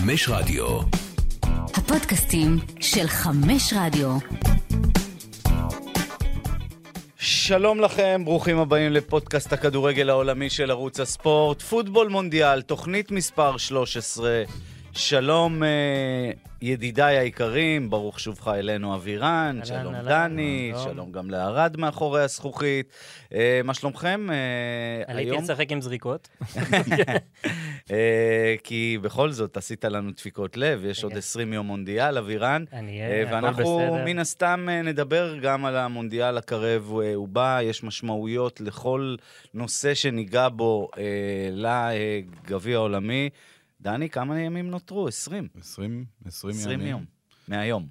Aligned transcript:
חמש 0.00 0.28
רדיו. 0.28 0.80
הפודקאסטים 1.74 2.56
של 2.80 3.06
חמש 3.06 3.72
רדיו. 3.76 4.18
שלום 7.16 7.80
לכם, 7.80 8.22
ברוכים 8.24 8.58
הבאים 8.58 8.92
לפודקאסט 8.92 9.52
הכדורגל 9.52 10.10
העולמי 10.10 10.50
של 10.50 10.70
ערוץ 10.70 11.00
הספורט, 11.00 11.62
פוטבול 11.62 12.08
מונדיאל, 12.08 12.62
תוכנית 12.62 13.10
מספר 13.10 13.56
13. 13.56 14.42
שלום 14.92 15.62
אה, 15.62 16.30
ידידיי 16.62 17.18
היקרים, 17.18 17.90
ברוך 17.90 18.20
שובך 18.20 18.48
אלינו 18.48 18.94
אבירן, 18.94 19.24
אהלן, 19.26 19.64
שלום 19.64 19.94
אהלן, 19.94 20.08
דני, 20.08 20.72
שלום. 20.74 20.94
שלום 20.94 21.12
גם 21.12 21.30
לערד 21.30 21.76
מאחורי 21.76 22.22
הזכוכית. 22.22 22.92
אה, 23.34 23.60
מה 23.64 23.74
שלומכם? 23.74 24.26
אה, 24.30 25.02
עליתי 25.06 25.30
היום? 25.30 25.42
לשחק 25.42 25.72
עם 25.72 25.80
זריקות. 25.80 26.28
אה, 27.90 28.54
כי 28.64 28.98
בכל 29.02 29.32
זאת 29.32 29.56
עשית 29.56 29.84
לנו 29.84 30.10
דפיקות 30.10 30.56
לב, 30.56 30.84
יש 30.84 31.04
עוד 31.04 31.12
כן. 31.12 31.18
20 31.18 31.52
יום 31.52 31.66
מונדיאל, 31.66 32.18
אבירן. 32.18 32.64
אני 32.72 33.00
אה, 33.00 33.08
אהיה, 33.08 33.26
הכל 33.26 33.34
ואנחנו. 33.34 33.98
מן 34.04 34.18
הסתם 34.18 34.66
אה, 34.70 34.82
נדבר 34.82 35.36
גם 35.42 35.64
על 35.64 35.76
המונדיאל 35.76 36.38
הקרב 36.38 36.92
ובא, 36.92 37.60
יש 37.62 37.82
משמעויות 37.82 38.60
לכל 38.60 39.16
נושא 39.54 39.94
שניגע 39.94 40.48
בו 40.48 40.90
לגביע 41.52 42.76
העולמי. 42.76 43.30
דני, 43.80 44.10
כמה 44.10 44.40
ימים 44.40 44.70
נותרו? 44.70 45.08
20. 45.08 45.48
20, 45.60 46.04
20 46.26 46.54
20 46.54 46.80
ימים. 46.80 46.90
יום. 46.90 47.04
מהיום. 47.48 47.86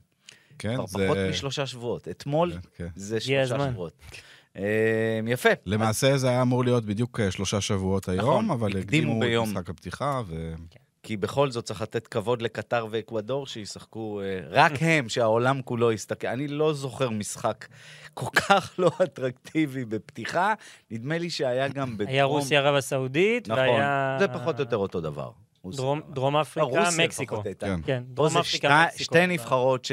כן, 0.59 0.75
כבר 0.75 0.85
זה... 0.87 1.05
פחות 1.05 1.17
משלושה 1.29 1.65
שבועות. 1.65 2.07
אתמול 2.07 2.51
כן, 2.51 2.59
כן. 2.75 2.87
זה 2.95 3.19
שלושה. 3.19 3.71
שבועות. 3.71 3.93
אה, 4.57 4.63
יפה. 5.27 5.49
למעשה 5.65 6.17
זה 6.17 6.29
היה 6.29 6.41
אמור 6.41 6.63
להיות 6.63 6.85
בדיוק 6.85 7.19
אה, 7.19 7.31
שלושה 7.31 7.61
שבועות 7.61 8.09
היום, 8.09 8.21
נכון, 8.45 8.49
אבל 8.49 8.77
הקדימו. 8.77 9.23
את 9.23 9.47
משחק 9.47 9.69
הפתיחה, 9.69 10.21
ו... 10.27 10.53
כי 11.03 11.17
בכל 11.17 11.51
זאת 11.51 11.65
צריך 11.65 11.81
לתת 11.81 12.07
כבוד 12.07 12.41
לקטר 12.41 12.87
ואקוודור 12.91 13.47
שישחקו, 13.47 14.21
אה, 14.21 14.39
רק 14.49 14.71
הם, 14.81 15.09
שהעולם 15.09 15.61
כולו 15.61 15.91
יסתכל. 15.91 16.27
אני 16.27 16.47
לא 16.47 16.73
זוכר 16.73 17.09
משחק 17.09 17.67
כל 18.13 18.29
כך 18.35 18.73
לא 18.79 18.91
אטרקטיבי 19.03 19.85
בפתיחה, 19.85 20.53
נדמה 20.91 21.17
לי 21.17 21.29
שהיה 21.29 21.67
גם 21.67 21.97
בדרום... 21.97 22.09
היה 22.13 22.23
רוסיה 22.23 22.59
ערב 22.59 22.75
הסעודית, 22.75 23.47
נכון, 23.47 23.63
והיה... 23.63 24.15
זה 24.19 24.27
פחות 24.27 24.55
או 24.55 24.61
יותר 24.63 24.77
אותו 24.77 25.01
דבר. 25.01 25.31
דרום- 25.65 26.01
דרום 26.13 26.35
לא, 26.35 26.41
אפריקה, 26.41 26.89
מקסיקו. 27.03 27.43
כן. 27.59 27.79
כן, 27.85 28.03
דרום 28.07 28.37
אפריקה, 28.37 28.45
שתי, 28.67 28.85
מקסיקו. 28.85 29.03
שתי 29.03 29.27
נבחרות 29.27 29.87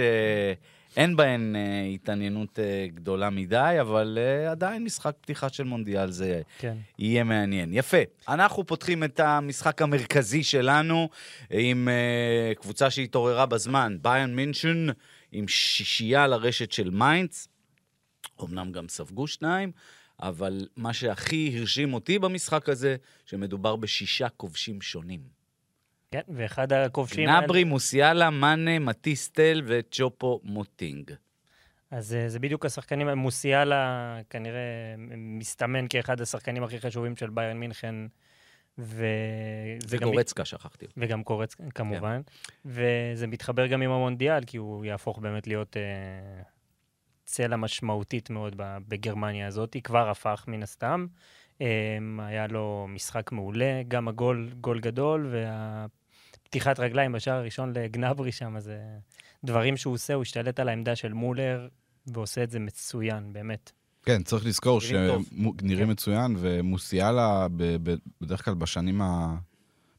שאין 0.96 1.16
בהן 1.16 1.56
אה, 1.56 1.84
התעניינות 1.94 2.58
אה, 2.58 2.86
גדולה 2.94 3.30
מדי, 3.30 3.76
אבל 3.80 4.18
אה, 4.20 4.50
עדיין 4.50 4.84
משחק 4.84 5.16
פתיחה 5.20 5.48
של 5.48 5.64
מונדיאל 5.64 6.10
זה 6.10 6.42
כן. 6.58 6.76
יהיה 6.98 7.24
מעניין. 7.24 7.70
יפה. 7.72 7.96
אנחנו 8.28 8.66
פותחים 8.66 9.04
את 9.04 9.20
המשחק 9.20 9.82
המרכזי 9.82 10.42
שלנו 10.42 11.08
עם 11.50 11.88
uh, 11.88 12.54
קבוצה 12.54 12.90
שהתעוררה 12.90 13.46
בזמן, 13.46 13.96
ביון 14.02 14.36
מינשן, 14.36 14.86
עם 15.32 15.48
שישייה 15.48 16.26
לרשת 16.26 16.72
של 16.72 16.90
מיינץ. 16.90 17.48
אמנם 18.44 18.72
גם 18.72 18.88
ספגו 18.88 19.26
שניים, 19.26 19.72
אבל 20.22 20.66
מה 20.76 20.92
שהכי 20.92 21.54
הרשים 21.58 21.94
אותי 21.94 22.18
במשחק 22.18 22.68
הזה, 22.68 22.96
שמדובר 23.24 23.76
בשישה 23.76 24.28
כובשים 24.28 24.80
שונים. 24.80 25.35
כן, 26.16 26.32
ואחד 26.34 26.72
הכובשים... 26.72 27.26
גנאברי, 27.26 27.64
מוסיאלה, 27.64 28.30
מאנה, 28.30 28.78
מתיס 28.78 29.34
טל 29.34 29.62
וצ'ופו 29.66 30.40
מוטינג. 30.44 31.12
אז 31.90 32.14
אה, 32.14 32.28
זה 32.28 32.38
בדיוק 32.38 32.66
השחקנים, 32.66 33.08
מוסיאלה 33.08 34.18
כנראה 34.30 34.94
מסתמן 35.16 35.86
כאחד 35.88 36.20
השחקנים 36.20 36.62
הכי 36.64 36.80
חשובים 36.80 37.16
של 37.16 37.30
ביירן 37.30 37.56
מינכן, 37.56 37.94
ו... 38.78 39.06
זה 39.86 39.98
גם- 39.98 40.08
וגורצקה, 40.08 40.44
שכחתי. 40.44 40.86
וגם 40.96 41.22
גורצקה, 41.22 41.54
כן. 41.54 41.70
כמובן. 41.70 42.20
וזה 42.64 43.26
מתחבר 43.26 43.66
גם 43.66 43.82
עם 43.82 43.90
המונדיאל, 43.90 44.44
כי 44.44 44.56
הוא 44.56 44.84
יהפוך 44.84 45.18
באמת 45.18 45.46
להיות 45.46 45.76
אה, 45.76 45.82
צלע 47.24 47.56
משמעותית 47.56 48.30
מאוד 48.30 48.54
בגרמניה 48.88 49.46
הזאת. 49.46 49.74
היא 49.74 49.82
כבר 49.82 50.08
הפך, 50.10 50.44
מן 50.48 50.62
הסתם. 50.62 51.06
אה, 51.60 51.98
היה 52.18 52.46
לו 52.46 52.86
משחק 52.88 53.32
מעולה, 53.32 53.82
גם 53.88 54.08
הגול, 54.08 54.50
גול 54.60 54.80
גדול, 54.80 55.34
והפתיחת 56.56 56.80
רגליים 56.80 57.12
בשער 57.12 57.38
הראשון 57.38 57.72
לגנברי 57.72 58.32
שם, 58.32 58.60
זה 58.60 58.78
דברים 59.44 59.76
שהוא 59.76 59.94
עושה, 59.94 60.14
הוא 60.14 60.22
השתלט 60.22 60.60
על 60.60 60.68
העמדה 60.68 60.96
של 60.96 61.12
מולר, 61.12 61.68
ועושה 62.06 62.42
את 62.42 62.50
זה 62.50 62.58
מצוין, 62.58 63.32
באמת. 63.32 63.72
כן, 64.02 64.22
צריך 64.22 64.46
לזכור. 64.46 64.80
שנראים 64.80 65.54
כן. 65.58 65.90
מצוין, 65.90 66.36
ומוסיאלה 66.38 67.46
בדרך 68.20 68.44
כלל 68.44 68.54
בשנים 68.54 69.02
ה... 69.02 69.36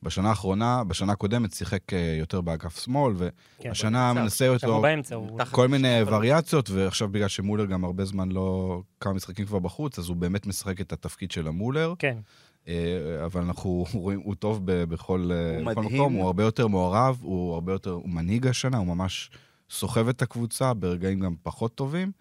בשנה 0.03 0.29
האחרונה, 0.29 0.83
בשנה 0.83 1.13
הקודמת 1.13 1.53
שיחק 1.53 1.93
אה, 1.93 2.15
יותר 2.19 2.41
באגף 2.41 2.83
שמאל, 2.83 3.13
כן. 3.17 3.69
והשנה 3.69 4.07
באמצע. 4.13 4.21
מנסה 4.21 4.47
אותו 4.47 4.81
באמצע, 4.81 5.15
הוא... 5.15 5.39
כל 5.51 5.67
מיני 5.67 6.01
וריאציות, 6.05 6.69
ועכשיו 6.69 7.07
בגלל 7.07 7.27
שמולר 7.27 7.65
גם 7.65 7.83
הרבה 7.83 8.05
זמן 8.05 8.31
לא... 8.31 8.81
כמה 8.99 9.13
משחקים 9.13 9.45
כבר 9.45 9.59
בחוץ, 9.59 9.99
אז 9.99 10.09
הוא 10.09 10.17
באמת 10.17 10.47
משחק 10.47 10.81
את 10.81 10.93
התפקיד 10.93 11.31
של 11.31 11.47
המולר. 11.47 11.93
כן, 11.99 12.17
אה, 12.17 12.21
אבל 13.25 13.41
אנחנו 13.41 13.85
רואים, 13.93 14.19
הוא 14.23 14.35
טוב 14.35 14.61
ב- 14.65 14.83
בכל, 14.83 15.29
אה, 15.33 15.57
הוא 15.59 15.71
בכל. 15.71 15.81
מקום, 15.81 16.13
הוא 16.13 16.25
הרבה 16.25 16.43
יותר 16.43 16.67
מעורב, 16.67 17.17
הוא 17.21 17.53
הרבה 17.53 17.71
יותר, 17.71 17.91
הוא 17.91 18.09
מנהיג 18.09 18.47
השנה, 18.47 18.77
הוא 18.77 18.87
ממש 18.87 19.29
סוחב 19.69 20.07
את 20.07 20.21
הקבוצה, 20.21 20.73
ברגעים 20.73 21.19
גם 21.19 21.35
פחות 21.43 21.75
טובים. 21.75 22.11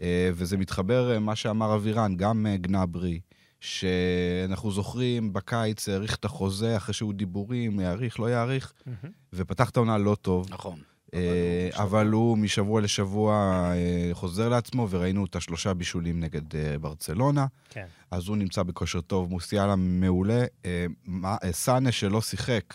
אה, 0.00 0.30
וזה 0.34 0.56
מתחבר, 0.56 1.12
אה, 1.14 1.18
מה 1.18 1.36
שאמר 1.36 1.74
אבירן, 1.74 2.16
גם 2.16 2.46
אה, 2.46 2.56
גנברי, 2.56 3.20
שאנחנו 3.60 4.70
זוכרים, 4.70 5.32
בקיץ 5.32 5.88
האריך 5.88 6.16
את 6.16 6.24
החוזה 6.24 6.76
אחרי 6.76 6.94
שהוא 6.94 7.12
דיבורים, 7.14 7.80
יאריך, 7.80 8.20
לא 8.20 8.30
יאריך, 8.30 8.72
מהמם. 8.86 9.14
ופתח 9.32 9.70
את 9.70 9.76
העונה 9.76 9.98
לא 9.98 10.16
טוב. 10.22 10.46
נכון. 10.50 10.78
אה, 11.14 11.68
אבל 11.72 11.82
הוא 11.82 12.02
אבל 12.02 12.08
הוא 12.12 12.38
משבוע 12.38 12.80
לשבוע 12.80 13.34
אה, 13.74 14.10
חוזר 14.12 14.48
לעצמו, 14.48 14.86
וראינו 14.90 15.24
את 15.24 15.36
השלושה 15.36 15.74
בישולים 15.74 16.20
נגד 16.20 16.56
אה, 16.56 16.78
ברצלונה. 16.78 17.46
כן. 17.70 17.86
אז 18.10 18.28
הוא 18.28 18.36
נמצא 18.36 18.62
בכושר 18.62 19.00
טוב, 19.00 19.30
מוסיאלה 19.30 19.76
מעולה. 19.76 20.44
אה, 20.64 20.86
אה, 21.24 21.52
סאנה 21.52 21.92
שלא 21.92 22.20
שיחק, 22.20 22.74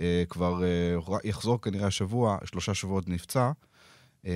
אה, 0.00 0.24
כבר 0.28 0.64
אה, 0.64 1.18
יחזור 1.24 1.60
כנראה 1.60 1.86
השבוע, 1.86 2.38
שלושה 2.44 2.74
שבועות 2.74 3.08
נפצע, 3.08 3.50
אה, 4.26 4.32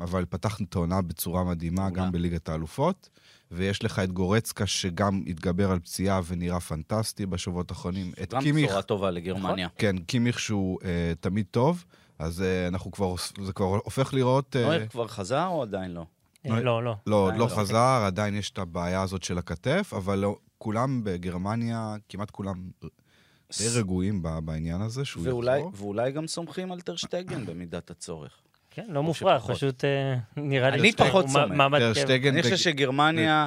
אבל 0.00 0.24
פתח 0.28 0.58
את 0.62 0.74
העונה 0.74 1.02
בצורה 1.02 1.44
מדהימה. 1.44 1.90
גם 1.90 2.12
בליגת 2.12 2.48
האלופות. 2.48 3.08
ויש 3.50 3.84
לך 3.84 3.98
את 3.98 4.12
גורצקה, 4.12 4.66
שגם 4.66 5.22
התגבר 5.26 5.70
על 5.70 5.78
פציעה 5.78 6.20
ונראה 6.26 6.60
פנטסטי 6.60 7.26
בשבועות 7.26 7.70
האחרונים. 7.70 8.12
את 8.22 8.34
גם 8.34 8.42
קימיך, 8.42 8.66
בשורה 8.68 8.82
טובה 8.82 9.10
לגרמניה. 9.10 9.68
כן, 9.78 9.98
קימיך 9.98 10.40
שהוא 10.40 10.78
אה, 10.84 11.12
תמיד 11.20 11.46
טוב, 11.50 11.84
אז 12.18 12.42
אה, 12.42 12.68
אנחנו 12.68 12.90
כבר, 12.90 13.14
זה 13.42 13.52
כבר 13.52 13.66
הופך 13.66 14.14
לראות... 14.14 14.56
אה, 14.56 14.62
נויר 14.62 14.86
כבר 14.86 15.08
חזר 15.08 15.46
או 15.46 15.62
עדיין 15.62 15.90
לא? 15.90 16.06
אה, 16.46 16.60
לא, 16.60 16.84
לא. 16.84 16.94
לא, 17.06 17.16
עוד 17.16 17.34
לא 17.34 17.38
לא. 17.38 17.46
חזר, 17.46 18.02
עדיין 18.06 18.34
יש 18.34 18.50
את 18.50 18.58
הבעיה 18.58 19.02
הזאת 19.02 19.22
של 19.22 19.38
הכתף, 19.38 19.92
אבל 19.96 20.18
לא, 20.18 20.36
כולם 20.58 21.00
בגרמניה, 21.04 21.96
כמעט 22.08 22.30
כולם 22.30 22.70
די 23.58 23.68
רגועים 23.78 24.22
בעניין 24.44 24.80
הזה, 24.80 25.04
שהוא 25.04 25.26
יחזור. 25.26 25.72
ואולי 25.74 26.12
גם 26.12 26.26
סומכים 26.26 26.72
על 26.72 26.80
טרשטגן 26.80 27.46
במידת 27.46 27.90
הצורך. 27.90 28.32
כן, 28.70 28.86
לא 28.88 29.02
מופרך. 29.02 29.46
פשוט 29.50 29.84
אה, 29.84 30.16
נראה 30.36 30.70
לי... 30.70 30.80
אני 30.80 30.92
פחות 30.92 31.28
סומך. 31.28 31.60
אני 32.28 32.42
חושב 32.42 32.56
שגרמניה 32.56 33.46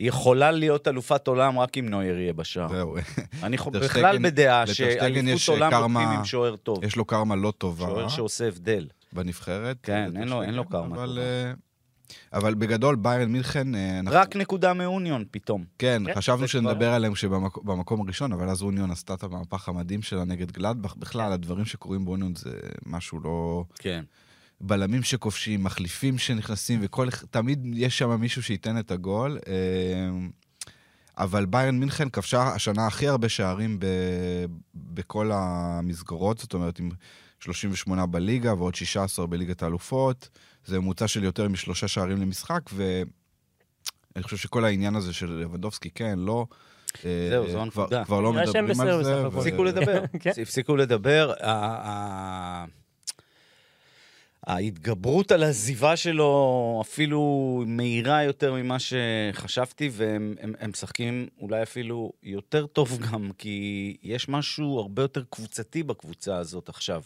יכולה 0.00 0.50
להיות 0.50 0.88
אלופת 0.88 1.26
עולם 1.28 1.58
רק 1.58 1.78
אם 1.78 1.88
נויר 1.88 2.18
יהיה 2.18 2.32
בשער. 2.32 2.68
זהו, 2.68 2.96
אני 3.42 3.56
בכלל 3.82 4.18
בדעה 4.18 4.66
שאליפות 4.66 5.24
יש 5.28 5.48
עולם 5.48 5.72
לוקחים 5.72 5.96
עם 6.08 6.24
שוער 6.24 6.56
טוב. 6.56 6.84
יש 6.84 6.96
לו 6.96 7.04
קרמה 7.04 7.36
לא 7.36 7.52
טובה 7.58 7.86
שוער 7.86 8.08
שעושה 8.08 8.48
הבדל. 8.48 8.86
בנבחרת. 9.12 9.76
כן, 9.82 10.16
אין 10.16 10.28
לו- 10.28 10.42
אין 10.42 10.54
לו 10.54 10.64
קרמה 10.68 10.96
אבל, 10.96 11.06
טובה. 11.06 11.20
אה, 11.20 11.52
אבל 12.32 12.54
בגדול, 12.54 12.96
ביירן 12.96 13.32
מינכן, 13.32 13.74
אה, 13.74 13.98
אנחנו- 14.00 14.18
רק 14.18 14.36
נקודה 14.36 14.72
מאוניון 14.74 15.24
פתאום. 15.30 15.64
כן, 15.78 16.02
כן, 16.06 16.14
חשבנו 16.14 16.48
שנדבר 16.48 16.88
עליהם 16.92 17.14
שבמקום 17.14 18.00
הראשון, 18.00 18.32
אבל 18.32 18.48
אז 18.48 18.62
אוניון 18.62 18.90
עשתה 18.90 19.14
את 19.14 19.22
המהפך 19.22 19.68
המדהים 19.68 20.02
שלה 20.02 20.24
נגד 20.24 20.50
גלדבך. 20.52 20.90
כן. 20.92 21.00
בכלל, 21.00 21.32
הדברים 21.32 21.64
שקורים 21.64 22.04
באוניון 22.04 22.34
זה 22.34 22.50
משהו 22.86 23.20
לא... 23.20 23.64
כן. 23.78 24.04
בלמים 24.60 25.02
שכובשים, 25.02 25.64
מחליפים 25.64 26.18
שנכנסים, 26.18 26.80
וכל... 26.82 27.08
תמיד 27.30 27.66
יש 27.74 27.98
שם 27.98 28.20
מישהו 28.20 28.42
שייתן 28.42 28.78
את 28.78 28.90
הגול. 28.90 29.38
אה, 29.48 30.28
אבל 31.18 31.46
ביירן 31.46 31.78
מינכן 31.78 32.08
כבשה 32.08 32.42
השנה 32.42 32.86
הכי 32.86 33.08
הרבה 33.08 33.28
שערים 33.28 33.78
ב... 33.80 33.86
בכל 34.74 35.30
המסגרות, 35.34 36.38
זאת 36.38 36.54
אומרת, 36.54 36.78
עם 36.78 36.90
38 37.40 38.06
בליגה 38.06 38.54
ועוד 38.54 38.74
16 38.74 39.26
בליגת 39.26 39.62
האלופות. 39.62 40.28
זה 40.64 40.78
ממוצע 40.80 41.08
של 41.08 41.24
יותר 41.24 41.48
משלושה 41.48 41.88
שערים 41.88 42.20
למשחק, 42.20 42.60
ואני 42.72 44.22
חושב 44.22 44.36
שכל 44.36 44.64
העניין 44.64 44.96
הזה 44.96 45.12
של 45.12 45.32
לבדובסקי, 45.32 45.90
כן, 45.90 46.18
לא... 46.18 46.46
אה, 47.04 47.26
זהו, 47.30 47.50
זו 47.50 47.62
הנקודה. 47.62 48.04
כבר 48.04 48.20
לא 48.20 48.32
מדברים 48.32 48.80
על 48.80 49.04
זה. 49.04 49.26
הפסיקו 49.26 49.64
לדבר. 49.64 50.02
כן. 50.20 50.30
הפסיקו 50.42 50.76
לדבר. 50.76 51.32
ההתגברות 54.54 55.32
על 55.32 55.42
העזיבה 55.42 55.96
שלו 55.96 56.82
אפילו 56.84 57.62
מהירה 57.66 58.22
יותר 58.22 58.54
ממה 58.54 58.76
שחשבתי, 58.78 59.90
והם 59.92 60.34
הם, 60.40 60.52
הם 60.60 60.70
משחקים 60.70 61.28
אולי 61.40 61.62
אפילו 61.62 62.12
יותר 62.22 62.66
טוב 62.66 62.98
גם, 63.12 63.30
כי 63.38 63.96
יש 64.02 64.28
משהו 64.28 64.78
הרבה 64.78 65.02
יותר 65.02 65.22
קבוצתי 65.30 65.82
בקבוצה 65.82 66.36
הזאת 66.36 66.68
עכשיו. 66.68 67.02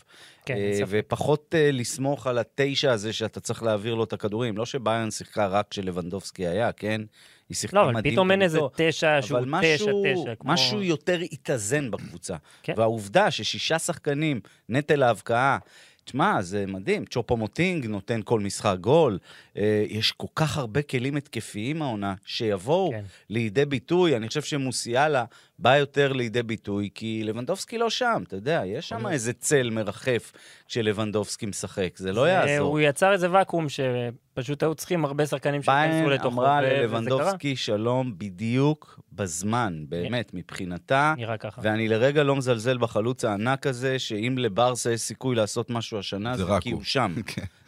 כן, 0.46 0.54
אה. 0.56 0.80
ופחות 0.88 1.54
אה, 1.58 1.70
לסמוך 1.72 2.26
על 2.26 2.38
התשע 2.38 2.92
הזה 2.92 3.12
שאתה 3.12 3.40
צריך 3.40 3.62
להעביר 3.62 3.94
לו 3.94 4.04
את 4.04 4.12
הכדורים. 4.12 4.56
לא 4.56 4.66
שביירן 4.66 5.10
שיחקה 5.10 5.46
רק 5.46 5.66
כשלבנדובסקי 5.70 6.46
היה, 6.46 6.72
כן? 6.72 7.00
היא 7.48 7.56
שיחקה 7.56 7.76
לא, 7.76 7.82
אבל 7.84 7.92
מדהים 7.92 8.14
פתאום 8.14 8.30
אין 8.30 8.42
איזה. 8.42 8.58
תשע 8.76 9.22
שהוא 9.22 9.38
אבל 9.38 9.48
תשע, 9.60 9.74
משהו, 9.74 10.02
תשע, 10.04 10.34
כמו... 10.34 10.52
משהו 10.52 10.82
יותר 10.82 11.18
התאזן 11.32 11.90
בקבוצה. 11.90 12.36
כן. 12.62 12.72
והעובדה 12.76 13.30
ששישה 13.30 13.78
שחקנים, 13.78 14.40
נטל 14.68 15.02
ההבקעה, 15.02 15.58
תשמע, 16.04 16.42
זה 16.42 16.64
מדהים. 16.66 17.04
צ'ופו 17.04 17.36
מוטינג 17.36 17.86
נותן 17.86 18.20
כל 18.24 18.40
משחק 18.40 18.76
גול. 18.80 19.18
אה, 19.56 19.84
יש 19.88 20.12
כל 20.12 20.26
כך 20.34 20.58
הרבה 20.58 20.82
כלים 20.82 21.16
התקפיים 21.16 21.82
העונה, 21.82 22.14
שיבואו 22.24 22.90
כן. 22.90 23.04
לידי 23.30 23.64
ביטוי. 23.64 24.16
אני 24.16 24.28
חושב 24.28 24.42
שמוסיאלה 24.42 25.24
בא 25.58 25.76
יותר 25.76 26.12
לידי 26.12 26.42
ביטוי, 26.42 26.90
כי 26.94 27.22
לבנדובסקי 27.24 27.78
לא 27.78 27.90
שם, 27.90 28.22
אתה 28.26 28.36
יודע, 28.36 28.62
יש 28.66 28.88
שם 28.88 29.06
איזה 29.06 29.32
צל 29.32 29.70
מרחף 29.70 30.32
כשלבנדובסקי 30.68 31.46
משחק, 31.46 31.92
זה 31.96 32.12
לא 32.12 32.28
יעזור. 32.28 32.68
הוא 32.68 32.80
יצר 32.80 33.12
איזה 33.12 33.28
ואקום 33.30 33.66
שפשוט 33.68 34.62
היו 34.62 34.74
צריכים 34.74 35.04
הרבה 35.04 35.26
שחקנים 35.26 35.62
שייכנסו 35.62 35.90
ביין 35.90 36.08
לתוכו, 36.08 36.28
אמרה 36.28 36.60
וזה 36.62 36.70
קרה. 36.70 36.80
ללבנדובסקי 36.80 37.56
שלום 37.56 38.12
בדיוק 38.18 39.00
בזמן, 39.12 39.84
באמת, 39.88 40.30
מבחינתה. 40.34 41.14
נראה 41.16 41.36
ככה. 41.36 41.60
ואני 41.64 41.88
לרגע 41.88 42.22
לא 42.22 42.36
מזלזל 42.36 42.78
בחלוץ 42.78 43.24
הענק 43.24 43.66
הזה, 43.66 43.98
שאם 43.98 44.34
לברסה 44.38 44.92
יש 44.92 45.00
סיכוי 45.00 45.36
לעשות 45.36 45.70
משהו 45.70 45.98
השנה, 45.98 46.36
זה 46.36 46.44
זה 46.44 46.52
רק 46.52 46.62
כי 46.62 46.70
הוא. 46.70 46.78
הוא 46.78 46.84
שם. 46.84 47.14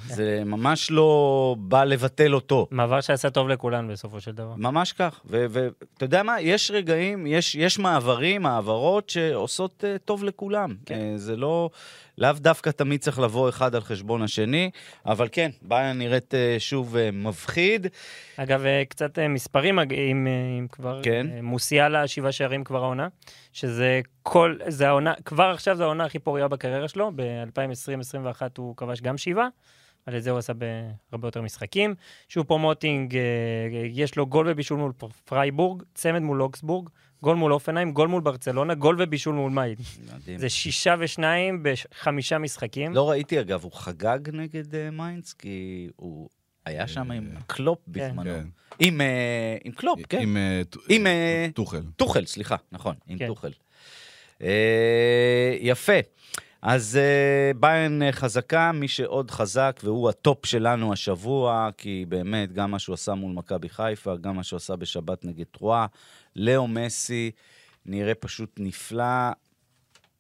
זה 0.07 0.43
ממש 0.47 0.91
לא 0.91 1.57
בא 1.59 1.85
לבטל 1.85 2.35
אותו. 2.35 2.67
מעבר 2.71 3.01
שעשה 3.01 3.31
טוב 3.31 3.49
לכולן 3.49 3.89
בסופו 3.89 4.21
של 4.21 4.33
דבר. 4.33 4.55
ממש 4.57 4.93
כך. 4.93 5.21
ואתה 5.25 6.05
יודע 6.05 6.23
מה? 6.23 6.41
יש 6.41 6.71
רגעים, 6.71 7.27
יש, 7.27 7.55
יש 7.55 7.79
מעברים, 7.79 8.43
מעברות 8.43 9.11
שעושות 9.11 9.85
uh, 9.85 9.99
טוב 10.05 10.25
לכולם. 10.25 10.75
כן. 10.87 10.95
Uh, 10.95 11.19
זה 11.19 11.37
לא, 11.37 11.71
לאו 12.19 12.33
דווקא 12.33 12.71
תמיד 12.71 13.01
צריך 13.01 13.19
לבוא 13.19 13.49
אחד 13.49 13.75
על 13.75 13.81
חשבון 13.81 14.23
השני, 14.23 14.71
אבל 15.07 15.29
כן, 15.33 15.51
ביירן 15.63 15.99
נראית 15.99 16.35
uh, 16.35 16.37
שוב 16.59 16.97
uh, 16.97 16.99
מפחיד. 17.13 17.87
אגב, 18.37 18.65
אה, 18.65 18.83
קצת 18.89 19.19
אה, 19.19 19.29
מספרים, 19.29 19.79
אם, 19.79 19.87
אה, 20.27 20.59
אם 20.59 20.67
כבר, 20.73 21.01
כן. 21.03 21.27
אה, 21.31 21.43
מוסיאלה, 21.43 22.07
שבעה 22.07 22.33
שערים 22.33 22.65
כבר 22.65 22.83
העונה, 22.85 23.09
שזה 23.53 24.01
כל, 24.23 24.57
זה 24.69 24.89
העונה, 24.89 25.15
כבר 25.25 25.45
עכשיו 25.45 25.77
זו 25.77 25.85
העונה 25.85 26.05
הכי 26.05 26.19
פוריה 26.19 26.49
בקריירה 26.49 26.89
שלו, 26.89 27.13
ב-2020-2021 27.17 28.43
הוא 28.59 28.77
כבש 28.77 29.01
גם 29.01 29.19
שבעה, 29.19 29.49
על 30.07 30.19
זה 30.19 30.31
הוא 30.31 30.39
עשה 30.39 30.53
בהרבה 31.11 31.29
יותר 31.29 31.43
משחקים. 31.43 31.95
צ'ופו 32.29 32.57
מוטינג, 32.59 33.17
אה, 33.17 33.23
יש 33.93 34.17
לו 34.17 34.27
גול 34.27 34.49
ובישול 34.49 34.79
מול 34.79 34.93
פרייבורג, 35.25 35.83
צמד 35.95 36.23
מול 36.23 36.43
אוקסבורג, 36.43 36.89
גול 37.23 37.37
מול 37.37 37.53
הופנהיים, 37.53 37.93
גול 37.93 38.09
מול 38.09 38.23
ברצלונה, 38.23 38.75
גול 38.75 38.97
ובישול 38.99 39.35
מול 39.35 39.53
מיינץ. 39.53 39.75
מדהים. 40.15 40.39
זה 40.39 40.49
שישה 40.49 40.95
ושניים 40.99 41.63
בחמישה 41.63 42.39
משחקים. 42.39 42.95
לא 42.95 43.11
ראיתי, 43.11 43.41
אגב, 43.41 43.63
הוא 43.63 43.73
חגג 43.73 44.19
נגד 44.33 44.75
אה, 44.75 44.77
מיינץ, 44.93 45.33
כי 45.33 45.89
הוא 45.97 46.29
היה 46.67 46.89
שם 46.89 47.11
עם 47.11 47.31
קלופ 47.47 47.79
בזמנו. 47.89 48.25
כן. 48.25 48.47
עם, 48.79 49.01
אה, 49.01 49.57
עם 49.65 49.73
קלופ, 49.73 50.01
כן. 50.09 50.21
עם 50.21 50.37
אה, 50.37 50.63
עם, 50.89 51.07
אה, 51.07 51.49
טוחל. 51.55 51.83
טוחל, 51.97 52.25
סליחה, 52.25 52.57
נכון, 52.73 52.95
עם 53.07 53.19
כן. 53.19 53.27
טוחל. 53.27 53.53
אה, 54.43 55.57
יפה. 55.61 55.93
אז 56.69 56.97
אה, 56.97 57.53
ביירן 57.61 58.03
אה, 58.03 58.13
חזקה, 58.13 58.73
מי 58.73 58.89
שעוד 58.89 59.31
חזק, 59.31 59.81
והוא 59.85 60.09
ה 60.09 60.18
top 60.18 60.47
שלנו 60.47 60.93
השבוע, 60.93 61.69
כי 61.77 62.05
באמת, 62.09 62.53
גם 62.53 62.71
מה 62.71 62.79
שהוא 62.79 62.95
עשה 62.95 63.15
מול 63.15 63.33
מכבי 63.33 63.69
חיפה, 63.69 64.17
גם 64.17 64.37
מה 64.37 64.43
שהוא 64.43 64.57
עשה 64.57 64.77
בשבת 64.77 65.25
נגד 65.25 65.45
טרואה, 65.51 65.87
לאו 66.37 66.69
מסי 66.69 67.31
נראה 67.87 68.15
פשוט 68.15 68.51
נפלא. 68.59 69.31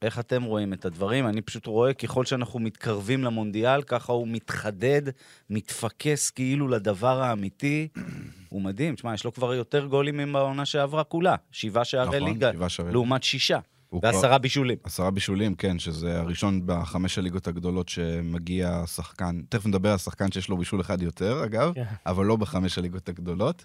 איך 0.02 0.18
אתם 0.18 0.42
רואים 0.42 0.72
את 0.72 0.84
הדברים? 0.84 1.26
אני 1.26 1.42
פשוט 1.42 1.66
רואה 1.66 1.94
ככל 1.94 2.24
שאנחנו 2.24 2.58
מתקרבים 2.58 3.24
למונדיאל, 3.24 3.82
ככה 3.82 4.12
הוא 4.12 4.28
מתחדד, 4.28 5.02
מתפקס 5.50 6.30
כאילו 6.30 6.68
לדבר 6.68 7.22
האמיתי. 7.22 7.88
הוא 8.48 8.62
מדהים, 8.62 8.94
תשמע, 8.94 9.14
יש 9.14 9.24
לו 9.24 9.32
כבר 9.32 9.54
יותר 9.54 9.86
גולים 9.86 10.32
מהעונה 10.32 10.64
שעברה 10.64 11.04
כולה. 11.04 11.34
שבעה 11.50 11.84
שערי 11.84 12.16
נכון, 12.16 12.28
ליגה, 12.28 12.52
שבעה 12.52 12.68
שערי 12.68 12.92
לעומת 12.92 13.22
שישה. 13.22 13.58
ועשרה 14.02 14.38
בישולים. 14.38 14.78
עשרה 14.84 15.10
בישולים, 15.10 15.54
כן, 15.54 15.78
שזה 15.78 16.18
הראשון 16.18 16.60
בחמש 16.66 17.18
הליגות 17.18 17.48
הגדולות 17.48 17.88
שמגיע 17.88 18.82
שחקן, 18.86 19.40
תכף 19.48 19.66
נדבר 19.66 19.90
על 19.92 19.98
שחקן 19.98 20.32
שיש 20.32 20.48
לו 20.48 20.56
בישול 20.56 20.80
אחד 20.80 21.02
יותר, 21.02 21.44
אגב, 21.44 21.72
כן. 21.74 21.84
אבל 22.06 22.26
לא 22.26 22.36
בחמש 22.36 22.78
הליגות 22.78 23.08
הגדולות. 23.08 23.64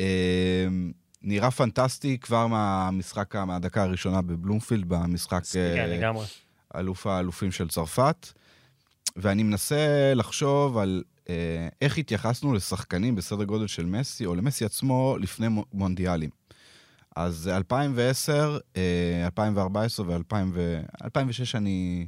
אה, 0.00 0.66
נראה 1.22 1.50
פנטסטי 1.50 2.18
כבר 2.18 2.46
מהמשחק, 2.46 3.36
מהדקה 3.36 3.82
הראשונה 3.82 4.22
בבלומפילד, 4.22 4.84
במשחק 4.88 5.42
כן, 5.52 5.90
לגמרי. 5.90 6.26
אלוף 6.76 7.06
האלופים 7.06 7.52
של 7.52 7.68
צרפת, 7.68 8.28
ואני 9.16 9.42
מנסה 9.42 10.12
לחשוב 10.14 10.78
על 10.78 11.02
אה, 11.28 11.68
איך 11.82 11.98
התייחסנו 11.98 12.52
לשחקנים 12.52 13.14
בסדר 13.14 13.44
גודל 13.44 13.66
של 13.66 13.86
מסי, 13.86 14.26
או 14.26 14.34
למסי 14.34 14.64
עצמו, 14.64 15.16
לפני 15.20 15.48
מו- 15.48 15.64
מונדיאלים. 15.72 16.30
אז 17.18 17.48
2010, 17.48 18.58
אה, 18.76 19.24
2014 19.26 20.06
ו-2006 20.08 21.54
אני... 21.54 22.06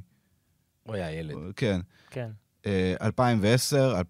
הוא 0.83 0.95
היה 0.95 1.12
ילד. 1.12 1.35
כן. 1.57 1.81
כן. 2.11 2.31
אה, 2.67 2.95
2010, 3.03 3.95
אה, 3.95 4.01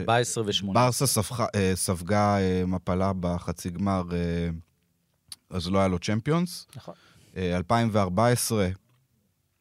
14 0.00 0.44
ו-8. 0.44 0.72
ברסה 0.72 1.06
ספחה, 1.06 1.46
אה, 1.54 1.72
ספגה 1.74 2.38
אה, 2.38 2.66
מפלה 2.66 3.12
בחצי 3.20 3.70
גמר, 3.70 4.02
אה, 4.12 4.48
אז 5.50 5.70
לא 5.70 5.78
היה 5.78 5.88
לו 5.88 5.98
צ'מפיונס. 5.98 6.66
נכון. 6.76 6.94
אה, 7.36 7.56
2014, 7.56 8.68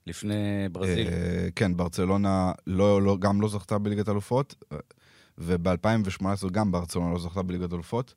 לפני 0.08 0.70
ברזיל. 0.72 1.08
כן, 1.56 1.78
ברצלונה 1.78 2.52
לא, 2.68 3.02
לא, 3.02 3.18
גם 3.20 3.42
לא 3.42 3.50
זכתה 3.50 3.78
בליגת 3.78 4.10
אלופות, 4.10 4.56
אה, 4.72 4.78
וב-2018 5.38 6.50
גם 6.52 6.72
ברצלונה 6.72 7.14
לא 7.14 7.20
זכתה 7.20 7.42
בליגת 7.44 7.74
אלופות. 7.74 8.14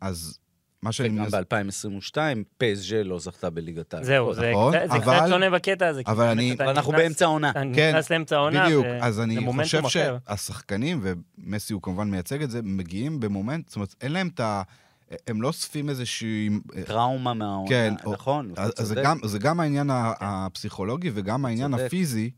אז 0.00 0.38
מה 0.82 0.92
שאני... 0.92 1.08
וגם 1.08 1.22
מנס- 1.22 1.34
ב-2022, 1.34 2.16
פסג'ה 2.58 3.02
לא 3.02 3.18
זכתה 3.18 3.50
בליגת 3.50 3.94
האלופות. 3.94 4.06
זהו, 4.06 4.34
זה 4.34 4.50
נכון, 4.52 4.72
קצת- 4.78 4.90
זה 4.90 4.96
אבל- 4.96 5.16
קצת 5.18 5.28
שונה 5.28 5.50
בקטע 5.50 5.88
הזה. 5.88 6.02
אבל 6.06 6.28
אני- 6.28 6.56
אנחנו 6.60 6.92
באמצע 6.92 7.24
העונה. 7.24 7.52
כן, 7.74 7.90
נכנס 7.90 8.10
לאמצע 8.10 8.36
העונה, 8.36 8.64
בדיוק, 8.66 8.86
אז 9.00 9.20
אני 9.20 9.46
חושב. 9.52 9.82
שהשחקנים, 9.88 11.00
ומסי 11.02 11.72
הוא 11.72 11.82
כמובן 11.82 12.10
מייצג 12.10 12.42
את 12.42 12.50
זה, 12.50 12.60
מגיעים 12.62 13.20
במומנט, 13.20 13.68
זאת 13.68 13.76
אומרת, 13.76 13.94
אין 14.00 14.12
להם 14.12 14.28
את 14.34 14.40
ה... 14.40 14.62
הם 15.26 15.42
לא 15.42 15.48
אוספים 15.48 15.88
איזושהי... 15.88 16.48
טראומה 16.84 17.34
מהעונה, 17.34 17.68
כן, 17.68 17.94
נכון. 18.12 18.50
אז 18.56 18.72
אז 18.78 18.86
זה 18.88 18.94
צודק. 18.94 19.06
גם, 19.06 19.18
זה 19.24 19.38
גם 19.38 19.60
העניין 19.60 19.90
ה- 19.90 20.12
הפסיכולוגי 20.20 21.10
וגם 21.14 21.44
העניין 21.44 21.70
צודק. 21.70 21.82
הפיזי, 21.86 22.30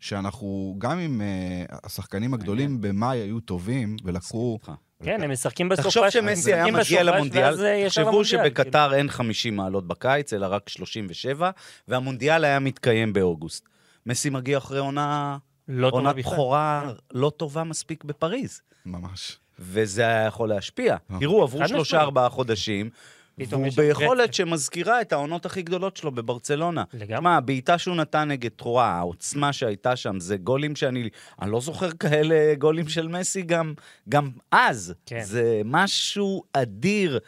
שאנחנו, 0.00 0.74
גם 0.78 0.98
אם 0.98 1.20
uh, 1.20 1.76
השחקנים 1.84 2.34
הגדולים 2.34 2.80
במאי 2.80 3.18
היו 3.18 3.40
טובים 3.40 3.96
ולקחו... 4.04 4.58
כן, 5.02 5.22
הם 5.22 5.30
משחקים 5.30 5.68
בסופש. 5.68 5.86
תחשוב 5.86 6.10
שמסי 6.10 6.54
היה 6.54 6.66
מגיע 6.66 7.02
למונדיאל, 7.02 7.64
אה, 7.64 7.84
תחשבו 7.86 8.08
למונדיאל, 8.10 8.24
כאילו. 8.24 8.44
שבקטר 8.44 8.94
אין 8.94 9.08
50 9.10 9.56
מעלות 9.56 9.86
בקיץ, 9.86 10.32
אלא 10.32 10.46
רק 10.50 10.68
37, 10.68 11.50
והמונדיאל 11.88 12.44
היה 12.44 12.58
מתקיים 12.58 13.12
באוגוסט. 13.12 13.68
מסי 14.06 14.30
מגיע 14.30 14.58
אחרי 14.58 14.78
עונה, 14.78 15.38
לא 15.68 15.90
טובה 15.90 16.02
עונת 16.02 16.16
בכלל. 16.16 16.32
בכורה 16.32 16.92
לא 17.10 17.32
טובה 17.36 17.64
מספיק 17.64 18.04
בפריז. 18.04 18.60
ממש. 18.86 19.38
וזה 19.58 20.02
היה 20.06 20.26
יכול 20.26 20.48
להשפיע. 20.48 20.96
אה. 21.10 21.16
תראו, 21.20 21.42
עברו 21.42 21.60
חד 21.60 21.66
שלושה 21.66 21.88
משמעית. 21.88 22.04
ארבעה 22.04 22.28
חודשים, 22.28 22.90
פתאום 23.36 23.60
והוא 23.60 23.68
יש 23.68 23.74
שם 23.74 23.82
ביכולת 23.82 24.28
רצף. 24.28 24.34
שמזכירה 24.34 25.00
את 25.00 25.12
העונות 25.12 25.46
הכי 25.46 25.62
גדולות 25.62 25.96
שלו 25.96 26.12
בברצלונה. 26.12 26.84
לגמרי. 26.94 27.16
תשמע, 27.16 27.36
הבעיטה 27.36 27.78
שהוא 27.78 27.96
נתן 27.96 28.28
נגד 28.28 28.50
טרואה, 28.50 28.86
העוצמה 28.86 29.52
שהייתה 29.52 29.96
שם, 29.96 30.20
זה 30.20 30.36
גולים 30.36 30.76
שאני... 30.76 31.08
אני 31.42 31.50
לא 31.50 31.60
זוכר 31.60 31.90
כאלה 31.92 32.54
גולים 32.58 32.88
של 32.88 33.08
מסי 33.08 33.42
גם, 33.42 33.74
גם 34.08 34.30
אז. 34.50 34.94
כן. 35.06 35.24
זה 35.24 35.62
משהו 35.64 36.42
אדיר. 36.52 37.18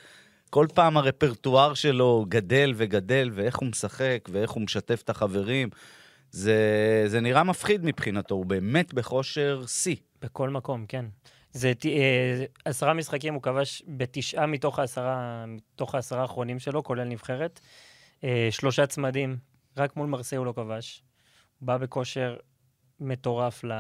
כל 0.51 0.67
פעם 0.75 0.97
הרפרטואר 0.97 1.75
שלו 1.75 2.27
גדל 2.29 2.73
וגדל, 2.77 3.31
ואיך 3.35 3.57
הוא 3.57 3.69
משחק, 3.69 4.29
ואיך 4.33 4.51
הוא 4.51 4.63
משתף 4.63 5.03
את 5.05 5.11
החברים. 5.11 5.69
זה, 6.31 7.05
זה 7.07 7.21
נראה 7.21 7.45
מפחיד 7.45 7.85
מבחינתו, 7.85 8.35
הוא 8.35 8.47
באמת 8.47 8.95
בכושר 8.95 9.63
שיא. 9.67 9.97
בכל 10.23 10.51
מקום, 10.51 10.85
כן. 10.89 11.05
זה 11.55 11.73
אה, 11.87 12.45
עשרה 12.65 12.95
משחקים, 12.95 13.35
הוא 13.35 13.43
כבש 13.43 13.83
בתשעה 13.89 14.47
מתוך 14.47 14.79
העשרה, 14.79 15.45
מתוך 15.47 15.95
העשרה 15.95 16.23
האחרונים 16.23 16.59
שלו, 16.59 16.83
כולל 16.83 17.05
נבחרת. 17.05 17.61
אה, 18.25 18.49
שלושה 18.51 18.87
צמדים, 18.87 19.37
רק 19.77 19.97
מול 19.97 20.07
מרסיי 20.07 20.39
הוא 20.39 20.47
לא 20.47 20.53
כבש. 20.53 21.03
הוא 21.59 21.67
בא 21.67 21.77
בכושר 21.77 22.37
מטורף 23.01 23.65
ל- 23.65 23.73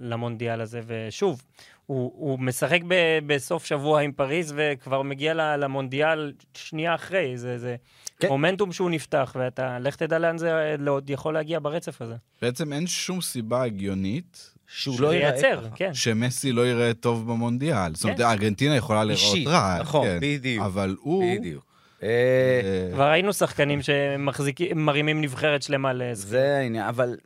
למונדיאל 0.00 0.60
הזה, 0.60 0.80
ושוב, 0.86 1.42
הוא, 1.86 2.12
הוא 2.16 2.38
משחק 2.38 2.80
ב, 2.88 3.18
בסוף 3.26 3.64
שבוע 3.64 4.00
עם 4.00 4.12
פריז 4.12 4.54
וכבר 4.56 5.02
מגיע 5.02 5.34
למונדיאל 5.34 6.32
שנייה 6.54 6.94
אחרי. 6.94 7.38
זה, 7.38 7.58
זה 7.58 7.76
כן. 8.18 8.28
מומנטום 8.28 8.72
שהוא 8.72 8.90
נפתח, 8.90 9.36
ואתה, 9.38 9.78
לך 9.78 9.96
תדע 9.96 10.18
לאן 10.18 10.38
זה 10.38 10.52
אה, 10.54 10.90
עוד 10.90 11.10
יכול 11.10 11.34
להגיע 11.34 11.58
ברצף 11.62 12.02
הזה. 12.02 12.16
בעצם 12.42 12.72
אין 12.72 12.86
שום 12.86 13.20
סיבה 13.20 13.62
הגיונית 13.62 14.55
שהוא 14.66 15.00
לא 15.00 15.14
ייראה 15.14 15.42
ככה. 15.42 15.68
כן. 15.74 15.94
שמסי 15.94 16.52
לא 16.52 16.68
יראה 16.68 16.94
טוב 16.94 17.32
במונדיאל. 17.32 17.94
זאת 17.94 18.04
אומרת, 18.04 18.16
כן. 18.16 18.24
ארגנטינה 18.24 18.76
יכולה 18.76 19.04
להיראות 19.04 19.34
אישית, 19.34 19.48
רע. 19.48 19.78
נכון, 19.80 20.06
כן, 20.06 20.18
בדיוק. 20.20 20.64
אבל 20.64 20.96
הוא... 21.00 21.36
בדיוק. 21.38 21.64
אה, 22.02 22.08
אה, 22.08 22.92
כבר 22.92 23.10
ראינו 23.10 23.32
שחקנים 23.32 23.82
שמחזיקים, 23.82 24.84
מרימים 24.84 25.20
נבחרת 25.20 25.62
שלמה 25.62 25.92
לזה. 25.92 26.28
זה 26.28 26.56
העניין, 26.56 26.84
אבל 26.84 27.16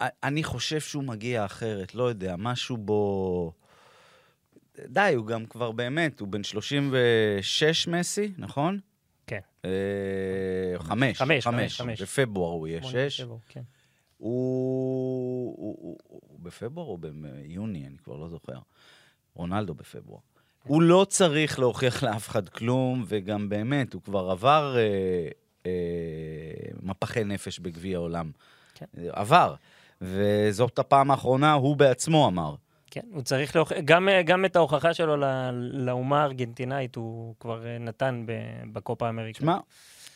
אני 0.00 0.44
חושב 0.44 0.80
שהוא 0.80 1.04
מגיע 1.04 1.44
אחרת, 1.44 1.94
לא 1.94 2.04
יודע, 2.04 2.34
משהו 2.38 2.76
בו... 2.76 3.52
די, 4.88 5.12
הוא 5.16 5.26
גם 5.26 5.46
כבר 5.46 5.72
באמת, 5.72 6.20
הוא 6.20 6.28
בן 6.28 6.44
36 6.44 7.88
מסי, 7.88 8.32
נכון? 8.38 8.78
כן. 9.26 9.38
אה, 9.64 9.70
חמש, 10.78 11.18
חמש, 11.18 11.46
חמש. 11.80 12.02
בפברואר 12.02 12.52
הוא 12.52 12.68
יהיה 12.68 12.82
שש. 12.82 13.24
כן. 13.48 13.60
הוא 14.16 15.96
בפברואר 16.40 16.86
או 16.86 16.98
ביוני, 16.98 17.86
אני 17.86 17.96
כבר 18.04 18.16
לא 18.16 18.28
זוכר. 18.28 18.58
רונלדו 19.34 19.74
בפברואר. 19.74 20.20
הוא 20.64 20.82
לא 20.82 21.06
צריך 21.08 21.58
להוכיח 21.58 22.02
לאף 22.02 22.28
אחד 22.28 22.48
כלום, 22.48 23.04
וגם 23.08 23.48
באמת, 23.48 23.94
הוא 23.94 24.02
כבר 24.02 24.30
עבר 24.30 24.76
אה, 24.78 25.28
אה, 25.66 25.70
מפחי 26.82 27.24
נפש 27.24 27.58
בגביע 27.58 27.96
העולם. 27.96 28.30
כן. 28.74 28.86
עבר. 29.10 29.54
וזאת 30.00 30.78
הפעם 30.78 31.10
האחרונה, 31.10 31.52
הוא 31.52 31.76
בעצמו 31.76 32.28
אמר. 32.28 32.54
כן, 32.90 33.00
הוא 33.12 33.22
צריך 33.22 33.56
להוכיח, 33.56 33.78
גם, 33.84 34.08
גם 34.24 34.44
את 34.44 34.56
ההוכחה 34.56 34.94
שלו 34.94 35.16
ל- 35.16 35.50
לאומה 35.72 36.22
הארגנטינאית 36.22 36.96
הוא 36.96 37.34
כבר 37.40 37.66
אה, 37.66 37.78
נתן 37.78 38.24
בקופה 38.72 39.06
האמריקאית. 39.06 39.36
שמע, 39.36 39.58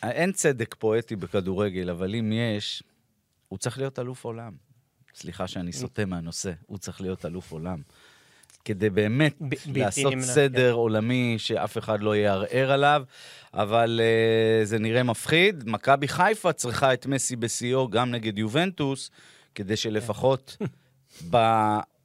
אין 0.03 0.31
צדק 0.31 0.75
פואטי 0.79 1.15
בכדורגל, 1.15 1.89
אבל 1.89 2.15
אם 2.15 2.31
יש, 2.31 2.83
הוא 3.47 3.59
צריך 3.59 3.77
להיות 3.77 3.99
אלוף 3.99 4.25
עולם. 4.25 4.64
סליחה 5.15 5.47
שאני 5.47 5.73
סוטה 5.73 6.05
מהנושא, 6.05 6.51
הוא 6.65 6.77
צריך 6.77 7.01
להיות 7.01 7.25
אלוף 7.25 7.51
עולם. 7.51 7.81
כדי 8.65 8.89
באמת 8.89 9.35
ב- 9.41 9.53
לעשות 9.75 10.13
נמנע, 10.13 10.25
סדר 10.25 10.73
עולמי 10.73 11.35
שאף 11.37 11.77
אחד 11.77 12.01
לא 12.01 12.15
יערער 12.15 12.71
עליו, 12.71 13.03
אבל 13.53 14.01
uh, 14.03 14.65
זה 14.65 14.79
נראה 14.79 15.03
מפחיד. 15.03 15.63
מכבי 15.67 16.07
חיפה 16.07 16.53
צריכה 16.53 16.93
את 16.93 17.05
מסי 17.05 17.35
בשיאו 17.35 17.89
גם 17.89 18.11
נגד 18.11 18.37
יובנטוס, 18.37 19.11
כדי 19.55 19.77
שלפחות 19.77 20.57
ב, 21.29 21.37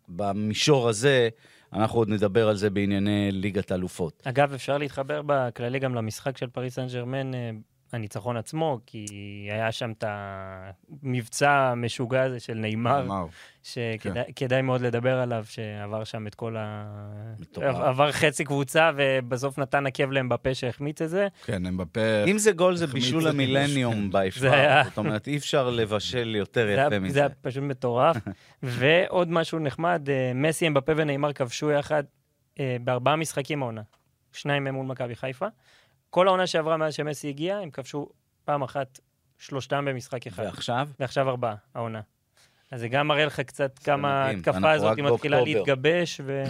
במישור 0.09 0.89
הזה, 0.89 1.29
אנחנו 1.73 1.99
עוד 1.99 2.09
נדבר 2.09 2.49
על 2.49 2.57
זה 2.57 2.71
בענייני 2.71 3.33
ליגת 3.33 3.73
אלופות. 3.73 4.23
אגב, 4.25 4.53
אפשר 4.53 4.79
להתחבר 4.79 5.23
בכללי 5.27 5.79
גם 5.79 5.95
למשחק 5.95 6.37
של 6.37 6.47
פריס 6.47 6.75
סן 6.75 6.87
ג'רמן, 6.87 7.35
אה, 7.35 7.51
הניצחון 7.93 8.37
עצמו, 8.37 8.79
כי 8.87 9.07
היה 9.51 9.73
שם 9.73 9.93
את 9.99 10.05
המבצע 10.07 11.51
המשוגע 11.51 12.23
הזה 12.23 12.41
של 12.41 12.55
נאמר, 12.55 13.03
אמר. 13.03 13.27
שכדאי 13.63 14.63
מאוד 14.63 14.81
לדבר 14.81 15.19
עליו, 15.19 15.45
שעבר 15.49 16.05
שם 16.05 16.27
את 16.27 16.35
כל 16.35 16.57
ה... 16.59 16.85
מטורף. 17.39 17.77
עבר 17.77 18.13
חצי 18.13 18.45
קבוצה, 18.45 18.91
ובסוף 18.97 19.59
נתן 19.59 19.87
עקב 19.87 20.11
להם 20.11 20.29
בפה 20.29 20.55
שהחמיץ 20.55 21.03
את 21.03 21.11
זה. 21.11 21.29
כן, 21.45 21.67
הם 21.67 21.77
בפה... 21.77 22.25
אם 22.27 22.39
זה 22.39 22.53
גול, 22.53 22.77
זה 22.77 22.87
בישול 22.87 23.29
המילניום 23.29 24.11
הראש, 24.15 24.39
זה 24.39 24.53
היה-. 24.53 24.85
זאת 24.85 24.99
אומרת, 24.99 25.29
אי 25.29 25.37
אפשר 25.37 25.71
לבשל 25.71 26.35
יותר 26.37 26.67
זה 26.67 26.73
יפה 26.73 26.91
זה 26.91 27.01
מזה. 27.01 27.21
היה 27.21 27.29
פשוט 27.29 27.63
מטורף. 27.63 28.17
ועוד 28.63 29.31
משהו 29.31 29.59
נחמד, 29.59 30.09
אה, 30.11 30.33
מסי, 30.35 30.67
אמבפה 30.67 30.93
ונאמר 30.97 31.33
כבשו 31.33 31.71
יחד 31.71 32.05
אה, 32.61 32.77
בארבעה 32.85 33.17
משחקים 33.17 33.63
העונה. 33.63 33.83
שניים 34.33 34.65
מהם 34.65 34.75
מול 34.75 34.87
מכבי 34.87 35.17
חיפה. 35.17 35.47
כל 36.11 36.29
העונה 36.29 36.47
שעברה 36.47 36.77
מאז 36.77 36.95
שמסי 36.95 37.29
הגיע, 37.29 37.59
הם 37.59 37.71
כבשו 37.71 38.09
פעם 38.45 38.63
אחת, 38.63 39.01
שלושתם 39.39 39.85
במשחק 39.85 40.27
אחד. 40.27 40.43
ועכשיו? 40.43 40.89
ועכשיו 41.01 41.29
ארבעה, 41.29 41.55
העונה. 41.75 42.01
אז 42.71 42.81
זה 42.81 42.89
גם 42.89 43.09
מראה 43.09 43.25
לך 43.25 43.41
קצת 43.41 43.79
כמה 43.79 44.31
אנחנו 44.31 44.69
הזאת 44.69 44.99
מתחילה. 44.99 45.41
להתגבש, 45.41 46.21
ו... 46.25 46.45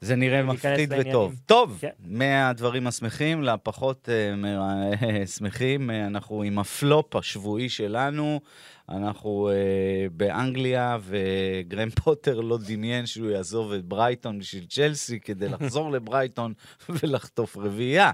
זה 0.00 0.16
נראה 0.16 0.42
מפחיד. 0.42 0.92
וטוב. 0.98 1.40
טוב, 1.46 1.78
כן. 1.80 1.90
מהדברים 2.04 2.86
השמחים 2.86 3.42
לפחות 3.42 4.08
אה, 4.08 5.26
שמחים, 5.36 5.90
אנחנו 5.90 6.42
עם 6.42 6.58
הפלופ 6.58 7.16
השבועי 7.16 7.68
שלנו. 7.68 8.40
אנחנו 8.88 9.48
אה, 9.48 10.06
באנגליה, 10.12 10.98
וגרם 11.02 11.90
פוטר 11.90 12.40
לא 12.40 12.58
דמיין 12.66 13.06
שהוא 13.06 13.30
יעזוב 13.30 13.72
את 13.72 13.84
ברייטון 13.84 14.38
בשביל 14.38 14.66
צ'לסי 14.66 15.20
כדי 15.20 15.48
לחזור 15.48 15.90
לברייטון 15.96 16.52
ולחטוף 16.88 17.56
רביעייה. 17.56 18.10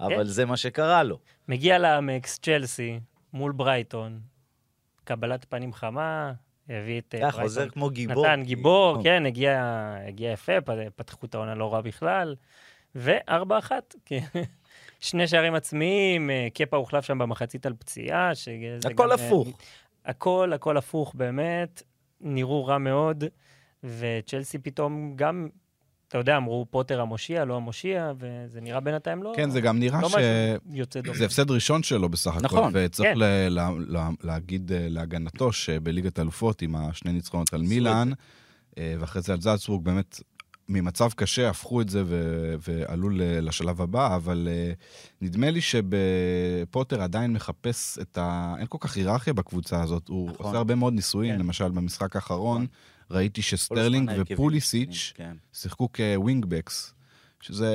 אבל 0.00 0.16
כן. 0.16 0.24
זה 0.24 0.44
מה 0.44 0.56
שקרה 0.56 1.02
לו. 1.02 1.18
מגיע 1.48 1.78
לאמקס, 1.78 2.38
צ'לסי, 2.38 3.00
מול 3.32 3.52
ברייטון, 3.52 4.20
קבלת 5.04 5.44
פנים 5.48 5.72
חמה, 5.72 6.32
הביא 6.68 7.00
את 7.00 7.14
אה, 7.14 7.20
היה 7.20 7.30
חוזר 7.30 7.68
כמו 7.68 7.90
גיבור. 7.90 8.26
נתן 8.26 8.42
גיבור, 8.44 8.96
כי- 8.98 9.02
כן, 9.04 9.26
הגיע, 9.26 10.32
יפה, 10.32 10.52
פתחו 10.96 11.26
את 11.26 11.34
העונה 11.34 11.54
לא 11.54 11.74
רע 11.74 11.80
בכלל, 11.80 12.34
וארבע 12.94 13.58
אחת. 13.58 13.94
כן. 14.06 14.24
שני 15.00 15.28
שערים 15.28 15.54
עצמיים, 15.54 16.30
אה, 16.30 16.48
קפה 16.54 16.76
הוחלף 16.76 17.04
שם 17.04 17.18
במחצית 17.18 17.66
על 17.66 17.74
פציעה. 17.78 18.30
הכל 18.84 19.10
אה, 19.10 19.14
הפוך. 19.14 19.48
הכל, 20.04 20.52
הכל 20.52 20.76
הפוך 20.76 21.14
באמת, 21.14 21.82
נראו 22.20 22.64
רע 22.66 22.78
מאוד, 22.78 23.24
וצ'לסי 23.84 24.58
פתאום 24.58 25.12
גם, 25.16 25.48
אתה 26.16 26.30
יודע, 26.30 26.36
אמרו 26.36 26.66
פוטר 26.70 27.00
המושיע, 27.00 27.44
לא 27.44 27.56
המושיע, 27.56 28.12
וזה 28.18 28.60
נראה 28.60 28.80
בינתיים 28.80 29.22
לא... 29.22 29.32
כן, 29.36 29.50
זה 29.50 29.60
גם 29.60 29.78
נראה 29.78 30.00
לא 30.00 30.08
ש... 30.08 30.14
זה 31.14 31.24
הפסד 31.24 31.50
ראשון 31.50 31.82
שלו 31.82 32.08
בסך 32.08 32.36
הכל. 32.36 32.44
נכון, 32.44 32.72
וצריך 32.74 33.08
כן. 33.08 33.18
ל- 33.18 33.48
ל- 33.48 33.96
ל- 33.96 34.10
להגיד 34.24 34.72
אה, 34.72 34.86
להגנתו 34.88 35.52
שבליגת 35.52 36.18
האלופות, 36.18 36.62
עם 36.62 36.76
השני 36.76 37.12
ניצחונות 37.12 37.54
על 37.54 37.62
מילאן, 37.62 38.10
אה, 38.78 38.94
ואחרי 38.98 39.22
זה 39.22 39.32
על 39.32 39.40
זלצבורג, 39.40 39.84
באמת 39.84 40.20
ממצב 40.68 41.10
קשה 41.16 41.50
הפכו 41.50 41.80
את 41.80 41.88
זה 41.88 42.02
ו- 42.06 42.54
ועלו 42.68 43.08
לשלב 43.12 43.82
הבא, 43.82 44.16
אבל 44.16 44.48
אה, 44.50 44.72
נדמה 45.20 45.50
לי 45.50 45.60
שפוטר 45.60 47.02
עדיין 47.02 47.32
מחפש 47.32 47.98
את 47.98 48.18
ה... 48.18 48.54
אין 48.58 48.66
כל 48.68 48.78
כך 48.80 48.96
היררכיה 48.96 49.32
בקבוצה 49.32 49.82
הזאת. 49.82 50.08
הוא 50.08 50.30
נכון. 50.30 50.46
עושה 50.46 50.58
הרבה 50.58 50.74
מאוד 50.74 50.92
ניסויים, 50.92 51.34
כן. 51.34 51.40
למשל 51.40 51.68
במשחק 51.68 52.16
האחרון, 52.16 52.62
נכון. 52.62 53.16
ראיתי 53.18 53.42
שסטרלינג. 53.42 54.10
ופוליסיץ' 54.16 55.12
כן. 55.14 55.36
שיחקו 55.52 55.88
כ 55.92 56.09
wingbacks, 56.09 56.94
שזה 57.46 57.70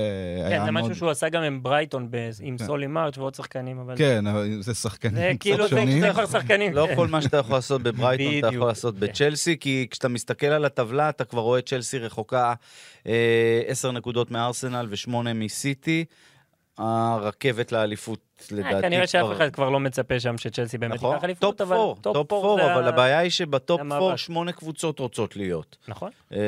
היה 0.45 0.49
כן, 0.49 0.65
זה 0.65 0.71
מאוד... 0.71 0.83
משהו 0.83 0.95
שהוא 0.95 1.09
עשה 1.09 1.29
גם 1.29 1.43
עם 1.43 1.63
ברייטון, 1.63 2.07
ב- 2.11 2.29
עם 2.41 2.57
כן. 2.57 2.65
סולי 2.65 2.87
מרץ' 2.87 3.17
ועוד 3.17 3.35
שחקנים, 3.35 3.79
אבל... 3.79 3.97
כן, 3.97 4.27
אבל 4.27 4.61
זה 4.61 4.73
שחקנים 4.73 5.15
זה 5.15 5.29
קצת 5.29 5.41
כאילו, 5.41 5.63
זה 5.63 5.69
שונים. 5.69 6.01
זה 6.01 6.09
כבר 6.11 6.25
שחקנים. 6.25 6.73
לא 6.73 6.87
כל 6.95 7.07
מה 7.07 7.21
שאתה 7.21 7.37
יכול 7.37 7.55
לעשות 7.55 7.83
בברייטון, 7.83 8.39
אתה. 8.39 8.55
יכול 8.55 8.67
לעשות 8.67 8.95
כן. 8.95 8.99
בצ'לסי, 8.99 9.57
כי 9.59 9.87
כשאתה 9.91 10.07
מסתכל 10.07 10.47
על 10.47 10.65
הטבלה, 10.65 11.09
אתה 11.09 11.23
כבר 11.25 11.41
רואה 11.41 11.61
צ'לסי 11.61 11.99
רחוקה 11.99 12.53
אה, 13.07 13.61
עשר 13.67 13.91
נקודות 13.91 14.31
מארסנל 14.31 14.87
ושמונה 14.89 15.33
מסיטי. 15.33 16.05
הרכבת 16.77 17.71
לאליפות, 17.71 18.19
לדעתי, 18.51 18.75
אה, 18.75 18.81
כנראה 18.81 19.07
שאף 19.07 19.31
אחד 19.31 19.49
כבר 19.49 19.69
לא 19.69 19.79
מצפה 19.79 20.19
שם 20.19 20.37
שצ'לסי 20.37 20.77
באמת 20.77 20.95
נכון, 20.95 21.11
ייקח 21.13 21.23
אליפות, 21.23 21.57
top 21.57 21.67
אבל... 21.67 21.75
four, 21.75 21.97
top 22.01 22.27
four 22.27 22.41
four, 22.41 22.57
זה 22.57 22.73
אבל 22.73 22.87
הבעיה 22.87 23.19
היא 23.19 23.31
שב 23.31 23.53
top. 23.53 23.81
four 23.99 24.15
שמונה 24.15 24.51
קבוצות 24.51 24.99
רוצות 24.99 25.35
להיות. 25.35 25.77
נכון. 25.87 26.09
אה, 26.33 26.39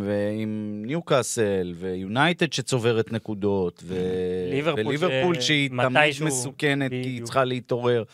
ועם 0.00 0.82
ניוקאסל, 0.86 1.74
ויונייטד 1.76 2.52
שצוברת 2.52 3.12
נקודות, 3.12 3.82
ו... 3.86 3.94
וליברפול 4.76 5.40
שהיא 5.40 5.70
תמיד 5.82 6.14
מסוכנת, 6.20 6.90
כי 6.90 6.96
היא. 6.96 7.22
צריכה 7.22 7.44
להתעורר. 7.44 8.04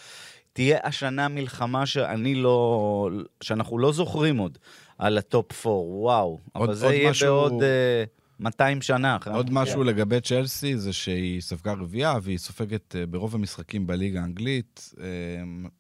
תהיה 0.52 0.78
השנה 0.82 1.28
מלחמה 1.28 1.86
שאני 1.86 2.34
לא... 2.34 3.10
שאנחנו 3.40 3.78
לא 3.78 3.92
זוכרים 3.92 4.36
עוד 4.36 4.58
על 4.98 5.18
ה 5.18 5.27
top 5.27 5.52
four, 5.52 5.90
וואו. 5.90 6.38
אבל 6.56 6.74
זה 6.74 6.94
יהיה 6.94 7.12
בעוד 7.22 7.62
אה, 7.62 8.04
200 8.40 8.82
שנה. 8.82 9.16
אחרי 9.16 9.34
עוד. 9.34 9.52
משהו 9.52 9.84
לגבי 9.84 10.20
צ'לסי 10.20 10.76
זה 10.76 10.92
שהיא 10.92 11.40
ספגה 11.40 11.72
רביעייה 11.72 12.14
והיא 12.22 12.38
סופגת 12.38 12.96
אה, 12.96 13.06
ברוב 13.06 13.34
המשחקים 13.34 13.86
בליגה 13.86 14.20
האנגלית. 14.20 14.94
אה, 15.00 15.06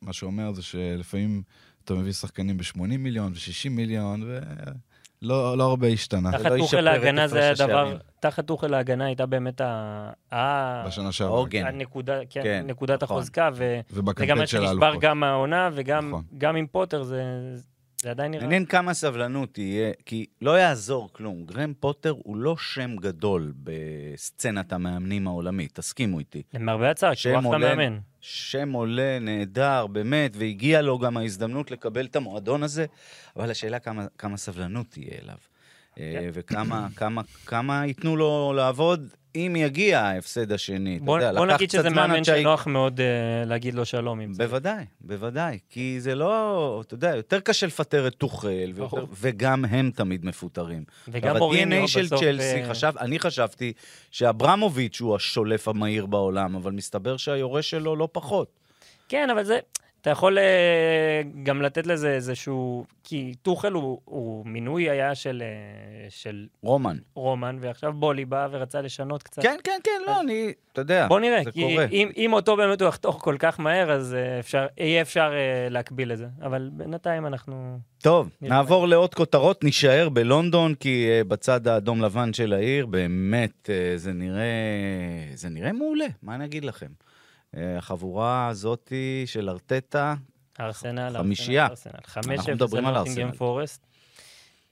מה 0.02 0.12
שאומר 0.12 0.52
זה 0.52 0.62
שלפעמים 0.62 1.42
אתה 1.84 1.94
מביא 1.94 2.12
שחקנים 2.12 2.56
ב-80 2.56 2.78
מיליון 2.98 3.32
ו-60 3.32 3.70
מיליון 3.70 4.22
ולא 4.22 5.58
לא 5.58 5.64
הרבה 5.64 5.86
השתנה 5.86 6.30
לא 6.30 6.38
תחת 6.38 6.52
טוחל 6.58 6.88
את 6.88 6.92
ההגנה 6.92 7.28
זה 7.28 7.40
היה 7.40 7.54
דבר... 7.54 7.98
תחת 8.20 8.46
טוחל 8.46 8.74
ההגנה 8.74 9.04
הייתה 9.04 9.26
באמת 9.26 9.60
ה... 9.60 10.82
בשנה 10.86 11.12
שעברה. 11.12 11.36
העוגן. 11.36 11.66
הנקודה, 11.66 12.18
כן, 12.30 12.42
כן, 12.42 12.64
נקודת 12.66 13.02
נכון. 13.02 13.16
החוזקה, 13.16 13.50
ו... 13.54 13.80
זה 13.88 13.96
גם 13.96 14.04
ובקמפיין 14.04 14.38
מה 14.38 14.46
של 14.46 14.58
שנשבר 14.58 14.86
האלופות. 14.86 15.02
גם 15.02 15.20
מהעונה, 15.20 15.70
וגם 15.74 16.08
נכון. 16.08 16.24
גם 16.38 16.56
עם 16.56 16.66
פוטר 16.66 17.02
זה 17.02 17.22
זה 18.04 18.10
עדיין 18.10 18.30
נראה... 18.30 18.42
מעניין 18.42 18.66
כמה 18.66 18.94
סבלנות 18.94 19.54
תהיה, 19.54 19.92
כי 20.06 20.26
לא 20.42 20.58
יעזור 20.58 21.08
כלום. 21.12 21.44
גרם 21.44 21.72
פוטר 21.80 22.10
הוא 22.10 22.36
לא 22.36 22.56
שם 22.56 22.96
גדול 22.96 23.52
בסצנת 23.62 24.72
המאמנים 24.72 25.26
העולמית, 25.26 25.74
תסכימו 25.74 26.18
איתי. 26.18 26.42
למרבה 26.54 26.90
הצער, 26.90 27.14
שם 27.14 27.44
עולה- 27.44 27.74
מאמן. 27.74 27.98
שם 28.20 28.72
עולה, 28.72 29.18
נהדר, 29.20 29.86
באמת, 29.86 30.32
והגיע 30.36 30.82
לו 30.82 30.98
גם 30.98 31.16
ההזדמנות 31.16 31.70
לקבל 31.70 32.06
את 32.06 32.16
המועדון 32.16 32.62
הזה, 32.62 32.86
אבל 33.36 33.50
השאלה 33.50 33.78
כמה, 33.78 34.06
כמה 34.18 34.36
סבלנות 34.36 34.86
תהיה 34.90 35.18
אליו. 35.22 35.36
אה, 35.98 36.28
וכמה 36.32 36.88
כמה, 36.96 37.22
כמה 37.46 37.86
ייתנו 37.86 38.16
לו 38.16 38.52
לעבוד 38.56 39.08
אם 39.36 39.56
יגיע 39.58 40.00
ההפסד 40.00 40.52
השני, 40.52 41.00
אתה 41.04 41.10
יודע, 41.12 41.32
בוא 41.32 41.46
נגיד 41.46 41.70
שזה 41.70 41.90
מאמן 41.90 42.14
עד 42.14 42.24
שה... 42.24 42.38
שנוח 42.38 42.66
מאוד 42.66 43.00
uh, 43.00 43.48
להגיד 43.48 43.74
לו 43.74 43.84
שלום 43.84 44.20
עם 44.20 44.34
זה. 44.34 44.46
בוודאי, 44.46 44.84
בוודאי. 45.00 45.58
כי 45.70 45.96
זה 46.00 46.14
לא, 46.14 46.82
אתה 46.86 46.94
יודע, 46.94 47.16
יותר 47.16 47.40
קשה 47.40 47.66
לפטר 47.66 48.06
את 48.06 48.14
טוחל, 48.14 48.72
ויותר, 48.74 48.96
ברור. 48.96 49.08
וגם 49.12 49.64
הם 49.64 49.90
תמיד 49.94 50.24
מפוטרים. 50.24 50.84
וגם 51.08 51.38
בוריניו 51.38 51.80
ה-DNA 51.80 51.88
של 51.88 52.02
בסוף, 52.02 52.20
צ'לסי, 52.20 52.62
אה, 52.62 52.68
חשב, 52.68 52.92
אני 53.00 53.18
חשבתי 53.18 53.72
שאברמוביץ' 54.10 55.00
הוא 55.00 55.16
השולף 55.16 55.68
המהיר 55.68 56.06
בעולם, 56.06 56.56
אבל 56.56 56.72
מסתבר 56.72 57.16
שהיורש 57.16 57.70
שלו 57.70 57.96
לא 57.96 58.08
פחות. 58.12 58.48
כן, 59.08 59.30
אבל 59.30 59.44
זה, 59.44 59.58
אתה 60.04 60.10
יכול 60.10 60.38
אה, 60.38 61.22
גם 61.42 61.62
לתת 61.62 61.86
לזה 61.86 62.14
איזשהו... 62.14 62.84
כי 63.04 63.34
טוחל 63.42 63.72
הוא, 63.72 64.00
הוא 64.04 64.46
מינוי 64.46 64.90
היה 64.90 65.14
של, 65.14 65.42
אה, 65.42 66.10
של 66.10 66.46
רומן. 66.62 66.96
רומן, 67.14 67.56
ועכשיו 67.60 67.92
בולי 67.92 68.24
בא 68.24 68.48
ורצה 68.50 68.80
לשנות 68.80 69.22
קצת. 69.22 69.42
כן, 69.42 69.56
כן, 69.64 69.78
כן, 69.84 69.90
לא, 70.06 70.20
אני, 70.20 70.52
אתה 70.72 70.80
יודע, 70.80 71.06
בוא 71.08 71.20
נראה, 71.20 71.40
זה 71.44 71.50
כי 71.50 71.60
קורה. 71.62 71.84
אם, 71.84 72.10
אם 72.16 72.32
אותו 72.32 72.56
באמת 72.56 72.80
הוא 72.80 72.88
יחתוך 72.88 73.18
כל 73.22 73.36
כך 73.38 73.60
מהר, 73.60 73.92
אז 73.92 74.14
אה, 74.14 74.38
אפשר, 74.38 74.66
יהיה 74.78 75.02
אפשר 75.02 75.32
להקביל 75.70 76.12
את 76.12 76.18
זה. 76.18 76.26
אבל 76.42 76.70
בינתיים 76.72 77.26
אנחנו... 77.26 77.78
טוב. 78.02 78.30
נעבור 78.42 78.88
לעוד 78.88 79.14
כותרות, 79.14 79.64
נישאר 79.64 80.08
בלונדון, 80.08 80.74
כי 80.74 81.08
בצד 81.28 81.68
האדום-לבן 81.68 82.32
של 82.32 82.52
העיר, 82.52 82.86
באמת, 82.86 83.70
זה 83.96 84.12
נראה, 84.12 84.44
זה 85.34 85.48
נראה 85.48 85.72
מעולה, 85.72 86.06
מה 86.22 86.34
אני 86.34 86.44
אגיד 86.44 86.64
לכם? 86.64 86.88
Uh, 87.54 87.78
החבורה 87.78 88.48
הזאתי 88.48 89.22
של 89.26 89.48
ארטטה, 89.50 90.14
ארסנל, 90.60 91.14
חמישייה. 91.18 91.66
ארסנל, 91.66 91.92
ארסנל. 91.94 92.22
חמש 92.22 92.38
אנחנו 92.38 92.52
מדברים 92.52 92.86
על 92.86 92.96
ארסנל. 92.96 93.32
פורסט. 93.32 93.86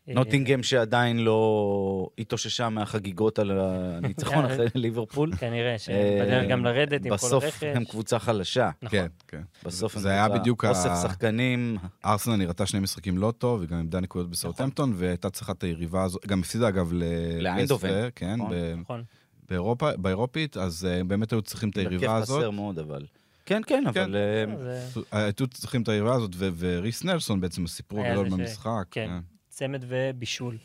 אה, 0.09 0.15
נוטינגהם 0.15 0.63
שעדיין 0.63 1.19
לא 1.19 2.09
התאוששה 2.19 2.69
מהחגיגות 2.69 3.39
על 3.39 3.61
הניצחון 3.61 4.45
אחרי 4.47 4.67
ליברפול. 4.75 5.37
כנראה 5.37 5.79
שבדרך 5.79 6.49
גם 6.51 6.65
לרדת 6.65 6.93
עם 7.07 7.09
כל 7.09 7.13
הרכש. 7.13 7.25
בסוף 7.25 7.63
הם 7.63 7.85
קבוצה 7.85 8.19
חלשה. 8.19 8.71
נכון. 8.83 8.99
כן, 8.99 9.07
כן. 9.29 9.43
בסוף 9.65 9.97
הם 9.97 10.03
זה 10.03 10.09
היה 10.11 10.27
קבוצה- 10.45 10.69
אוסף 10.69 10.91
שחקנים, 11.03 11.77
ארסנל 12.05 12.37
נראתה 12.37 12.67
שני 12.67 12.81
משחקים 12.81 13.19
לא 13.19 13.33
טוב, 13.39 13.61
וגם 13.63 13.79
איבדה 13.79 14.01
נקודות 14.01 14.31
בסאוטהמפטון, 14.31 14.93
והייתה 14.97 15.31
צריכה 15.31 15.53
את 15.53 15.63
היריבה 15.65 16.03
הזו, 16.05 16.19
גם 16.27 16.41
הפסידה 16.41 16.69
אגב 16.69 16.93
ל... 16.93 17.03
לאיינדהובן, 17.43 17.89
לסטר, 17.89 18.09
כן, 18.15 18.37
נכון. 18.81 19.05
באירופה, 19.53 19.97
באירופית, 19.97 20.57
אז 20.57 20.89
אה, 20.91 21.05
באמת 21.05 21.33
היו 21.33 21.43
צריכים 21.43 21.69
את 21.69 21.77
היריבה 21.77 22.17
הזאת. 22.17 22.39
חסר 22.39 22.51
מאוד, 22.51 22.79
אבל... 22.79 23.07
כן, 23.47 23.61
כן, 23.67 23.87
אבל... 23.87 24.17
אה, 24.17 24.45
זה 24.87 25.01
היו 25.13 25.47
צריכים 25.47 25.83
את 25.83 25.89
היריבה 25.89 26.15
הזאת, 26.15 26.31
ו- 26.35 26.49
וריס 26.59 27.05
נלסון 27.05 27.41
בעצם 27.41 27.65
הסיפור 27.65 28.05
הגדול 28.05 28.29
במשחק. 28.29 28.85
כן. 28.91 29.07
כן. 29.07 29.19
צמד 29.49 29.85
ובישול. 29.89 30.57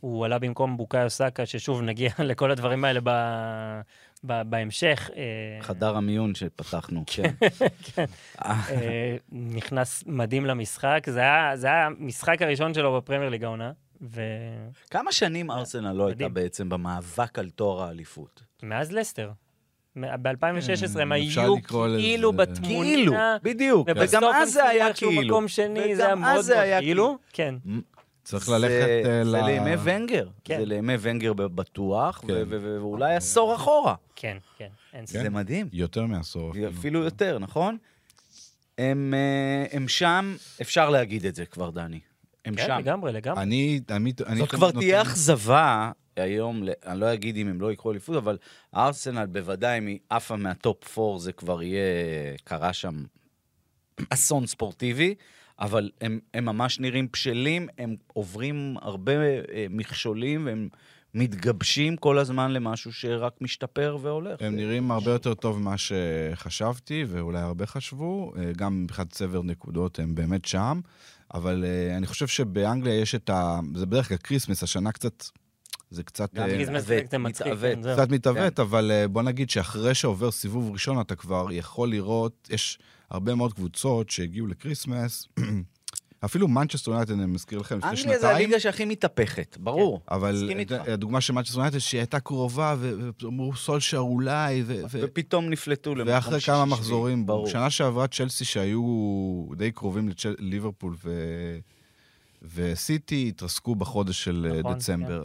הוא 0.00 0.24
עלה 0.24 0.38
במקום 0.38 0.76
בוקאיו 0.76 1.10
סאקה, 1.10 1.46
ששוב, 1.46 1.82
נגיע 1.82 2.10
לכל 2.30 2.50
הדברים 2.50 2.84
האלה 2.84 3.00
ב... 3.04 3.10
ב... 4.24 4.42
בהמשך. 4.50 5.10
אה, 5.16 5.62
חדר 5.62 5.96
המיון 5.96 6.34
שפתחנו, 6.34 7.04
כן. 7.06 8.04
אה, 8.44 9.16
נכנס 9.32 10.04
מדהים 10.06 10.46
למשחק. 10.46 11.06
זה 11.10 11.20
היה, 11.20 11.56
זה 11.56 11.66
היה 11.66 11.86
המשחק 11.86 12.42
הראשון 12.42 12.74
שלו 12.74 12.96
בפרמייר 12.96 13.30
ליג 13.30 13.44
העונה, 13.44 13.72
ומאז 14.02 14.72
כמה 14.90 15.12
שנים 15.12 15.50
ארסנל 15.50 15.92
לא 15.92 16.06
הייתה. 16.06 16.28
בעצם 16.28 16.68
במאבק 16.68 17.38
על 17.38 17.50
תואר 17.50 17.82
האליפות? 17.82 18.42
לסטר. 18.90 19.30
ב-2016 19.96 20.02
הם 21.00 21.12
כן, 21.14 21.22
אפשר 21.26 21.40
היו 21.42 21.54
כאילו 21.62 21.96
כאילו, 21.98 22.32
בתמונה, 22.32 23.36
בדיוק. 23.42 23.88
ובסוף 23.90 24.08
וגם 24.22 24.24
הם 24.24 24.34
אז 24.34 24.52
זה 24.52 24.64
היה 24.68 24.92
כאילו. 24.92 25.22
מקום 25.22 25.48
שני, 25.48 25.96
זה 25.96 26.02
היה 26.04 26.12
וגם 26.12 26.20
מאוד 26.20 26.40
זה 26.40 26.60
היה 26.60 26.80
כאילו. 26.80 27.18
כן. 27.32 27.54
צריך 28.24 28.44
זה- 28.46 28.52
ללכת 28.58 28.72
אה, 29.06 29.24
זה 29.24 29.30
ל- 29.30 29.44
לימי 29.46 29.70
ונגר. 29.82 30.28
כן. 30.44 30.58
זה 30.58 30.64
לימי 30.66 30.92
ונגר 31.00 31.32
בטוח, 31.32 32.20
כן. 32.20 32.26
ו- 32.32 32.42
ו- 32.48 32.78
ואולי 32.80 33.14
עשור 33.16 33.54
אחורה. 33.54 33.94
כן, 34.16 34.36
כן, 34.58 34.68
כן. 34.90 35.06
זה 35.06 35.30
מדהים. 35.30 35.68
יותר 35.72 36.06
מעשור. 36.06 36.50
אפילו. 36.50 36.68
אפילו 36.68 37.02
יותר, 37.02 37.38
נכון? 37.38 37.76
הם 38.78 39.14
אה, 39.14 39.76
הם 39.76 39.88
שם, 39.88 40.36
אפשר 40.62 40.90
להגיד 40.90 41.26
את 41.26 41.34
זה 41.34 41.46
כבר, 41.46 41.70
דני. 41.70 42.00
הם 42.44 42.54
כן, 42.54 42.66
שם. 42.66 42.78
לגמרי, 42.78 43.12
לגמרי. 43.12 43.42
אני, 43.42 43.80
אני, 43.90 44.12
אני 44.26 44.38
זאת 44.38 44.48
תמיד 44.48 44.60
כבר 44.60 44.70
תהיה 44.70 45.02
אכזבה 45.02 45.90
היום, 46.16 46.62
אני 46.86 47.00
לא 47.00 47.14
אגיד 47.14 47.36
אם 47.36 47.48
הם 47.48 47.60
לא 47.60 47.72
יקחו 47.72 47.90
אליפות, 47.90 48.16
אבל 48.16 48.38
ארסנל 48.76 49.26
בוודאי, 49.26 49.78
אם 49.78 49.86
היא 49.86 49.98
עפה 50.10 50.36
מהטופ 50.36 50.98
4, 50.98 51.18
זה 51.18 51.32
כבר 51.32 51.62
יהיה, 51.62 51.82
קרה 52.44 52.72
שם 52.72 53.04
אסון 54.10 54.46
ספורטיבי, 54.46 55.14
אבל 55.60 55.90
הם, 56.00 56.20
הם 56.34 56.44
ממש 56.44 56.80
נראים 56.80 57.08
בשלים, 57.12 57.68
הם 57.78 57.96
עוברים 58.12 58.76
הרבה 58.82 59.12
אה, 59.12 59.66
מכשולים, 59.70 60.46
והם 60.46 60.68
מתגבשים 61.14 61.96
כל 61.96 62.18
הזמן 62.18 62.50
למשהו 62.52 62.92
שרק 62.92 63.32
משתפר 63.40 63.96
והולך. 64.00 64.42
הם 64.42 64.56
נראים 64.56 64.90
הרבה 64.90 65.10
יותר 65.10 65.34
טוב 65.34 65.58
ממה 65.58 65.74
שחשבתי, 65.78 67.04
ואולי 67.08 67.38
הרבה 67.38 67.66
חשבו. 67.66 68.32
אה, 68.36 68.52
גם 68.56 68.82
מבחינת 68.82 69.10
צבר 69.10 69.42
נקודות 69.42 69.98
הם 69.98 70.14
באמת 70.14 70.44
שם. 70.44 70.80
אבל 71.34 71.64
אה, 71.64 71.96
אני 71.96 72.06
חושב 72.06 72.26
שבאנגליה 72.26 73.00
יש 73.00 73.14
את 73.14 73.30
ה... 73.30 73.60
זה 73.74 73.86
בדרך 73.86 74.08
כלל 74.08 74.16
כריסמס, 74.16 74.62
השנה 74.62 74.92
קצת... 74.92 75.24
זה 75.90 76.02
קצת... 76.02 76.34
גם 76.34 76.42
אה, 76.42 76.48
כריסמס 76.48 76.82
מתעוות, 76.82 77.10
זה 77.10 77.18
מצחיק, 77.18 77.46
מתעוות. 77.46 77.84
כן. 77.84 77.92
קצת 77.92 78.10
מתעוות, 78.10 78.60
אבל 78.60 78.90
אה, 78.90 79.08
בוא 79.08 79.22
נגיד 79.22 79.50
שאחרי 79.50 79.94
שעובר 79.94 80.30
סיבוב 80.30 80.72
ראשון, 80.72 81.00
אתה 81.00 81.14
כבר 81.14 81.46
יכול 81.52 81.90
לראות, 81.90 82.48
יש 82.52 82.78
הרבה 83.10 83.34
מאוד 83.34 83.52
קבוצות 83.52 84.10
שהגיעו 84.10 84.46
לקריסמס, 84.46 85.28
אפילו 86.24 86.48
מנצ'סטר 86.48 86.90
יונייטד, 86.90 87.12
אני 87.12 87.26
מזכיר 87.26 87.58
לכם, 87.58 87.78
לפני 87.78 87.90
אנגליה 87.90 88.06
זה 88.06 88.12
שנתיים. 88.20 88.36
הליגה 88.36 88.60
שהכי 88.60 88.84
מתהפכת, 88.84 89.56
ברור. 89.60 90.00
אבל 90.10 90.32
מסכים 90.42 90.58
איתך. 90.58 90.74
הדוגמה 90.88 91.20
של 91.20 91.32
מנצ'סטר 91.32 91.58
יונייטד, 91.58 91.78
שהיא 91.78 91.98
הייתה 92.00 92.20
קרובה, 92.20 92.76
ואמרו 93.22 93.56
סולשר 93.56 93.98
אולי, 93.98 94.62
ו- 94.66 94.82
ו- 94.90 95.00
ופתאום 95.02 95.50
נפלטו 95.50 95.94
למקום 95.94 96.14
ואחרי 96.14 96.40
שישי, 96.40 96.52
כמה 96.52 96.64
שביעי. 96.66 96.78
מחזורים, 96.78 97.26
ברור. 97.26 97.46
שנה 97.48 97.70
שעברה 97.70 98.06
צ'לסי 98.06 98.44
שהיו 98.44 98.82
די 99.56 99.70
קרובים 99.72 100.08
לליברפול 100.38 100.94
ו... 101.04 101.10
וסיטי 102.54 103.26
התרסקו 103.28 103.74
בחודש 103.74 104.24
של 104.24 104.50
אה, 104.50 104.58
נכון, 104.58 104.74
דצמבר. 104.74 105.24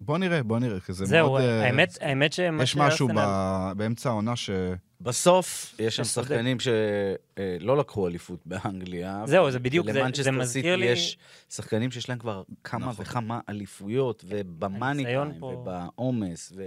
בוא 0.00 0.18
נראה, 0.18 0.42
בוא 0.42 0.58
נראה, 0.58 0.80
כי 0.80 0.92
זה 0.92 1.04
זהו, 1.04 1.28
מאוד... 1.30 1.40
אה, 1.42 1.64
האמת, 1.66 1.98
האמת 2.00 2.32
שמה 2.32 2.62
יש 2.62 2.76
משהו 2.76 3.08
ב... 3.16 3.72
באמצע 3.76 4.08
העונה 4.10 4.36
ש... 4.36 4.50
בסוף, 5.00 5.74
יש 5.78 5.96
שם. 5.96 6.04
שחקנים 6.04 6.56
שלא 6.60 7.76
לקחו 7.76 8.08
אליפות 8.08 8.40
באנגליה. 8.46 9.22
זהו, 9.26 9.50
זה 9.50 9.58
בדיוק, 9.58 9.86
זה- 9.92 10.02
זה 10.22 10.30
מזכיר 10.30 10.76
לי- 10.76 10.86
יש 10.86 11.18
שחקנים 11.50 11.90
שיש 11.90 12.08
להם 12.08 12.18
כבר 12.18 12.42
כמה 12.64 12.86
נכון. 12.86 13.04
וכמה 13.04 13.40
אליפויות, 13.48 14.24
ובמאני 14.28 15.04
טיים, 15.04 15.42
ובעומס, 15.42 16.52
ו... 16.56 16.66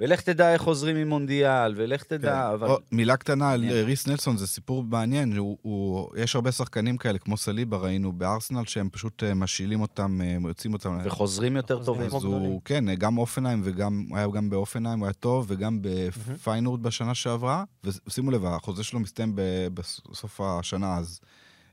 ולך 0.00 0.20
תדע 0.20 0.52
איך 0.52 0.62
חוזרים 0.62 0.96
ממונדיאל, 0.96 1.74
ולך 1.76 2.02
תדע, 2.02 2.52
אבל... 2.54 2.68
או, 2.68 2.78
מילה 2.92 3.16
קטנה 3.16 3.50
על 3.50 3.60
מעניין. 3.60 3.84
ריס 3.84 4.06
נלסון, 4.06 4.36
זה 4.36 4.46
סיפור 4.46 4.84
מעניין. 4.84 5.36
הוא, 5.36 5.58
הוא, 5.62 6.08
יש 6.16 6.36
הרבה 6.36 6.52
שחקנים 6.52 6.96
כאלה, 6.96 7.18
כמו 7.18 7.36
סליבה, 7.36 7.76
ראינו 7.76 8.12
בארסנל, 8.12 8.64
שהם 8.64 8.88
פשוט 8.92 9.22
אה, 9.22 9.34
משילים 9.34 9.80
אותם, 9.80 10.20
אה, 10.22 10.36
יוצאים 10.48 10.72
אותם. 10.72 10.98
וחוזרים 11.04 11.56
יותר. 11.56 11.84
טובים. 11.84 12.06
אז 12.06 12.24
הוא. 12.24 12.60
כן, 12.64 12.94
גם 12.94 13.18
אופנהיים 13.18 13.60
וגם, 13.64 14.06
הוא 14.08 14.18
היה 14.18 14.26
גם 14.26 14.50
באופנהיים, 14.50 14.98
הוא 14.98 15.06
היה 15.06 15.12
טוב, 15.12 15.46
וגם 15.48 15.78
בפיינורד 15.82 16.82
בשנה 16.82 17.14
שעברה. 17.14 17.64
ושימו 17.84 18.30
לב, 18.30 18.44
החוזה 18.44 18.84
שלו 18.84 19.00
מסתיים 19.00 19.32
בסוף 19.74 20.40
השנה, 20.40 20.96
אז 20.96 21.20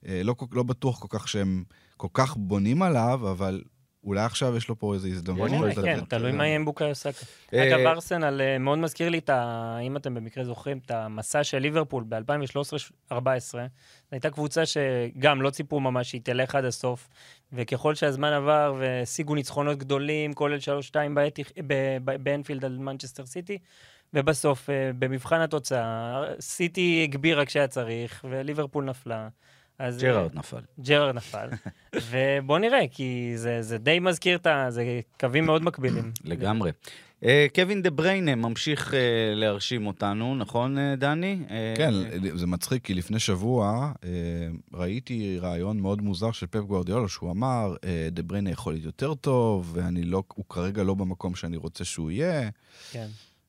אה, 0.08 0.22
לא, 0.24 0.36
לא 0.52 0.64
בטוח 0.64 1.00
כל 1.00 1.08
כך 1.10 1.28
שהם 1.28 1.64
כל 1.98 2.08
כך 2.14 2.38
בונים 2.38 2.82
עליו, 2.82 3.32
אבל 3.32 3.62
אולי 4.04 4.22
עכשיו 4.22 4.58
יש 4.58 4.70
לו 4.70 4.80
פה 4.80 4.94
איזו 4.94 5.08
הזדמנות. 5.08 5.50
כן, 5.84 6.00
תלוי. 6.08 6.32
מה 6.32 6.46
יהיה 6.46 6.56
עם 6.56 6.66
בוקאיו 6.66 6.96
סאקה. 6.96 7.26
אה, 7.54 7.68
אגב, 7.68 7.88
ארסנל 7.88 8.42
אה, 8.42 8.58
מאוד 8.58 8.80
מזכיר 8.80 9.10
לי 9.10 9.18
את 9.18 9.30
ה... 9.30 9.78
אם 9.82 9.98
אתם 9.98 10.14
במקרה 10.14 10.44
זוכרים, 10.44 10.80
את 10.86 10.92
המסע 10.92 11.44
של 11.44 11.58
ליברפול 11.58 12.04
ב-2013-2014. 12.10 13.14
זו 13.52 13.60
הייתה 14.12 14.30
קבוצה 14.30 14.64
שגם 14.66 15.42
לא 15.42 15.50
ציפו 15.50 15.80
ממש 15.80 16.10
שהיא 16.10 16.22
תלך 16.24 16.56
עד 16.56 16.66
הסוף, 16.66 17.08
וככל 17.54 17.96
שהזמן 17.96 18.34
עבר 18.34 18.76
והשיגו 18.80 19.36
ניצחונות 19.36 19.78
גדולים, 19.78 20.34
כולל 20.34 20.58
3-2 20.58 20.62
באתי- 21.14 21.44
ב- 21.68 21.98
ב- 22.06 22.24
באנפילד 22.24 22.66
על 22.66 22.78
מנצ'סטר 22.78 23.26
סיטי, 23.26 23.58
ובסוף, 24.14 24.70
אה, 24.70 24.92
במבחן 25.00 25.42
התוצאה, 25.42 26.24
סיטי 26.40 27.02
הגבירה 27.04 27.46
כשהיה 27.46 27.68
צריך, 27.68 28.26
וליברפול 28.30 28.84
נפלה. 28.84 29.28
אז, 29.80 30.04
אה, 30.04 30.10
ג'רארד 30.10 30.36
נפל. 30.36 30.62
ג'רארד 30.80 31.16
נפל. 31.16 31.50
ובוא 32.10 32.60
נראה, 32.60 32.88
כי 32.92 33.34
זה, 33.36 33.62
זה 33.62 33.78
די 33.78 34.00
מזכיר 34.00 34.38
את 34.38 34.48
ה... 34.48 34.66
זה 34.70 35.00
קווים 35.20 35.46
מאוד 35.46 35.64
מקבילים. 35.64 36.12
לגמרי. 36.24 36.72
אה, 37.24 37.48
קווין 37.56 37.82
דה 37.82 37.90
בריינה 37.90 38.36
ממשיך 38.36 38.94
אה, 38.94 39.00
להרשים 39.36 39.88
אותנו, 39.88 40.36
נכון, 40.36 40.78
דני? 40.98 41.40
כן, 41.78 41.94
זה 42.36 42.48
מצחיק, 42.48 42.84
כי 42.84 42.94
לפני 42.94 43.20
שבוע 43.20 43.92
אה, 44.04 44.10
ראיתי 44.74 45.40
רעיון 45.40 45.80
מאוד 45.80 46.02
מוזר 46.02 46.32
של 46.32 46.48
פפ 46.48 46.60
גוורדיאלה, 46.60 47.08
שהוא 47.08 47.32
אמר, 47.32 47.76
דה 48.12 48.24
בריינה 48.24 48.50
יכול 48.50 48.74
להיות 48.74 48.86
יותר 48.86 49.14
טוב, 49.14 49.72
ואני 49.76 50.04
לא, 50.04 50.24
הוא 50.34 50.46
כרגע 50.50 50.84
לא 50.84 50.94
במקום 50.94 51.36
שאני 51.36 51.58
רוצה 51.58 51.86
שהוא 51.86 52.12
יהיה. 52.12 52.50
כן. 52.92 53.08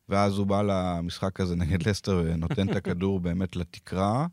ואז 0.08 0.38
הוא 0.38 0.46
בא 0.46 0.62
למשחק 0.62 1.40
הזה 1.40 1.56
נגד 1.56 1.88
לסטר 1.88 2.22
ונותן 2.24 2.70
את 2.70 2.76
הכדור 2.76 3.20
באמת 3.26 3.56
לתקרה. 3.56 4.26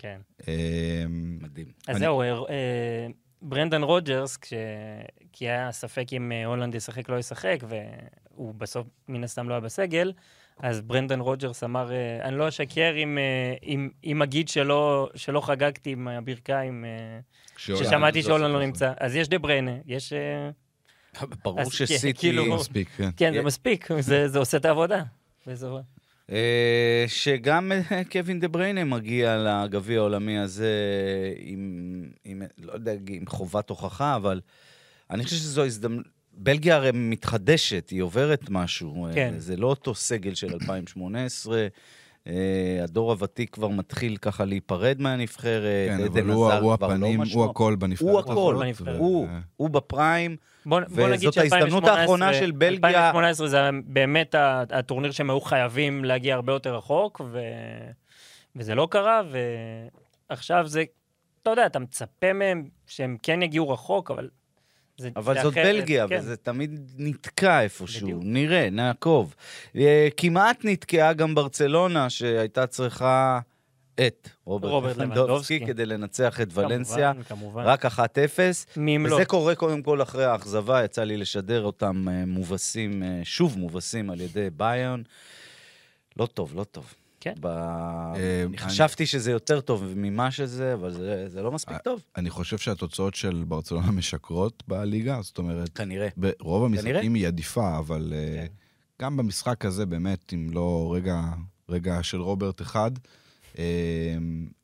כן. 0.00 0.20
אה, 0.48 1.04
מדהים. 1.40 1.66
אז 1.88 1.98
זהו, 1.98 2.20
אה, 2.20 2.26
אה, 2.28 3.06
ברנדן 3.42 3.82
רוג'רס, 3.82 4.36
כש... 4.36 4.52
כי 5.32 5.48
היה 5.48 5.72
ספק 5.72 6.12
אם 6.12 6.32
אה, 6.32 6.44
הולנד 6.44 6.74
ישחק, 6.74 7.08
לא 7.08 7.18
ישחק, 7.18 7.58
הוא 8.34 8.54
בסוף 8.54 8.86
מן 9.08 9.24
הסתם 9.24 9.48
לא 9.48 9.54
היה 9.54 9.60
בסגל, 9.60 10.12
אז 10.58 10.80
ברנדן 10.80 11.20
רוג'רס 11.20 11.64
אמר, 11.64 11.90
אני 12.22 12.38
לא 12.38 12.48
אשקר 12.48 12.94
אם, 12.96 13.18
אם, 13.62 13.90
אם 14.04 14.22
אגיד 14.22 14.48
שלא, 14.48 15.10
שלא 15.14 15.40
חגגתי 15.40 15.90
עם 15.90 16.08
הברכיים, 16.08 16.84
ששמעתי 17.56 18.22
זה 18.22 18.28
שהולנד 18.28 18.54
לא 18.54 18.60
נמצא. 18.60 18.92
אז 19.00 19.16
יש 19.16 19.28
דה 19.28 19.38
בריינה, 19.38 19.76
יש... 19.86 20.12
ברור 21.44 21.64
כן, 21.64 21.70
שסיטי... 21.70 22.14
כאילו- 22.14 22.56
מספיק, 22.56 22.88
כן. 22.96 23.10
כן, 23.16 23.32
זה 23.34 23.42
מספיק, 23.42 23.88
זה, 24.00 24.28
זה 24.28 24.38
עושה 24.38 24.56
את 24.56 24.64
העבודה. 24.64 25.02
אה, 26.30 27.04
שגם 27.08 27.72
אה, 27.72 28.04
קווין 28.12 28.40
דה 28.40 28.48
בריינה 28.48 28.84
מגיע 28.84 29.36
לגביע 29.38 29.98
העולמי 29.98 30.38
הזה 30.38 30.74
עם, 31.38 32.04
עם, 32.24 32.42
לא 32.58 32.72
יודע, 32.72 32.92
עם 33.08 33.26
חובת 33.26 33.70
הוכחה, 33.70 34.16
אבל 34.16 34.40
אני 35.10 35.24
חושב 35.24 35.36
שזו 35.36 35.64
הזדמנות... 35.64 36.06
בלגיה 36.32 36.76
הרי 36.76 36.90
מתחדשת, 36.94 37.88
היא 37.90 38.02
עוברת 38.02 38.50
משהו. 38.50 39.06
אה, 39.06 39.14
כן. 39.14 39.34
זה 39.38 39.56
לא 39.56 39.66
אותו 39.66 39.94
סגל 39.94 40.34
של 40.34 40.52
2018. 40.52 41.66
אה, 42.26 42.80
הדור 42.82 43.10
הוותיק 43.10 43.54
כבר 43.54 43.68
מתחיל 43.68 44.16
ככה 44.16 44.44
להיפרד 44.44 44.96
מהנבחרת. 45.00 45.88
כן, 45.88 46.04
עדן 46.04 46.20
אבל 46.20 46.30
הוא 46.30 46.48
עזר 46.48 46.58
כבר 46.58 46.68
לא 46.68 46.74
הפנים, 46.74 47.20
משמעו. 47.20 47.42
הוא 47.42 47.50
הכל 47.50 47.76
בנבחרת. 47.76 48.08
הוא 48.08 48.18
הכל, 48.18 48.56
בנבחרת. 48.60 48.98
הוא, 48.98 49.28
הוא 49.56 49.70
בפריים. 49.70 50.36
בוא, 50.66 50.80
בוא 50.88 51.08
נגיד 51.08 51.28
וזאת 51.28 51.36
ההזדמנות 51.36 51.84
האחרונה 51.84 52.34
של 52.34 52.50
בלגיה. 52.50 53.08
2018 53.08 53.48
זה 53.48 53.58
באמת 53.84 54.34
הטורניר 54.70 55.10
שהם 55.10 55.30
היו 55.30 55.40
חייבים 55.40 56.04
להגיע 56.04 56.34
הרבה 56.34 56.52
יותר 56.52 56.76
רחוק, 56.76 57.20
ו... 57.32 57.40
וזה 58.56 58.74
לא 58.74 58.88
קרה, 58.90 59.22
ועכשיו 60.30 60.66
זה, 60.66 60.84
אתה 61.42 61.50
יודע, 61.50 61.66
אתה 61.66 61.78
מצפה 61.78 62.32
מהם 62.32 62.68
שהם 62.86 63.16
כן 63.22 63.42
יגיעו 63.42 63.70
רחוק, 63.70 64.10
אבל 64.10 64.28
זה 65.00 65.10
אבל 65.16 65.34
זה 65.34 65.42
זאת 65.42 65.52
אחרת, 65.52 65.66
בלגיה, 65.66 66.08
כן. 66.08 66.18
וזה 66.18 66.36
תמיד 66.36 66.80
נתקע 66.98 67.60
איפשהו. 67.60 68.06
בדיוק. 68.06 68.22
נראה, 68.24 68.70
נעקוב. 68.70 69.34
אה, 69.76 70.08
כמעט 70.16 70.60
נתקעה 70.64 71.12
גם 71.12 71.34
ברצלונה, 71.34 72.10
שהייתה 72.10 72.66
צריכה 72.66 73.40
את 74.06 74.28
רוברט 74.44 74.70
רוברט 74.70 74.96
לבנדובסקי. 74.96 75.66
כדי 75.66 75.86
לנצח 75.86 76.40
את 76.40 76.48
ולנסיה. 76.54 77.12
כמובן, 77.12 77.28
כמובן. 77.28 77.62
רק 77.64 77.86
1-0. 77.86 77.98
מי 78.76 78.96
אם 78.96 79.06
לא? 79.06 79.14
וזה 79.14 79.24
קורה 79.24 79.54
קודם 79.54 79.82
כל 79.82 80.02
אחרי 80.02 80.24
האכזבה, 80.24 80.84
יצא 80.84 81.04
לי 81.04 81.16
לשדר 81.16 81.62
אותם 81.62 82.08
אה, 82.08 82.26
מובסים, 82.26 83.02
אה, 83.02 83.20
שוב 83.24 83.58
מובסים 83.58 84.10
על 84.10 84.20
ידי 84.20 84.50
ביירן. 84.50 85.02
לא 86.16 86.26
טוב, 86.26 86.52
לא 86.56 86.64
טוב. 86.64 86.94
כן. 87.20 87.34
ב... 87.40 87.46
אה, 87.46 88.44
אני 88.48 88.58
חשבתי 88.58 89.06
שזה 89.06 89.30
יותר 89.30 89.60
טוב 89.60 89.84
ממה 89.96 90.30
שזה, 90.30 90.74
אבל 90.74 90.92
זה, 90.92 91.28
זה 91.28 91.42
לא 91.42 91.52
מספיק 91.52 91.74
אה, 91.74 91.78
טוב. 91.78 92.00
אני 92.16 92.30
חושב 92.30 92.58
שהתוצאות 92.58 93.14
של 93.14 93.44
ברצלונה 93.48 93.90
משקרות 93.90 94.62
בליגה, 94.68 95.22
זאת 95.22 95.38
אומרת, 95.38 95.68
כנראה. 95.68 96.08
ברוב 96.16 96.64
המשחקים. 96.64 97.14
היא 97.14 97.26
עדיפה, 97.26 97.78
אבל 97.78 98.12
אה, 98.16 98.46
כן. 98.46 98.52
גם 99.02 99.16
במשחק 99.16 99.64
הזה, 99.64 99.86
באמת, 99.86 100.34
אם 100.34 100.50
לא 100.52 100.92
רגע, 100.96 101.20
רגע 101.68 102.02
של 102.02 102.20
רוברט 102.20 102.62
אחד, 102.62 102.90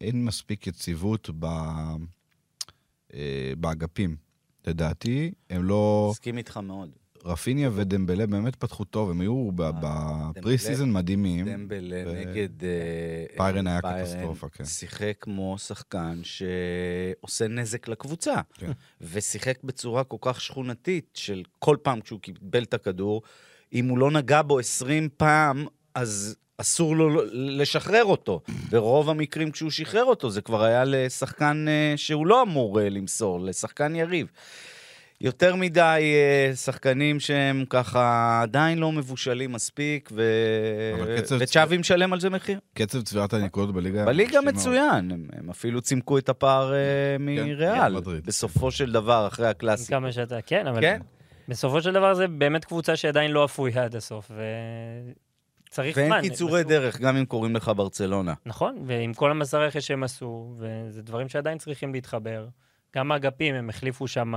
אין 0.00 0.24
מספיק 0.24 0.66
יציבות 0.66 1.30
ב, 1.38 1.46
באגפים. 3.58 4.16
לדעתי, 4.66 5.32
הם 5.50 5.64
לא... 5.64 6.08
מסכים 6.10 6.38
איתך 6.38 6.56
מאוד. 6.56 6.90
רפיניה 7.26 7.70
ודמבלה 7.74 8.26
באמת 8.26 8.56
פתחו 8.56 8.84
טוב, 8.84 9.10
הם 9.10 9.20
היו 9.20 9.50
ב 9.54 10.58
pre-season 10.58 10.90
מדהימים. 10.90 11.48
דמבלה 11.48 12.04
נגד... 12.14 12.64
אה, 12.64 13.38
ביירן 13.38 13.66
היה 13.66 13.80
ביירן 13.80 14.04
קטסטרופה, 14.04 14.48
כן. 14.48 14.64
שיחק 14.64 15.16
כמו 15.20 15.58
שחקן 15.58 16.20
שעושה 16.22 17.48
נזק 17.48 17.88
לקבוצה. 17.88 18.34
כן. 18.54 18.72
ושיחק 19.00 19.58
בצורה 19.64 20.04
כל 20.04 20.16
כך 20.20 20.40
שכונתית, 20.40 21.10
של 21.14 21.42
כל 21.58 21.76
פעם 21.82 22.00
כשהוא 22.00 22.20
קיבל 22.20 22.62
את 22.62 22.74
הכדור, 22.74 23.22
אם 23.72 23.88
הוא 23.88 23.98
לא 23.98 24.10
נגע 24.10 24.42
בו 24.42 24.58
20 24.58 25.08
פעם, 25.16 25.66
אז 25.94 26.36
אסור 26.58 26.96
לו 26.96 27.22
לשחרר 27.32 28.04
אותו. 28.04 28.40
ברוב 28.70 29.10
המקרים 29.10 29.50
כשהוא 29.50 29.70
שחרר 29.70 30.04
אותו, 30.04 30.30
זה 30.30 30.40
כבר 30.40 30.64
היה 30.64 30.84
לשחקן 30.86 31.64
אה, 31.68 31.92
שהוא 31.96 32.26
לא 32.26 32.42
אמור 32.42 32.80
אה, 32.80 32.88
למסור, 32.88 33.40
לשחקן 33.40 33.96
יריב. 33.96 34.26
יותר 35.20 35.56
מדי 35.56 36.12
אה, 36.14 36.56
שחקנים 36.56 37.20
שהם 37.20 37.64
ככה 37.70 38.38
עדיין 38.42 38.78
לא 38.78 38.92
מבושלים 38.92 39.52
מספיק, 39.52 40.08
ו... 40.12 40.22
וצ'אבי 41.38 41.78
משלם 41.78 42.12
על 42.12 42.20
זה 42.20 42.30
מחיר. 42.30 42.58
קצב 42.74 43.02
צבירת 43.02 43.32
הנקודות 43.32 43.74
בליגה... 43.74 44.04
בליגה. 44.04 44.40
מצוין, 44.40 45.10
הם, 45.10 45.26
הם 45.32 45.50
אפילו 45.50 45.80
צימקו 45.80 46.18
את 46.18 46.28
הפער 46.28 46.74
אה, 46.74 46.78
מריאל, 47.18 47.56
ריאל 47.56 47.92
מדריד. 47.92 48.26
בסופו 48.26 48.70
של 48.70 48.92
דבר, 48.92 49.26
אחרי 49.26 49.46
הקלאסיקו. 49.48 49.90
כמה 49.98 50.12
שאתה, 50.12 50.42
כן, 50.42 50.66
אבל 50.66 50.80
כן. 50.80 51.00
בסופו 51.48 51.82
של 51.82 51.92
דבר 51.92 52.14
זה 52.14 52.28
באמת 52.28 52.64
קבוצה 52.64 52.96
שעדיין 52.96 53.30
לא 53.30 53.44
אפויה 53.44 53.84
עד 53.84 53.96
הסוף, 53.96 54.30
וצריך 55.68 55.94
זמן. 55.96 56.02
ואין 56.02 56.12
הם 56.12 56.20
קיצורי 56.20 56.60
עשו- 56.60 56.68
דרך, 56.68 57.00
גם 57.00 57.16
אם 57.16 57.24
קוראים 57.24 57.56
לך 57.56 57.70
ברצלונה. 57.76 58.34
נכון, 58.46 58.78
ועם 58.86 59.14
כל 59.14 59.30
המסע 59.30 59.58
רכש 59.58 59.86
שהם 59.86 60.02
עשו, 60.02 60.54
וזה 60.58 61.02
דברים 61.02 61.28
שעדיין 61.28 61.58
צריכים 61.58 61.92
להתחבר. 61.92 62.46
גם 62.96 63.12
האגפים, 63.12 63.54
הם 63.54 63.70
החליפו 63.70 64.08
שם... 64.08 64.34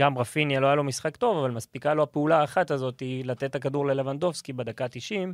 גם 0.00 0.18
רפיניה 0.18 0.60
לא 0.60 0.66
היה 0.66 0.74
לו 0.74 0.84
משחק 0.84 1.16
טוב, 1.16 1.38
אבל 1.38 1.50
מספיקה 1.50 1.94
לו 1.94 2.02
הפעולה 2.02 2.40
האחת 2.40 2.70
הזאת, 2.70 3.00
היא 3.00 3.24
לתת 3.24 3.44
את 3.44 3.54
הכדור 3.54 3.86
ללבנדובסקי 3.86 4.52
בדקה 4.52 4.88
90, 4.88 5.32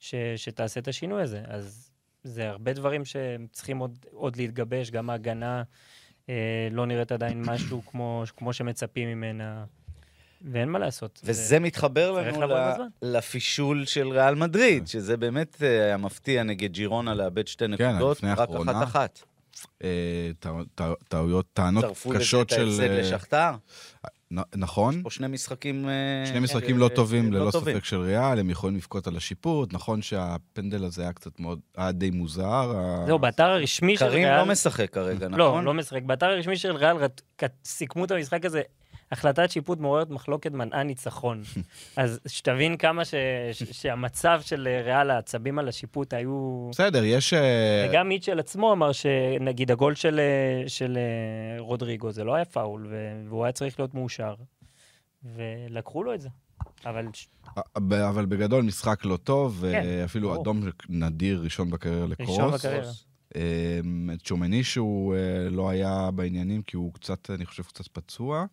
ש, 0.00 0.14
שתעשה 0.36 0.80
את 0.80 0.88
השינוי 0.88 1.22
הזה. 1.22 1.42
אז 1.46 1.90
זה 2.24 2.48
הרבה 2.48 2.72
דברים 2.72 3.02
שצריכים 3.04 3.78
עוד, 3.78 3.98
עוד 4.12 4.36
להתגבש, 4.36 4.90
גם 4.90 5.10
ההגנה 5.10 5.62
אה, 6.28 6.68
לא 6.70 6.86
נראית 6.86 7.12
עדיין 7.12 7.42
משהו 7.46 7.82
כמו, 7.90 8.22
כמו 8.36 8.52
שמצפים 8.52 9.08
ממנה, 9.08 9.64
ואין 10.52 10.68
מה 10.68 10.78
לעשות. 10.78 11.20
וזה 11.24 11.60
מתחבר 11.60 12.22
צריך 12.22 12.38
לנו 12.38 12.54
ל-. 12.54 13.16
לפישול 13.16 13.84
של 13.84 14.08
ריאל 14.08 14.34
מדריד, 14.34 14.86
שזה 14.86 15.16
באמת 15.16 15.62
אה, 15.62 15.84
היה 15.84 15.96
מפתיע 15.96 16.42
נגד 16.42 16.72
ג'ירונה 16.72 17.14
לאבד 17.14 17.46
שתי 17.46 17.68
נקודות, 17.68 18.16
לפני 18.16 18.30
רק 18.30 18.38
האחרונה. 18.38 18.72
אחת-אחת. 18.72 19.31
אה, 19.84 19.88
טע- 20.40 20.62
טע- 20.74 20.94
טעויות, 21.08 21.46
טענות 21.52 21.84
צרפו 21.84 22.12
לזה 22.12 22.20
קשות 22.20 22.52
את 22.52 22.56
של... 22.56 22.64
ההפסד 22.66 22.80
אה, 22.80 23.00
לשכתר, 23.00 23.50
נכון. 24.54 25.02
פה 25.02 25.10
שני 25.10 25.26
משחקים... 25.26 25.88
אה, 25.88 26.26
שני 26.26 26.40
משחקים 26.40 26.78
לא 26.78 26.88
טובים, 26.88 27.32
לא 27.32 27.40
ללא 27.40 27.50
טובים. 27.50 27.74
ספק 27.74 27.84
של 27.84 28.00
ריאל, 28.00 28.38
הם 28.38 28.50
יכולים 28.50 28.76
לבכות 28.76 29.06
על 29.06 29.16
השיפוט. 29.16 29.72
נכון 29.72 30.02
שהפנדל 30.02 30.84
הזה 30.84 31.02
היה 31.02 31.12
קצת 31.12 31.40
מאוד, 31.40 31.60
היה 31.76 31.92
די 31.92 32.10
מוזר. 32.10 32.72
זהו, 33.06 33.18
באתר 33.18 33.44
הרשמי 33.44 33.96
של 33.96 34.04
קרים 34.04 34.24
ריאל... 34.24 34.38
לא 34.38 34.46
משחק 34.46 34.90
כרגע, 34.92 35.28
נכון? 35.28 35.38
לא, 35.38 35.64
לא 35.64 35.74
משחק. 35.74 36.02
באתר 36.02 36.26
הרשמי 36.26 36.56
של 36.56 36.76
ריאל 36.76 36.96
סיכמו 37.64 38.04
את 38.04 38.10
המשחק 38.10 38.44
הזה, 38.44 38.62
החלטת 39.12 39.50
שיפוט 39.50 39.80
מעוררת 39.80 40.10
מחלוקת 40.10 40.52
מנעה 40.52 40.82
ניצחון. 40.82 41.42
אז 41.96 42.20
שתבין 42.26 42.76
כמה 42.76 43.04
ש- 43.04 43.14
ש- 43.52 43.82
שהמצב 43.82 44.40
של 44.44 44.68
אה, 44.70 44.82
ריאל, 44.82 45.10
העצבים 45.10 45.58
על 45.58 45.68
השיפוט 45.68 46.14
היו... 46.14 46.68
בסדר, 46.72 47.04
יש... 47.04 47.34
אה, 47.34 47.86
וגם 47.90 48.08
מיטשל 48.08 48.38
עצמו 48.38 48.72
אמר 48.72 48.92
שנגיד 48.92 49.70
הגול 49.70 49.94
של, 49.94 50.20
אה, 50.20 50.68
של 50.68 50.98
רודריגו 51.58 52.12
זה 52.12 52.24
לא 52.24 52.34
היה 52.34 52.44
פאול, 52.44 52.92
והוא 53.28 53.44
היה 53.44 53.52
צריך 53.52 53.80
להיות 53.80 53.94
מאושר. 53.94 54.34
ולקחו 55.24 56.02
לו 56.02 56.14
את 56.14 56.20
זה. 56.20 56.28
אבל 56.84 57.06
אבל 58.08 58.26
בגדול 58.26 58.62
משחק 58.62 59.04
לא 59.04 59.16
טוב, 59.16 59.64
כן, 59.72 59.82
ואפילו 59.86 60.28
ברור. 60.28 60.42
אדום 60.42 60.60
נדיר 60.88 61.40
ראשון 61.44 61.70
בקריירה 61.70 62.06
לקרוס. 62.06 62.28
ראשון 62.28 62.50
בקריירה. 62.50 62.92
צ'ומני 64.24 64.64
שהוא 64.64 65.14
לא 65.50 65.70
היה 65.70 66.10
בעניינים, 66.14 66.62
כי 66.62 66.76
הוא 66.76 66.92
קצת, 66.94 67.30
אני 67.30 67.46
חושב, 67.46 67.62
קצת 67.62 67.88
פצוע. 67.92 68.46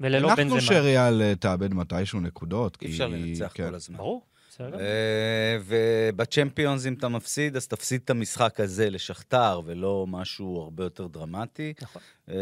וללא 0.00 0.28
אנחנו 0.30 0.42
בנזמה. 0.44 0.60
שריאל 0.60 1.22
אה, 1.22 1.34
תאבד 1.34 1.74
מתישהו 1.74 2.20
נקודות. 2.20 2.78
אי 2.82 2.86
כי- 2.86 2.92
אפשר 2.92 3.06
לנצח 3.08 3.50
כן. 3.54 3.68
כל 3.68 3.74
הזמן. 3.74 3.96
ברור. 3.96 4.22
אה, 4.60 5.58
ובצ'מפיונס, 5.66 6.86
אם 6.86 6.92
אתה 6.94 7.08
מפסיד, 7.08 7.56
אז 7.56 7.66
תפסיד 7.68 8.00
את 8.04 8.10
המשחק 8.10 8.60
הזה 8.60 8.90
לשכתר, 8.90 9.60
ולא 9.64 10.04
משהו 10.08 10.60
הרבה 10.60 10.84
יותר 10.84 11.06
דרמטי. 11.06 11.72
נכון. 11.82 12.02
אה, 12.30 12.36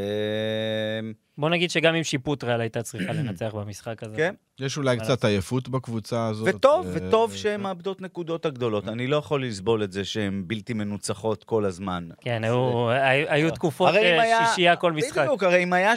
בוא 1.39 1.49
נגיד 1.51 1.71
שגם 1.71 1.95
עם 1.95 2.05
שיפוט 2.05 2.45
ריאל 2.45 2.61
הייתה 2.61 2.83
צריכה 2.83 3.13
לנצח 3.19 3.55
במשחק 3.55 4.03
הזה. 4.03 4.17
כן, 4.17 4.35
יש 4.61 4.77
אולי 4.77 4.97
קצת 4.99 5.25
עייפות 5.25 5.69
בקבוצה 5.69 6.27
הזאת. 6.27 6.55
וטוב, 6.55 6.87
אה, 6.87 6.93
וטוב 6.95 7.31
אה, 7.33 7.37
שהן 7.37 7.61
מאבדות 7.61 8.01
נקודות 8.01 8.47
הגדולות. 8.47 8.89
אני 8.89 9.07
לא 9.07 9.17
יכול 9.17 9.45
לסבול 9.47 9.85
את 9.85 9.93
זה 9.93 10.05
שהן 10.05 10.43
בלתי 10.47 10.73
מנוצחות 10.75 11.45
כל 11.45 11.65
הזמן. 11.65 12.09
כן, 12.21 12.45
היו- 12.45 12.89
היו 13.29 13.51
תקופות 13.51 13.89
אם 13.95 14.21
אה, 14.21 14.47
שישייה 14.47 14.77
כל 14.77 14.93
משחק. 14.93 15.19
בדיוק, 15.25 15.43
הרי 15.43 15.63
אם 15.63 15.73
היה 15.73 15.95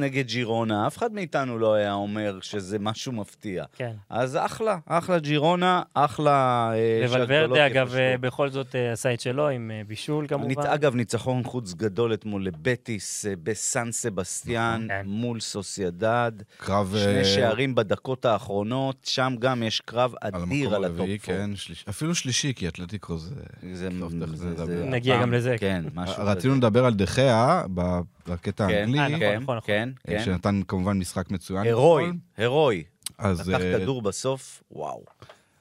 נגד 0.00 0.26
ג'ירונה, 0.26 0.86
אף 0.86 0.96
אחד 0.98 1.12
מאיתנו 1.12 1.58
לא 1.58 1.74
היה 1.74 1.92
אומר 1.92 2.38
שזה 2.40 2.78
משהו 2.78 3.12
מפתיע. 3.12 3.64
כן. 3.72 3.92
אז 4.10 4.36
אחלה, 4.36 4.78
אחלה 4.86 5.18
ג'ירונה, 5.18 5.82
אחלה... 5.94 6.70
אה, 6.74 7.08
שהגדולות 7.08 7.30
וולברדה, 7.30 7.66
אגב. 7.66 7.94
אה, 7.94 8.14
בכל 8.20 8.50
זאת 8.50 8.74
אה, 8.76 8.92
עשה 8.92 9.14
את 9.14 9.20
שלו 9.20 9.48
עם 9.48 9.70
אה, 9.74 9.82
בישול 9.86 10.26
כמובן. 10.28 10.62
אגב, 10.66 10.94
ניצחון 10.94 11.42
חוץ 11.44 11.74
גדול 11.74 12.14
אתמול 12.14 12.46
לבטיס 12.46 12.99
אה, 13.28 13.32
בסן 13.42 13.92
סבסטיאן 13.92 14.86
כן. 14.88 15.02
מול 15.06 15.40
סוסיידד. 15.40 16.32
קרב... 16.56 16.94
שני 17.02 17.18
אה, 17.18 17.24
שערים 17.24 17.74
בדקות 17.74 18.24
האחרונות, 18.24 18.96
שם 19.04 19.34
גם 19.38 19.62
יש 19.62 19.80
קרב 19.80 20.14
על 20.20 20.30
אדיר 20.34 20.74
על 20.74 20.84
ה 20.84 20.87
top 20.87 20.96
four. 20.98 21.06
כן, 21.22 21.50
שליש- 21.56 21.84
אפילו 21.88 22.14
שלישי, 22.14 22.52
כי 22.56 22.68
אתלטיקו 22.68 23.18
זה... 23.18 23.34
זה, 23.72 23.88
זה. 24.34 24.54
זה, 24.66 24.84
נגיע 24.84 25.22
גם 25.22 25.32
לזה. 25.32 25.56
כן, 25.58 25.84
משהו 25.94 26.14
רצינו 26.26 26.54
כזה. 26.54 26.66
לדבר 26.66 26.84
על 26.84 26.94
דה 26.94 27.21
חאה 27.21 27.62
בקטע 28.26 28.68
כן, 28.68 28.74
האנגלי, 28.74 28.98
אה, 29.00 29.08
נכון, 29.08 29.20
כן, 29.20 29.38
נכון, 29.42 29.56
נכון. 29.56 29.66
כן, 29.66 29.88
אה, 30.08 30.18
כן. 30.18 30.24
שנתן 30.24 30.60
כמובן 30.68 30.98
משחק 30.98 31.30
מצוין. 31.30 31.62
הירואי. 31.66 32.04
הירואי. 32.36 32.82
אז, 33.18 33.48
לקח 33.48 33.62
כדור 33.78 34.02
בסוף, 34.02 34.62
וואו. 34.70 35.04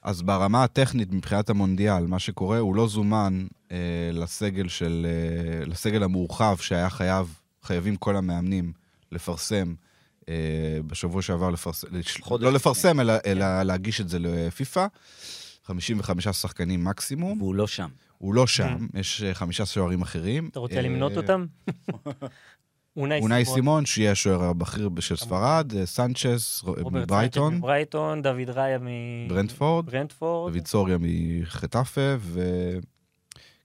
אז 0.02 0.22
ברמה 0.22 0.64
הטכנית 0.64 1.14
מבחינת 1.14 1.50
המונדיאל, 1.50 2.06
מה 2.06 2.20
שקורה, 2.20 2.58
הוא 2.58 2.76
לא 2.76 2.88
זומן 2.88 3.46
אה, 3.72 3.78
לסגל 4.14 4.68
של... 4.68 5.08
אה, 5.10 5.66
לסגל 5.66 6.04
המורחב 6.04 6.58
שהיה 6.60 6.90
חייב, 6.90 7.40
חייבים 7.64 7.96
כל 7.96 8.16
המאמנים 8.16 8.74
לפרסם 9.12 9.74
אה, 10.30 10.34
בשבוע 10.88 11.22
שעבר, 11.22 11.50
לפרס... 11.50 11.86
לא. 12.40 12.54
לפרסם, 12.54 13.00
אלא, 13.00 13.14
אלא 13.26 13.64
להגיש 13.64 14.02
את 14.02 14.10
זה 14.10 14.20
לפיפ"א. 14.20 14.88
55 15.66 16.28
שחקנים 16.28 16.84
מקסימום. 16.84 17.42
והוא 17.42 17.56
לא 17.56 17.68
שם. 17.68 17.90
הוא 18.18 18.34
לא 18.34 18.48
שם, 18.48 18.88
יש 18.94 19.24
אה, 19.24 19.34
חמישה 19.34 19.66
שוערים 19.66 20.02
אחרים. 20.02 20.50
אתה 20.52 20.60
רוצה 20.60 20.76
אה, 20.76 20.82
למנות 20.82 21.18
אותם? 21.18 21.46
אונאי 23.00 23.20
אונאי 23.22 23.46
סימון, 23.46 23.56
סימון, 23.56 23.86
שיהיה 23.86 24.12
השוער 24.12 24.44
הבכיר 24.44 24.90
של 25.00 25.16
ספרד, 25.16 25.74
אה, 25.78 25.86
סנצ'ס, 25.86 26.64
מברייטון, 26.92 27.56
מברייטון, 27.56 28.22
דוד 28.22 28.50
ראיה 28.50 28.78
ברנדפורד, 29.30 29.86
מברנדפורד. 29.86 30.54
דוד 30.54 30.68
סוריה 30.68 30.98
מחטאפה, 31.00 32.02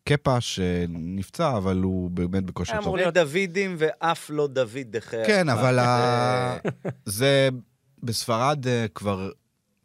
וקפה 0.07 0.40
שנפצע, 0.40 1.57
אבל 1.57 1.77
הוא 1.83 2.11
באמת 2.11 2.44
בכושר 2.44 2.73
היה 2.73 2.79
טוב. 2.81 2.87
אמור 2.87 2.97
להיות- 2.97 3.14
דוידים 3.14 3.75
ואף 3.79 4.31
לא 4.31 4.47
דוד 4.47 4.68
דחיה. 4.90 5.27
כן, 5.27 5.49
אבל 5.49 5.79
ה- 5.79 6.57
זה 7.07 7.49
בספרד 8.03 8.66
אה, 8.66 8.87
כבר... 8.94 9.31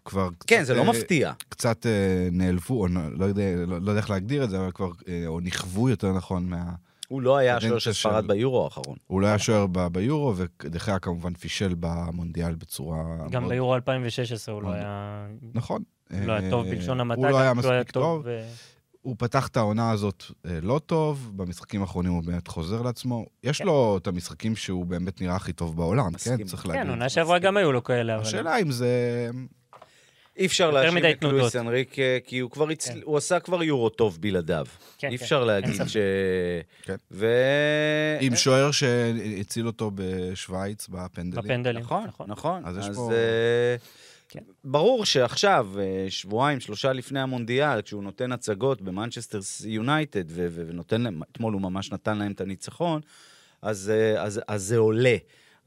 כבר 0.05 0.29
כן, 0.47 0.55
קצת, 0.57 0.65
זה 0.65 0.73
לא 0.73 0.81
אה, 0.81 0.89
מפתיע. 0.89 1.31
קצת 1.49 1.85
נעלבו, 2.31 2.81
או 2.81 2.88
לא 2.88 3.25
יודע, 3.25 3.43
לא 3.67 3.81
לא 3.81 3.91
יודע 3.91 4.01
איך 4.01 4.09
להגדיר 4.09 4.43
את 4.43 4.49
זה, 4.49 4.57
אבל 4.59 4.71
כבר, 4.71 4.89
או 5.27 5.39
נכוו 5.39 5.89
יותר 5.89 6.13
נכון 6.13 6.45
מה... 6.49 6.63
הוא 7.10 7.22
לא 7.22 7.38
היה 7.38 7.58
השוער 7.58 7.80
של 7.80 7.93
ספרד 7.93 8.28
ביורו 8.28 8.63
האחרון. 8.63 8.95
הוא 9.08 9.22
לא 9.22 9.28
היה 9.28 9.39
שוער 9.39 9.67
ב- 9.67 9.88
ביורו, 9.88 10.34
ודחיה 10.36 11.00
כמובן 11.00 11.34
פישל 11.34 11.76
במונדיאל 11.80 12.56
בצורה... 12.56 12.98
גם 13.32 13.41
מאוד- 13.41 13.54
ביורו 13.54 13.76
2016 13.76 14.56
הוא 14.56 14.63
לא. 14.63 14.72
היה... 14.72 15.26
נכון. 15.54 15.84
לא 16.12 16.34
היה 16.34 16.50
טוב 16.50 16.65
אה, 16.65 16.72
בלשון 16.72 17.00
המעטה. 17.00 17.22
הוא 17.22 17.30
לא 17.30 17.39
היה 17.39 17.54
מספיק 17.54 17.91
טוב. 17.91 18.22
ו- 18.26 18.48
הוא 19.02 19.15
פתח 19.19 19.48
את 19.48 19.58
העונה 19.58 19.91
הזאת 19.91 20.24
אה, 20.45 20.60
לא 20.62 20.80
טוב, 20.86 21.32
במשחקים 21.36 21.82
האחרונים 21.82 22.12
הוא 22.12 22.24
באמת 22.24 22.48
חוזר 22.48 22.82
לעצמו. 22.82 23.26
יש 23.43 23.58
כן. 23.58 23.65
לו 23.65 23.98
את 24.02 24.08
המשחקים 24.08 24.56
שהוא 24.56 24.86
באמת 24.86 25.22
נראה 25.22 25.36
הכי 25.36 25.54
טוב 25.54 25.78
בעולם, 25.78 26.13
מסכים. 26.13 26.38
כן? 26.38 26.43
צריך 26.43 26.67
להגיד. 26.67 26.84
כן, 26.84 26.89
עונה 26.89 27.10
שעברה 27.10 27.39
גם 27.39 27.58
היו 27.58 27.72
לו 27.72 27.84
כאלה, 27.84 28.15
אבל... 28.15 28.22
השאלה 28.24 28.58
אם 28.62 28.72
זה... 28.72 28.89
אי 30.39 30.45
אפשר 30.45 30.71
להאשים 30.71 30.97
את 30.97 31.23
לואיס. 31.23 31.56
אנריקה, 31.56 32.02
כי 32.25 32.39
הוא 32.39 32.52
כבר 32.52 32.67
הצ- 32.69 32.88
כן. 32.93 32.99
הוא 33.04 33.17
עשה 33.17 33.39
כבר 33.39 33.63
יורו 33.63 33.89
טוב 33.89 34.17
בלעדיו. 34.21 34.65
כן, 34.97 35.08
אי 35.12 35.17
כן. 35.17 35.23
אפשר 35.23 35.43
להגיד 35.43 35.73
ספק. 35.73 35.88
ש... 35.88 35.97
כן. 36.84 36.95
ו... 37.12 37.28
עם 38.19 38.36
שוער 38.36 38.71
שהציל 38.71 39.67
אותו 39.67 39.91
בשוויץ 39.95 40.88
בפנדלים. 40.88 41.43
בפנדלים. 41.45 41.84
נכון, 41.84 42.08
נכון. 42.28 42.62
אז 42.65 42.78
יש 42.78 42.86
אז 42.86 42.95
פה- 42.95 43.12
אה, 43.13 43.75
כן. 44.30 44.39
ברור 44.63 45.06
שעכשיו, 45.06 45.67
אה, 45.80 46.06
שבועיים, 46.10 46.60
שלושה 46.60 46.93
לפני 46.93 47.19
המונדיאל, 47.19 47.82
כשהוא 47.82 48.04
נותן 48.04 48.32
הצגות 48.32 48.82
במנצ'סטר 48.82 49.39
יונייטד, 49.65 50.23
ונותן 50.36 51.02
להם, 51.02 51.21
אתמול 51.32 51.54
הוא 51.54 51.62
ממש 51.62 51.91
נתן 51.91 52.17
להם 52.17 52.32
את 52.32 52.41
הניצחון, 52.41 53.02
אז, 53.62 53.89
אה, 53.95 54.23
אז, 54.23 54.41
אז 54.47 54.63
זה 54.63 54.78
עולה. 54.78 55.15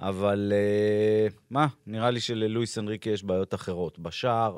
אבל 0.02 0.52
אה, 0.54 1.26
מה, 1.50 1.66
נראה 1.86 2.10
לי 2.10 2.20
שללואיס 2.20 2.78
אנריקה 2.78 3.10
יש 3.10 3.24
בעיות 3.24 3.54
אחרות. 3.54 3.98
בשער 3.98 4.56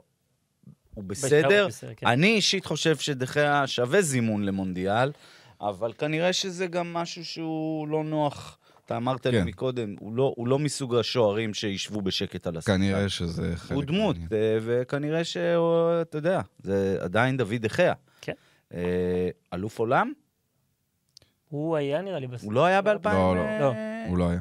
הוא 0.94 1.04
בסדר. 1.04 1.66
בסדר, 1.66 1.94
כן. 1.96 2.06
אני 2.06 2.26
אישית 2.26 2.66
חושב 2.66 2.96
שדחיה 2.96 3.66
שווה 3.66 4.02
זימון 4.02 4.44
למונדיאל, 4.44 5.12
אבל 5.60 5.92
כנראה 5.92 6.32
שזה 6.32 6.66
גם 6.66 6.92
משהו 6.92 7.24
שהוא 7.24 7.88
לא 7.88 8.04
נוח. 8.04 8.58
אתה 8.86 8.96
אמרת 8.96 9.26
לי 9.26 9.40
כן. 9.40 9.44
מקודם, 9.44 9.96
הוא 10.00 10.16
לא, 10.16 10.34
הוא 10.36 10.48
לא 10.48 10.58
מסוג 10.58 10.94
השוערים 10.94 11.54
שישבו 11.54 12.02
בשקט 12.02 12.46
על 12.46 12.56
הספסל. 12.56 12.72
כנראה 12.72 13.08
שזה 13.08 13.56
חלק... 13.56 13.76
הוא 13.76 13.84
דמות, 13.84 14.16
מהעניין. 14.16 14.42
אה, 14.42 14.58
וכנראה 14.62 15.24
שאתה 15.24 16.18
יודע, 16.18 16.40
זה 16.62 16.98
עדיין 17.00 17.36
דוד 17.36 17.54
דחיה. 17.54 17.92
כן. 18.20 18.32
אה, 18.74 19.28
אלוף 19.54 19.78
עולם? 19.78 20.12
הוא 21.48 21.76
היה 21.76 22.02
נראה 22.02 22.18
לי 22.18 22.26
בסדר. 22.26 22.46
הוא 22.46 22.52
לא 22.52 22.64
היה 22.64 22.82
ב-2010? 22.82 23.08
לא, 23.08 23.58
לא. 23.60 23.72
הוא 24.08 24.18
לא 24.18 24.28
היה. 24.28 24.40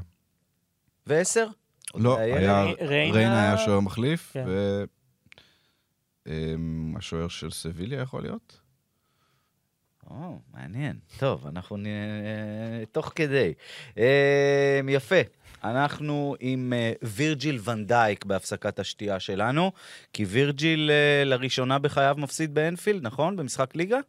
עוד 1.91 2.01
לא, 2.03 2.17
היה. 2.19 2.63
ריינה- 2.63 3.13
ריינה 3.13 3.41
היה 3.43 3.57
שוער 3.57 3.79
מחליף, 3.79 4.31
כן. 4.33 4.45
ו... 4.47 4.83
אמ, 6.27 6.93
השוער 6.97 7.27
של 7.27 7.51
סביליה 7.51 8.01
יכול 8.01 8.21
להיות? 8.21 8.59
או, 10.09 10.39
מעניין. 10.53 10.99
טוב, 11.19 11.47
אנחנו 11.47 11.77
נ... 11.77 11.85
תוך 12.91 13.11
כדי. 13.15 13.53
אה, 13.97 14.79
יפה. 14.89 15.15
אנחנו 15.63 16.35
עם 16.39 16.73
אה, 16.75 16.93
וירג'יל 17.01 17.59
ונדייק 17.63 18.25
בהפסקת 18.25 18.79
השתייה 18.79 19.19
שלנו, 19.19 19.71
כי 20.13 20.25
וירג'יל 20.25 20.91
אה, 20.91 21.23
לראשונה 21.25 21.79
בחייו 21.79 22.15
מפסיד 22.17 22.53
באנפילד, 22.53 23.03
נכון? 23.03 23.35
במשחק 23.35 23.75
ליגה? 23.75 23.99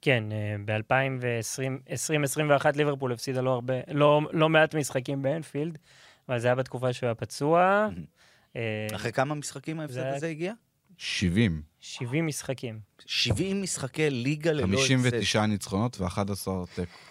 כן, 0.00 0.24
ב-2020-2021 0.64 2.66
ליברפול 2.76 3.12
הפסידה 3.12 3.40
לו 3.40 3.52
הרבה, 3.52 3.74
לא, 3.92 4.20
לא 4.32 4.48
מעט 4.48 4.74
משחקים 4.74 5.22
באנפילד, 5.22 5.78
אבל 6.28 6.38
זה 6.38 6.48
היה 6.48 6.54
בתקופה 6.54 6.92
שהוא 6.92 7.06
היה 7.06 7.14
פצוע. 7.14 7.88
אה, 8.56 8.86
אחרי 8.94 9.12
כמה 9.12 9.34
משחקים 9.34 9.80
ההפסד 9.80 9.94
זה- 9.94 10.16
הזה 10.16 10.28
הגיע? 10.28 10.52
70. 10.96 11.62
70 11.80 12.26
משחקים. 12.26 12.78
70 13.06 13.62
משחקי 13.62 14.10
ליגה 14.10 14.52
ללא 14.52 14.62
הפסד. 14.62 14.74
59 14.76 15.46
ניצחונות 15.46 16.00
ו-11 16.00 16.48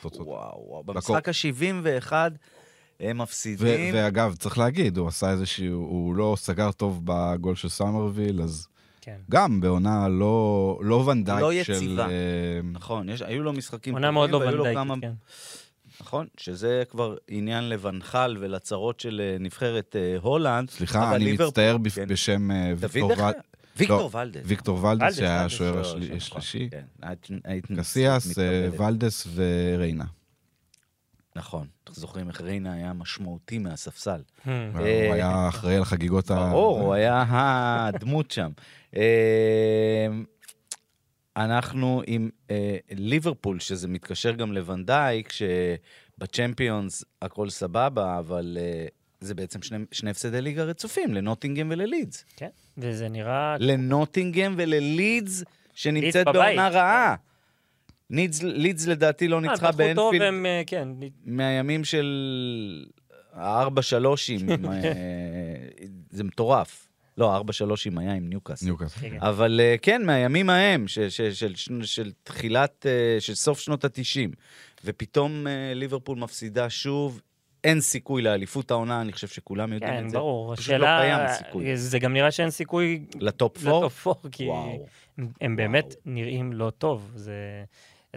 תוצאות. 0.02 0.28
וואו. 0.28 0.84
במשחק 0.86 1.30
ה-71 1.30 2.14
הם 3.00 3.18
מפסידים. 3.18 3.96
ואגב, 3.96 4.36
צריך 4.36 4.58
להגיד, 4.58 4.98
הוא 4.98 5.08
עשה 5.08 5.32
איזשהו, 5.32 5.80
הוא 5.80 6.16
לא 6.16 6.36
סגר 6.40 6.72
טוב 6.72 7.02
בגול 7.06 7.56
של 7.56 7.70
סאמרוויל, 7.70 8.42
אז 8.42 8.68
כן. 9.08 9.18
גם 9.32 9.62
בעונה 9.62 10.08
לא, 10.08 10.80
לא 10.84 10.96
ונדייק 10.96 11.40
לא 11.42 11.64
של... 11.64 11.74
יציבה. 11.74 12.06
אה, 12.10 12.10
נכון, 12.72 13.10
יש, 13.10 13.22
היו 13.22 13.44
לו 13.44 13.54
משחקים 13.54 13.94
עונה 13.94 14.12
מאוד 14.12 14.30
לא 14.30 14.38
ונדייקית, 14.38 14.74
כמה- 14.78 14.96
כן. 15.02 15.12
נכון, 16.02 16.28
שזה 16.38 16.84
כבר 16.90 17.16
עניין 17.28 17.70
לואן 17.70 18.09
חאל 18.09 18.38
ולצרות 18.40 19.00
של 19.00 19.22
אה, 19.24 19.38
נבחרת 19.40 19.96
אה, 20.00 20.16
הולנד. 20.22 20.70
סליחה, 20.70 21.16
אני 21.16 21.26
ליברפול- 21.26 21.48
מצטער 21.48 21.78
בפ- 21.78 21.90
כן. 21.96 22.08
בשם 22.08 22.50
ויקטור 22.78 23.12
דחיה? 23.14 23.26
ול- 23.28 23.34
ויקטור 23.78 24.10
לא, 24.14 24.18
ולדס. 24.18 24.42
ויקטור 24.46 24.84
ולדס, 24.84 25.02
ולדס, 25.02 25.16
שהיה 25.18 25.32
ולדס, 25.40 25.46
השוער 25.54 25.72
שוער 25.84 25.86
השלי- 25.86 26.06
נכון, 26.06 26.18
השלישי. 26.18 26.70
כן, 26.72 27.76
קסיאס. 27.78 28.34
ולדס 28.78 29.28
וריינה. 29.36 30.06
נכון, 31.38 31.68
אתם 31.84 31.94
זוכרים 31.94 32.30
איך 32.30 32.42
ריינה 32.42 32.74
היה 32.74 32.94
משמעותי 32.94 33.58
מהספסל. 33.58 34.22
Hmm. 34.46 34.50
הוא 34.74 35.14
היה 35.14 35.48
אחראי 35.50 35.76
על 35.76 35.86
חגיגות 35.86 36.32
ה... 36.32 36.36
ברור, 36.36 36.80
הוא 36.80 36.94
היה 36.94 37.26
הדמות 37.30 38.32
שם. 38.32 38.52
אה, 38.96 40.08
אנחנו 41.38 42.02
עם 42.08 42.30
אה, 42.52 42.78
ליברפול, 42.92 43.60
שזה 43.60 43.88
מתקשר 43.88 44.32
גם 44.32 44.54
לוונדייק, 44.54 45.32
שבצ'מפיונס 45.32 47.04
הכל 47.22 47.50
סבבה, 47.50 48.20
אבל 48.20 48.58
אה, 48.62 48.88
זה 49.20 49.36
בעצם 49.36 49.62
שני, 49.62 49.78
שני 49.92 50.10
הפסדי 50.10 50.42
ליגה 50.42 50.64
רצופים, 50.64 51.14
לנוטינגהם 51.14 51.68
וללידס. 51.72 52.26
כן, 52.36 52.50
וזה 52.78 53.10
נראה... 53.10 53.56
לנוטינגהם 53.60 54.56
וללידס, 54.58 55.44
שנמצאת. 55.74 56.26
בעונה 56.26 56.70
רעה. 56.70 57.16
לידס, 58.10 58.44
לידס 58.44 58.88
לדעתי 58.88 59.28
לא 59.28 59.36
אה, 59.36 59.42
ניצחה 59.42 59.72
באנפילד 59.72 60.22
הם, 60.22 60.46
אה, 60.46 60.62
כן, 60.68 60.88
מהימים 61.26 61.84
של 61.84 62.86
הארבע 63.34 63.82
שלושים, 63.82 64.40
אה, 64.50 64.56
זה 66.10 66.24
מטורף. 66.24 66.84
לא, 67.18 67.36
ארבע 67.36 67.54
שלושים 67.54 67.98
היה 67.98 68.14
עם 68.14 68.30
ניוקאסל. 68.30 68.66
ניוקאסל. 68.66 69.00
כן, 69.00 69.10
כן. 69.10 69.18
אבל 69.22 69.60
כן, 69.82 70.06
מהימים 70.06 70.50
ההם, 70.50 70.88
של, 70.88 71.10
של, 71.10 71.34
של, 71.34 71.56
של, 71.56 71.82
של 71.86 72.12
תחילת, 72.24 72.86
של 73.20 73.36
סוף 73.36 73.60
שנות 73.60 73.86
ה-90, 73.86 74.36
ופתאום 74.86 75.48
ליברפול 75.76 76.18
מפסידה 76.18 76.70
שוב, 76.70 77.22
אין 77.64 77.82
סיכוי 77.82 78.22
לאליפות 78.22 78.72
העונה, 78.72 79.02
אני 79.02 79.12
חושב 79.14 79.28
שכולם 79.28 79.74
יודעים 79.74 79.92
כן, 79.94 80.06
את 80.06 80.10
זה. 80.10 80.18
ברור. 80.18 80.56
פשוט 80.56 80.70
לא 80.70 80.76
השאלה, 80.76 81.02
קיים 81.02 81.38
סיכוי. 81.46 81.78
זה 81.78 82.00
גם 82.00 82.14
נראה 82.14 82.32
שאין 82.32 82.50
סיכוי 82.50 83.06
לטופ 83.20 83.58
פור? 83.58 83.80
לטופ 83.80 84.00
פור, 84.00 84.16
כי 84.32 84.46
וואו. 84.48 84.86
הם- 85.18 85.28
הם 85.42 85.56
באמת 85.56 85.96
נראים 86.06 86.54
לא 86.54 86.72
טוב. 86.78 87.12
זה... 87.16 87.64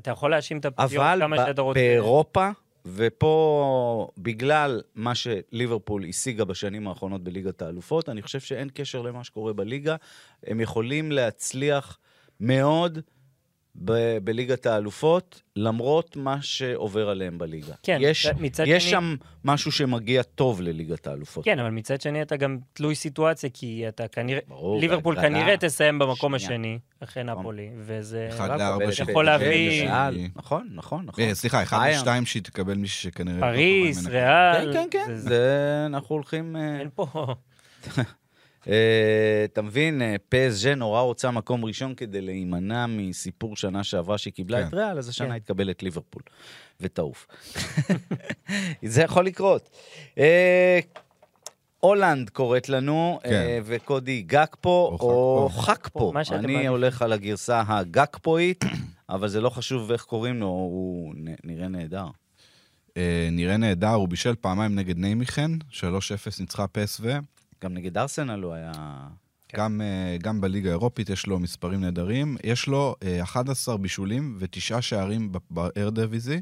אתה 0.00 0.10
יכול 0.10 0.30
להאשים 0.30 0.58
את 0.58 0.64
הפציעות 0.64 1.06
אבל 1.06 1.20
כמה 1.20 1.36
שאתה 1.36 1.62
רוצה. 1.62 1.80
באירופה, 1.80 2.48
ופה, 2.86 4.08
בגלל 4.18 4.82
מה 4.94 5.14
שליברפול 5.14 6.04
השיגה 6.08 6.44
בשנים 6.44 6.88
האחרונות 6.88 7.24
בליגת 7.24 7.62
האלופות, 7.62 8.08
אני 8.08 8.22
חושב 8.22 8.40
שאין 8.40 8.68
קשר 8.74 9.02
למה 9.02 9.24
שקורה 9.24 9.52
בליגה. 9.52 9.96
הם 10.46 10.60
יכולים 10.60 11.12
להצליח 11.12 11.98
מאוד 12.40 12.98
ב- 13.74 14.18
בליגת 14.18 14.66
האלופות, 14.66 15.42
למרות 15.56 16.16
מה 16.16 16.36
שעובר 16.42 17.08
עליהם 17.10 17.38
בליגה. 17.38 17.74
כן, 17.82 17.98
יש, 18.00 18.26
מצד 18.40 18.64
יש 18.66 18.82
שני- 18.82 18.90
שם 18.90 19.14
משהו 19.44 19.72
שמגיע 19.72 20.22
טוב 20.22 20.60
לליגת 20.60 21.06
האלופות. 21.06 21.44
כן, 21.44 21.58
אבל 21.58 21.70
מצד 21.70 22.00
שני 22.00 22.22
אתה 22.22 22.36
גם 22.36 22.58
תלוי 22.72 22.94
סיטואציה, 22.94 23.50
כי 23.54 23.84
אתה 23.88 24.08
כנראה... 24.08 24.40
ברור, 24.48 24.80
ליברפול 24.80 25.14
בהגרלה. 25.14 25.34
כנראה 25.40 25.56
תסיים 25.56 25.98
במקום 25.98 26.38
שנייה. 26.38 26.52
השני, 26.58 26.78
אחרי 27.00 27.22
נפולי, 27.24 27.70
וזה... 27.78 28.26
אחד 28.30 28.58
לארבע 28.58 28.92
שיכול 28.92 29.24
להביא- 29.24 29.46
ריאל. 29.82 30.16
נכון, 30.36 30.68
נכון, 30.74 31.04
נכון. 31.06 31.24
אה, 31.24 31.34
סליחה, 31.34 31.62
אחד. 31.62 31.90
משתיים 31.94 32.26
שהיא 32.26 32.42
תקבל 32.42 32.74
מישהי 32.74 33.10
שכנראה... 33.10 33.36
יותר 33.36 33.52
פריס. 33.52 34.06
ריאל... 34.06 34.72
כן, 34.72 34.86
כן, 34.90 34.98
כן. 35.06 35.14
זה- 35.14 35.28
זה, 35.28 35.82
אנחנו 35.86 36.14
הולכים... 36.14 36.56
אה, 36.56 36.80
אין 36.80 36.88
פה... 36.94 37.06
אה, 38.68 39.44
אתה 39.44 39.62
מבין, 39.62 40.02
אה, 40.02 40.16
פסג' 40.28 40.68
נורא 40.68 41.00
רוצה 41.00 41.30
מקום 41.30 41.64
ראשון 41.64 41.94
כדי 41.94 42.20
להימנע 42.20 42.86
מסיפור 42.86 43.56
שנה 43.56 43.84
שעברה 43.84 44.18
שהיא 44.18 44.32
קיבלה 44.32 44.62
כן. 44.62 44.68
את 44.68 44.74
ריאל, 44.74 44.98
אז 44.98 45.08
השנה 45.08 45.26
כן. 45.26 45.32
היא 45.32 45.40
תקבל 45.40 45.70
את 45.70 45.82
ליברפול, 45.82 46.22
ותעוף. 46.80 47.26
זה 48.82 49.02
יכול 49.02 49.26
לקרות. 49.26 49.70
אה, 50.18 50.80
הולנד 51.80 52.30
קוראת 52.30 52.68
לנו, 52.68 53.20
כן. 53.22 53.30
אה, 53.32 53.58
וקודי 53.64 54.22
גקפו, 54.22 54.96
או 55.00 55.38
או 55.42 55.48
חקפו. 55.48 56.12
אני. 56.32 56.66
הולך 56.66 57.02
על 57.02 57.12
הגרסה 57.12 57.62
הגקפואית, 57.66 58.64
אבל 59.10 59.28
זה 59.28 59.40
לא 59.40 59.50
חשוב 59.50 59.92
איך 59.92 60.02
קוראים 60.02 60.40
לו, 60.40 60.46
הוא 60.46 61.14
נראה 61.44 61.68
נהדר. 61.68 62.06
אה, 62.96 63.28
נראה 63.32 63.56
נהדר, 63.56 63.88
הוא 63.88 64.08
בישל 64.08 64.34
פעמיים 64.40 64.74
נגד 64.74 64.98
ניימיכן, 64.98 65.50
3-0 65.70 65.82
ניצחה 66.40 66.66
פסו. 66.66 67.04
גם 67.62 67.74
נגד 67.74 67.98
ארסנל 67.98 68.42
הוא 68.42 68.52
היה... 68.54 68.72
כן. 69.48 69.58
גם, 69.58 69.80
אה, 69.80 70.16
גם 70.22 70.40
בליגה 70.40 70.68
האירופית 70.68 71.10
יש 71.10 71.26
לו 71.26 71.38
מספרים 71.38 71.80
נהדרים. 71.80 72.36
יש 72.44 72.66
לו 72.66 72.96
אה, 73.02 73.22
11 73.22 73.76
בישולים 73.76 74.36
ותשעה 74.38 74.82
שערים 74.82 75.32
בארדוויזי, 75.50 76.40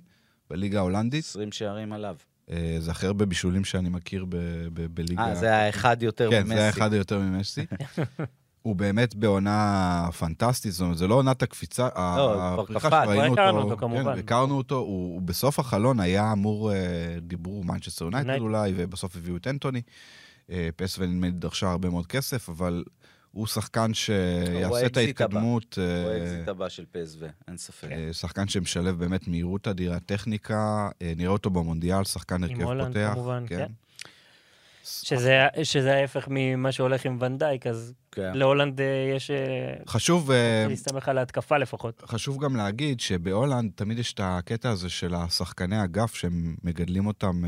בליגה 0.50 0.78
ההולנדית. 0.78 1.24
20 1.24 1.52
שערים 1.52 1.92
עליו. 1.92 2.16
אה, 2.50 2.76
זה 2.78 2.90
הכי 2.90 3.06
הרבה 3.06 3.26
בישולים 3.26 3.64
שאני 3.64 3.88
מכיר 3.88 4.24
ב, 4.28 4.36
ב, 4.72 4.86
בליגה. 4.94 5.22
אה, 5.22 5.34
זה 5.34 5.46
היה 5.46 5.68
אחד 5.68 6.02
יותר 6.02 6.30
כן, 6.30 6.42
ממסי. 6.42 6.54
זה 6.54 6.60
היה 6.60 6.68
אחד 6.68 6.92
היותר 6.92 7.18
ממסי. 7.18 7.66
הוא 8.62 8.76
באמת 8.76 9.14
בעונה 9.14 10.08
פנטסטית, 10.18 10.72
זאת 10.72 10.80
אומרת, 10.80 10.98
זה 10.98 11.06
לא 11.06 11.14
עונת 11.14 11.42
הקפיצה, 11.42 11.88
כבר 11.90 12.60
הפריחה 12.60 12.90
קפץ. 12.90 13.04
שראינו 13.04 13.32
כבר 13.32 13.42
הכרנו 13.42 13.58
אותו, 13.58 13.70
אותו, 13.70 13.80
כמובן. 13.80 14.12
כן, 14.14 14.18
הכרנו 14.18 14.56
אותו, 14.56 14.76
הוא, 14.76 15.22
בסוף 15.22 15.58
החלון 15.58 16.00
היה 16.00 16.32
אמור, 16.32 16.72
אה, 16.72 16.76
דיברו 17.20 17.64
מנצ'סטר 17.64 18.04
יונייטד. 18.04 18.38
אולי, 18.38 18.72
ובסוף 18.76 19.16
הביאו 19.16 19.36
את 19.36 19.46
אנטוני. 19.46 19.82
אה, 20.50 20.68
פסו 20.76 21.02
נדמה 21.02 21.26
לי 21.26 21.32
דרשה 21.32 21.70
הרבה 21.70 21.90
מאוד 21.90 22.06
כסף, 22.06 22.48
אבל 22.48 22.84
הוא 23.32 23.46
שחקן 23.46 23.94
שיעשה 23.94 24.86
את. 24.86 24.96
ההתקדמות. 24.96 25.78
הוא 25.78 25.84
אה, 25.84 26.14
האקזיט 26.14 26.48
הבא 26.48 26.68
של 26.68 26.84
פ.ס.וו, 26.92 27.18
אין 27.48 27.56
ספק. 27.56 27.88
אה, 27.92 28.12
שחקן 28.12 28.48
שמשלב 28.48 28.98
באמת 28.98 29.28
מהירות 29.28 29.68
אדירה, 29.68 30.00
טכניקה, 30.00 30.88
אה, 31.02 31.12
נראה 31.16 31.32
אותו 31.32 31.50
במונדיאל, 31.50 32.04
שחקן 32.04 32.44
הרכב 32.44 32.62
הולנד, 32.62 32.86
פותח. 32.86 33.10
כמובן, 33.14 33.44
כן. 33.48 33.66
שזה, 34.84 35.46
שזה 35.62 35.94
ההפך 35.94 36.28
ממה 36.30 36.72
שהולך 36.72 37.06
עם 37.06 37.18
ואן 37.20 37.38
דייק, 37.38 37.66
אז 37.66 37.94
כן. 38.12 38.32
להולנד 38.34 38.80
יש... 39.16 39.30
חשוב, 39.88 40.30
להסתמך 40.68 41.08
על 41.08 41.18
ההתקפה 41.18 41.58
לפחות. 41.58 42.02
חשוב 42.06 42.44
גם 42.44 42.56
להגיד 42.56 43.00
שבהולנד 43.00 43.72
תמיד 43.74 43.98
יש 43.98 44.12
את 44.12 44.20
הקטע 44.22 44.70
הזה 44.70 44.88
של 44.88 45.14
השחקני 45.14 45.84
אגף 45.84 46.14
שהם 46.14 46.56
מגדלים 46.64 47.06
אותם, 47.06 47.42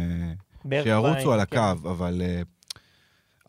שירוצו 0.83 1.33
על 1.33 1.45
כן. 1.45 1.59
הקו, 1.59 1.89
אבל, 1.91 2.23
אה, 2.25 2.43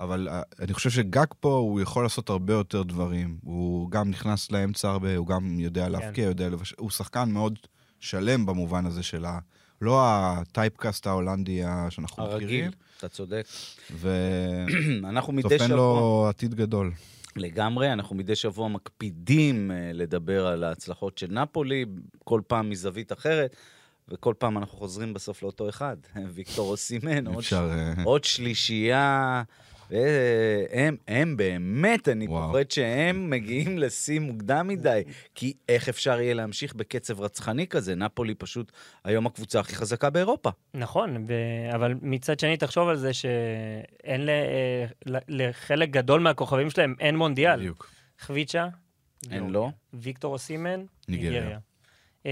אבל 0.01 0.27
אה, 0.31 0.41
אני 0.59 0.73
חושב 0.73 0.89
שגג 0.89 1.25
פה, 1.39 1.53
הוא 1.53 1.81
יכול 1.81 2.03
לעשות 2.03 2.29
הרבה 2.29 2.53
יותר 2.53 2.83
דברים. 2.83 3.37
הוא 3.43 3.91
גם 3.91 4.09
נכנס 4.09 4.51
לאמצע 4.51 4.89
הרבה, 4.89 5.15
הוא 5.15 5.27
גם 5.27 5.59
יודע 5.59 5.85
כן. 5.85 5.91
להבקיע, 5.91 6.25
יודע 6.25 6.49
לבש... 6.49 6.73
הוא 6.77 6.89
שחקן 6.89 7.31
מאוד 7.31 7.59
שלם 7.99 8.45
במובן 8.45 8.85
הזה 8.85 9.03
של 9.03 9.25
ה... 9.25 9.39
לא 9.81 10.01
הטייפקאסט 10.03 11.07
ההולנדי 11.07 11.61
שאנחנו 11.89 12.23
מכירים, 12.23 12.63
הרגיל, 12.63 12.71
אתה 12.97 13.09
צודק. 13.09 13.45
אנחנו 15.09 15.33
מדי 15.33 15.59
שבוע, 15.59 15.75
לו 15.75 16.25
עתיד 16.29 16.55
גדול. 16.55 16.91
לגמרי, 17.35 17.93
אנחנו 17.93 18.15
מדי 18.15 18.35
שבוע 18.35 18.67
מקפידים 18.67 19.71
אה, 19.71 19.91
לדבר 19.93 20.47
על 20.47 20.63
ההצלחות 20.63 21.17
של 21.17 21.31
נפולי, 21.31 21.85
כל 22.23 22.41
פעם 22.47 22.69
מזווית 22.69 23.11
אחרת, 23.11 23.55
וכל 24.09 24.33
פעם 24.37 24.57
אנחנו 24.57 24.77
חוזרים 24.77 25.13
בסוף 25.13 25.43
לאותו 25.43 25.69
אחד, 25.69 25.97
ויקטור 26.33 26.71
אוסימן, 26.71 27.27
עוד, 27.27 27.37
אפשר... 27.37 27.69
אה, 27.71 28.03
עוד 28.03 28.23
שלישייה. 28.23 29.43
והם 29.91 30.97
הם 31.07 31.37
באמת, 31.37 32.07
אני. 32.07 32.27
פוחד 32.27 32.71
שהם 32.71 33.29
מגיעים 33.29 33.77
לשיא 33.77 34.19
מוקדם 34.19 34.67
מדי, 34.67 35.01
כי 35.35 35.53
איך 35.69 35.89
אפשר 35.89 36.21
יהיה 36.21 36.33
להמשיך 36.33 36.73
בקצב 36.75 37.21
רצחני 37.21 37.67
כזה? 37.67 37.95
נפולי 37.95 38.35
פשוט 38.35 38.71
היום 39.03 39.25
הקבוצה 39.27 39.59
הכי 39.59 39.75
חזקה 39.75 40.09
באירופה. 40.09 40.49
נכון, 40.73 41.25
ו... 41.27 41.33
אבל 41.75 41.93
מצד 42.01 42.39
שני, 42.39 42.57
תחשוב 42.57 42.89
על 42.89 42.97
זה 42.97 43.13
שאין 43.13 44.25
ל... 44.25 44.29
אה, 44.29 44.85
ל- 45.05 45.19
לחלק 45.27 45.89
גדול 45.89 46.21
מהכוכבים 46.21 46.69
שלהם 46.69 46.95
אין 46.99 47.15
מונדיאל. 47.15 47.59
בדיוק. 47.59 47.91
חביצ'ה, 48.19 48.67
אין 49.31 49.49
לו. 49.49 49.71
ויקטור 49.93 50.33
אוסימן, 50.33 50.83
ניגריה. 51.07 51.59
אה, 52.25 52.31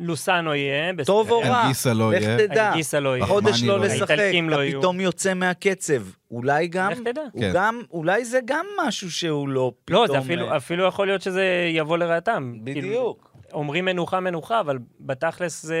לוסאנו 0.00 0.54
יהיה. 0.54 0.92
טוב 1.06 1.30
או 1.30 1.38
רע? 1.40 1.62
אנגיסה 1.62 1.92
לא 1.92 2.12
לך 2.12 2.22
יהיה. 2.22 2.38
תדע. 2.38 2.70
אנגיסה 2.70 3.00
לא 3.00 3.16
יהיה. 3.16 3.26
חודש 3.26 3.62
לא 3.62 3.78
לא. 3.78 3.84
לשחק, 3.84 4.10
האיטלקים 4.10 4.50
לא 4.50 4.68
אתה. 4.68 4.78
פתאום 4.78 5.00
יוצא 5.00 5.34
מהקצב. 5.34 6.02
אולי 6.30 6.66
גם, 6.66 6.92
לך 6.92 6.98
תדע. 6.98 7.22
הוא 7.32 7.40
כן. 7.40 7.50
גם, 7.54 7.80
אולי 7.90 8.24
זה 8.24 8.38
גם 8.44 8.66
משהו 8.86 9.10
שהוא 9.10 9.48
לא 9.48 9.72
פתאום... 9.84 10.00
לא, 10.00 10.06
זה 10.06 10.18
אפילו, 10.18 10.50
אה, 10.50 10.56
אפילו 10.56 10.84
יכול 10.84 11.06
להיות 11.06 11.22
שזה 11.22 11.70
יבוא 11.72 11.98
לרעתם. 11.98 12.52
כאילו, 12.64 12.80
בדיוק. 12.80 13.36
אומרים 13.52 13.84
מנוחה 13.84 14.20
מנוחה, 14.20 14.60
אבל 14.60 14.78
בתכלס 15.00 15.62
זה... 15.62 15.78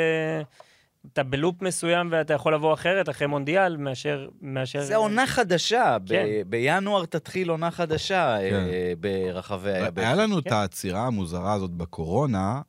אתה 1.12 1.22
בלופ 1.22 1.62
מסוים 1.62 2.08
ואתה 2.12 2.34
יכול 2.34 2.54
לבוא 2.54 2.74
אחרת, 2.74 3.08
אחרי 3.08 3.26
מונדיאל, 3.26 3.76
מאשר... 3.76 4.28
מאשר... 4.42 4.80
זה 4.80 4.96
עונה 4.96 5.26
חדשה, 5.26 5.96
ב- 6.04 6.08
כן. 6.08 6.24
בינואר 6.46 7.04
תתחיל 7.04 7.48
עונה 7.50 7.70
חדשה 7.70 8.36
אה, 8.36 8.50
כן. 8.50 8.64
ברחבי 9.00 9.70
היבשת. 9.70 9.98
היה 9.98 10.14
לנו 10.14 10.38
את 10.38 10.44
כן. 10.44 10.54
העצירה 10.54 11.06
המוזרה 11.06 11.52
הזאת 11.52 11.70
בקורונה, 11.70 12.60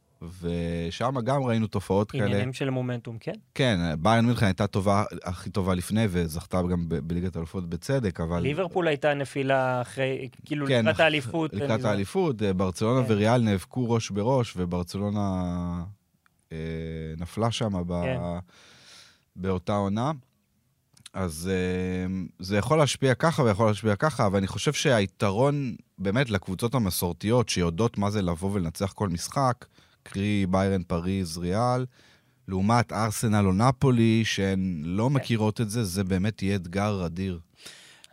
ושם 0.41 1.19
גם 1.23 1.43
ראינו 1.43 1.67
תופעות 1.67 2.11
כאלה. 2.11 2.25
עניינים 2.25 2.53
של 2.53 2.69
מומנטום, 2.69 3.17
כן. 3.19 3.33
כן, 3.55 3.79
ביירן 3.99 4.25
מינכן 4.25 4.45
הייתה 4.45 4.67
טובה, 4.67 5.03
הכי 5.23 5.49
טובה 5.49 5.75
לפני, 5.75 6.05
וזכתה 6.09 6.61
גם 6.71 6.89
ב- 6.89 6.95
בליגת 6.95 7.35
האלופות 7.35 7.69
בצדק, 7.69 8.21
אבל... 8.21 8.39
ליברפול 8.39 8.87
הייתה 8.87 9.13
נפילה 9.13 9.81
אחרי, 9.81 10.29
כאילו 10.45 10.67
כן, 10.67 10.85
לקראת 10.85 10.99
האליפות. 10.99 11.53
לקראת. 11.53 11.85
האליפות, 11.85 12.41
אה, 12.41 12.53
ברצלונה 12.53 13.07
כן. 13.07 13.13
וריאל 13.13 13.41
נאבקו 13.41 13.89
ראש 13.89 14.09
בראש, 14.09 14.53
וברצלונה 14.57 15.43
אה, 16.51 16.57
נפלה 17.17 17.51
שם 17.51 17.83
ב... 17.87 18.01
כן. 18.03 18.19
באותה 19.35 19.75
עונה. 19.75 20.11
אז 21.13 21.49
אה, 21.53 22.25
זה 22.39 22.57
יכול 22.57 22.77
להשפיע 22.77 23.13
ככה 23.13 23.43
ויכול 23.43 23.67
להשפיע 23.67 23.95
ככה, 23.95 24.25
אבל 24.25 24.37
אני 24.37 24.47
חושב 24.47 24.73
שהיתרון 24.73 25.75
באמת 25.97 26.29
לקבוצות 26.29 26.75
המסורתיות 26.75 27.49
שיודעות 27.49 27.97
מה 27.97 28.09
זה 28.09 28.21
לבוא 28.21 28.51
ולנצח 28.53 28.91
כל 28.91 29.09
משחק, 29.09 29.65
קרי 30.07 30.45
באיירן, 30.49 30.83
פריז, 30.83 31.37
ריאל, 31.37 31.85
לעומת 32.47 32.93
ארסנל 32.93 33.45
או 33.45 33.53
נפולי, 33.53 34.25
שהן 34.25 34.81
כן. 34.83 34.89
לא 34.89 35.09
מכירות 35.09 35.61
את 35.61 35.69
זה, 35.69 35.83
זה 35.83 36.03
באמת 36.03 36.43
יהיה 36.43 36.55
אתגר 36.55 37.05
אדיר. 37.05 37.39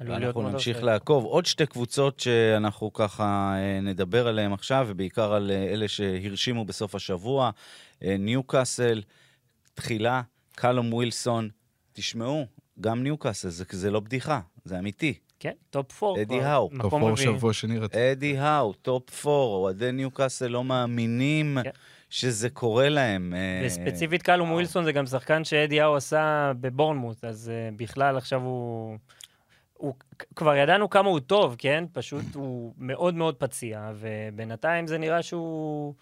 מאוד 0.00 0.52
נמשיך. 0.52 0.82
לעקוב. 0.82 1.24
עוד 1.24 1.46
שתי 1.46 1.66
קבוצות 1.66 2.20
שאנחנו 2.20 2.92
ככה 2.92 3.54
אה, 3.56 3.80
נדבר 3.80 4.28
עליהן 4.28 4.52
עכשיו, 4.52 4.86
ובעיקר 4.90 5.32
על 5.32 5.50
אה, 5.50 5.72
אלה 5.72 5.88
שהרשימו 5.88 6.64
בסוף 6.64 6.94
השבוע. 6.94 7.50
אה, 8.02 8.16
ניוקאסל, 8.18 9.02
תחילה, 9.74 10.22
קלום 10.54 10.92
ווילסון. 10.92 11.48
תשמעו, 11.92 12.46
גם 12.80 13.02
ניוקאסל, 13.02 13.48
זה, 13.48 13.64
זה 13.70 13.90
לא 13.90 14.00
בדיחה, 14.00 14.40
זה 14.64 14.78
אמיתי. 14.78 15.14
כן, 15.40 15.52
top 15.70 15.92
four. 15.92 16.20
אדי 16.22 16.40
האו. 16.40 16.70
פה 16.90 17.00
רביעי. 17.00 17.16
שבוע 17.16 17.52
שני 17.52 17.78
רצוף. 17.78 17.96
אדי 17.96 18.38
האו, 18.38 18.72
top 18.72 19.10
four, 19.10 19.56
אוהדי 19.56 19.92
ניוקאסל 19.92 20.46
לא 20.46 20.64
מאמינים 20.64 21.58
כן. 21.64 21.70
שזה 22.10 22.50
קורה 22.50 22.88
להם. 22.88 23.34
אה, 23.36 23.66
וספציפית 23.66 24.22
קלום 24.22 24.52
ווילסון 24.52 24.84
זה 24.84 24.92
גם 24.92 25.06
שחקן 25.06 25.44
שאדי 25.44 25.80
האו 25.80 25.96
עשה 25.96 26.52
בבורנמוט, 26.60 27.24
אז 27.24 27.52
uh, 27.52 27.76
בכלל 27.76 28.16
עכשיו 28.16 28.40
הוא... 28.40 28.96
הוא... 29.72 29.94
כבר 30.36 30.56
ידענו 30.56 30.90
כמה 30.90 31.08
הוא 31.08 31.20
טוב, 31.20 31.56
כן? 31.58 31.84
פשוט 31.92 32.24
הוא 32.34 32.74
מאוד 32.78 33.14
מאוד 33.14 33.34
פציע, 33.34 33.92
ובינתיים 33.94 34.86
זה 34.86 34.98
נראה 34.98 35.22
שהוא 35.22 35.94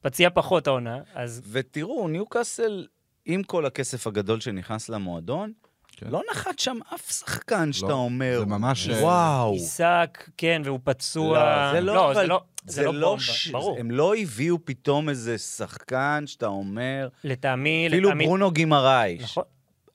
פציע 0.00 0.30
פחות 0.30 0.66
העונה, 0.66 0.98
אז 1.14 1.42
ותראו, 1.52 2.08
ניוקאסל, 2.08 2.86
עם 3.24 3.42
כל 3.42 3.66
הכסף 3.66 4.06
הגדול 4.06 4.40
שנכנס 4.40 4.88
למועדון, 4.88 5.52
כן. 6.00 6.10
לא 6.10 6.22
נחת 6.30 6.58
שם 6.58 6.78
אף 6.94 7.10
שחקן 7.12 7.72
שאתה 7.72 7.92
אומר, 7.92 8.38
זה 8.38 8.46
ממש, 8.46 8.88
אה, 8.88 9.02
וואו. 9.02 9.52
עיסק, 9.52 10.30
כן, 10.36 10.62
והוא 10.64 10.78
פצוע. 10.84 11.38
לא, 11.38 11.72
זה 11.72 11.80
לא, 11.80 12.06
אבל 12.06 12.14
זה 12.14 12.26
לא, 12.26 12.42
זה 12.66 12.84
לא, 12.84 13.08
בומבה, 13.08 13.22
ש... 13.22 13.48
ברור. 13.48 13.78
הם 13.78 13.90
לא 13.90 14.16
הביאו 14.16 14.58
פתאום 14.64 15.08
איזה 15.08 15.38
שחקן 15.38 16.24
שאתה 16.26 16.46
אומר, 16.46 17.08
לטעמי, 17.24 17.86
אפילו 17.88 18.08
לטעמי... 18.08 18.24
ברונו 18.24 18.50
גימרייש. 18.50 19.22
נכון. 19.22 19.44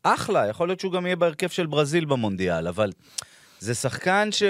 אחלה, 0.03 0.47
יכול 0.47 0.67
להיות 0.67 0.79
שהוא 0.79 0.91
גם 0.91 1.05
יהיה 1.05 1.15
בהרכב 1.15 1.49
של 1.49 1.65
ברזיל 1.65 2.05
במונדיאל, 2.05 2.67
אבל 2.67 2.91
זה 3.59 3.75
שחקן 3.75 4.31
ש... 4.31 4.43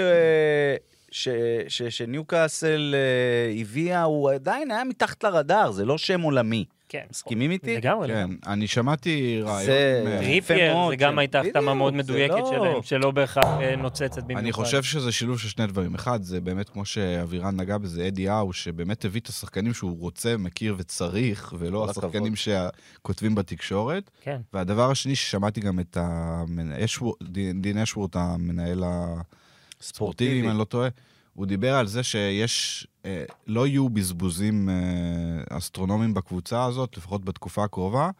ש... 1.10 1.28
ש... 1.68 1.82
שניוקאסל 1.82 2.94
אה, 2.94 3.60
הביאה, 3.60 4.02
הוא 4.02 4.30
עדיין 4.30 4.70
היה 4.70 4.84
מתחת 4.84 5.24
לרדאר, 5.24 5.70
זה 5.70 5.84
לא 5.84 5.98
שם 5.98 6.20
עולמי. 6.20 6.64
כן. 6.88 7.02
מסכימים 7.10 7.50
איתי? 7.50 7.76
לגמרי, 7.76 8.08
כן. 8.08 8.30
אני 8.46 8.66
שמעתי 8.66 9.40
רעיון... 9.42 9.64
זה- 9.66 10.18
טריפייר, 10.20 10.74
מאוד, 10.74 10.90
זה 10.90 10.96
גם 10.96 11.12
כן. 11.12 11.18
הייתה 11.18 11.40
החתמה 11.40 11.74
מאוד 11.74 11.94
מדויקת 11.94 12.34
לא- 12.34 12.50
שלהם, 12.56 12.82
שלא 12.82 13.10
בהכרח 13.10 13.44
אה, 13.44 13.76
נוצצת 13.76 14.22
במיוחד. 14.22 14.40
אני 14.42 14.52
חושב 14.52 14.82
שזה 14.82 15.12
שילוב 15.12 15.38
של 15.38 15.48
שני 15.48 15.66
דברים. 15.66 15.94
אחד, 15.94 16.22
זה 16.22 16.40
באמת, 16.40 16.68
כמו 16.68 16.84
שאבירן 16.84 17.60
נגע 17.60 17.78
בזה, 17.78 18.06
אדי 18.06 18.28
האו, 18.28 18.52
שבאמת 18.52 19.04
הביא 19.04 19.20
את 19.20 19.28
השחקנים 19.28 19.74
שהוא 19.74 19.98
רוצה, 20.00 20.36
מכיר 20.36 20.74
וצריך, 20.78 21.54
ולא 21.58 21.90
השחקנים 21.90 22.32
שכותבים 22.36 23.34
בתקשורת. 23.34 24.10
כן. 24.22 24.40
והדבר 24.52 24.90
השני, 24.90 25.14
ששמעתי 25.16 25.60
גם 25.60 25.80
את 25.80 25.96
דין 27.54 27.78
אשוורט, 27.78 28.16
המנהל 28.16 28.84
הספורטיבי, 29.80 30.40
אם 30.40 30.48
אני 30.50 30.58
לא 30.58 30.64
טועה, 30.64 30.88
הוא 31.34 31.46
דיבר 31.46 31.74
על 31.74 31.86
זה 31.86 32.02
שיש, 32.02 32.86
לא 33.46 33.66
יהיו 33.66 33.88
בזבוזים 33.88 34.68
אה, 34.68 35.56
אסטרונומיים 35.56 36.14
בקבוצה 36.14 36.64
הזאת, 36.64 36.96
לפחות 36.96 37.24
בתקופה 37.24 37.64
הקרובה. 37.64 38.10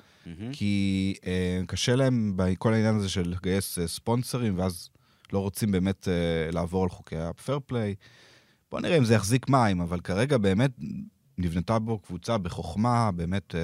כי 0.52 1.14
אה, 1.26 1.60
קשה 1.66 1.96
להם 1.96 2.32
בכל 2.36 2.72
העניין 2.74 2.96
הזה 2.96 3.08
של 3.08 3.28
לגייס 3.28 3.78
אה, 3.78 3.86
ספונסרים, 3.86 4.58
ואז 4.58 4.90
לא 5.32 5.38
רוצים 5.38 5.70
באמת 5.70 6.08
אה, 6.08 6.50
לעבור 6.52 6.82
על 6.82 6.88
חוקי 6.88 7.16
הפייר 7.16 7.58
פליי. 7.66 7.94
בוא 8.70 8.80
נראה 8.80 8.98
אם 8.98 9.04
זה 9.04 9.14
יחזיק 9.14 9.48
מים, 9.48 9.80
אבל 9.80 10.00
כרגע 10.00 10.38
באמת 10.38 10.70
נבנתה 11.38 11.78
בו 11.78 11.98
קבוצה 11.98 12.38
בחוכמה, 12.38 13.10
באמת... 13.16 13.54
אה, 13.54 13.60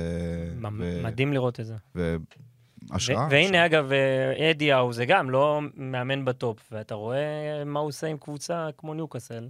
ו- 0.78 1.02
מדהים 1.04 1.32
לראות 1.32 1.60
את 1.60 1.66
זה. 1.66 1.76
והשראה. 1.94 3.26
ו- 3.26 3.30
והנה, 3.30 3.66
אגב, 3.66 3.92
אה, 3.92 4.50
אדי 4.50 4.72
האו 4.72 4.92
זה 4.92 5.06
גם 5.06 5.30
לא 5.30 5.60
מאמן 5.76 6.24
בטופ, 6.24 6.72
ואתה 6.72 6.94
רואה 6.94 7.64
מה 7.66 7.80
הוא 7.80 7.88
עושה 7.88 8.06
עם 8.06 8.16
קבוצה 8.16 8.68
כמו 8.78 8.94
ניוקאסל. 8.94 9.48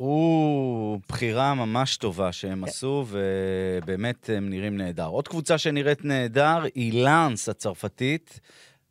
הוא 0.00 1.00
בחירה 1.08 1.54
ממש 1.54 1.96
טובה 1.96 2.32
שהם 2.32 2.64
עשו, 2.64 3.06
ובאמת 3.08 4.30
הם 4.36 4.50
נראים 4.50 4.76
נהדר. 4.76 5.06
עוד 5.06 5.28
קבוצה 5.28 5.58
שנראית 5.58 6.04
נהדר 6.04 6.64
היא 6.74 7.04
לאנס 7.04 7.48
הצרפתית. 7.48 8.40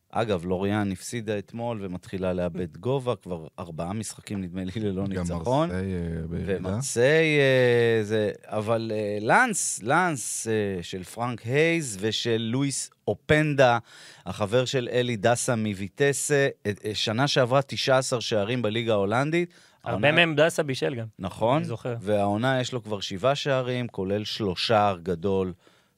אגב, 0.10 0.46
לוריאן 0.46 0.92
הפסידה 0.92 1.40
אתמול 1.40 1.80
ומתחילה 1.82 2.34
לאבד 2.34 2.78
גובה, 2.78 3.16
כבר 3.16 3.48
ארבעה 3.60 3.94
משחקים 3.94 4.42
נדמה 4.42 4.64
לי 4.64 4.72
ללא 4.76 5.04
גם 5.04 5.10
ניצחון. 5.10 5.70
מרסיי, 5.70 5.94
אה, 5.94 6.28
בירידה. 6.30 6.54
ומרסיי 6.58 7.40
אה, 7.40 8.04
זה... 8.04 8.32
אבל 8.46 8.92
אה, 8.96 9.18
לאנס, 9.22 9.84
לאנס 9.84 10.48
של 10.82 11.04
פרנק 11.04 11.42
הייז 11.42 11.98
ושל 12.02 12.38
לואיס 12.38 12.90
אופנדה, 13.08 13.78
החבר 14.26 14.66
של 14.66 14.90
אלי 14.92 15.16
דסה 15.16 15.56
מוויטסה, 15.56 16.48
אה, 16.66 16.72
שנה 16.94 17.28
שעברה 17.28 17.62
19 17.62 18.22
שערים 18.22 18.62
בליגה 18.62 18.94
ההולנדית. 18.94 19.50
הרבה 19.92 20.12
מהם 20.12 20.36
דסה 20.36 20.64
בישל 20.64 20.96
גם. 20.96 21.06
נכון, 21.20 21.58
אני 21.58 21.66
זוכר. 21.66 21.96
והעונה 22.02 22.62
יש 22.62 22.74
לו 22.74 22.84
כבר 22.84 23.00
שבעה 23.00 23.36
שערים, 23.36 23.88
כולל 23.88 24.24
שלושער 24.24 24.94
גדול 25.04 25.54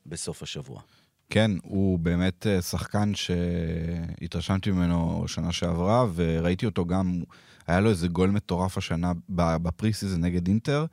בסוף 0.06 0.44
השבוע. 0.44 0.82
כן, 1.30 1.52
הוא 1.64 2.00
באמת 2.00 2.48
אה, 2.48 2.62
שחקן 2.62 3.12
שהתרשמתי 3.16 4.72
ממנו 4.72 5.24
שנה 5.28 5.52
שעברה, 5.52 6.06
וראיתי 6.16 6.66
אותו 6.66 6.86
גם, 6.86 7.22
היה 7.68 7.80
לו 7.80 7.90
איזה 7.90 8.08
גול 8.08 8.30
מטורף 8.30 8.78
השנה 8.78 9.12
ב- 9.30 9.58
ב 9.58 9.67
pre 9.67 9.94
season 9.94 10.22
נגד 10.22 10.48
אינטר, 10.48 10.86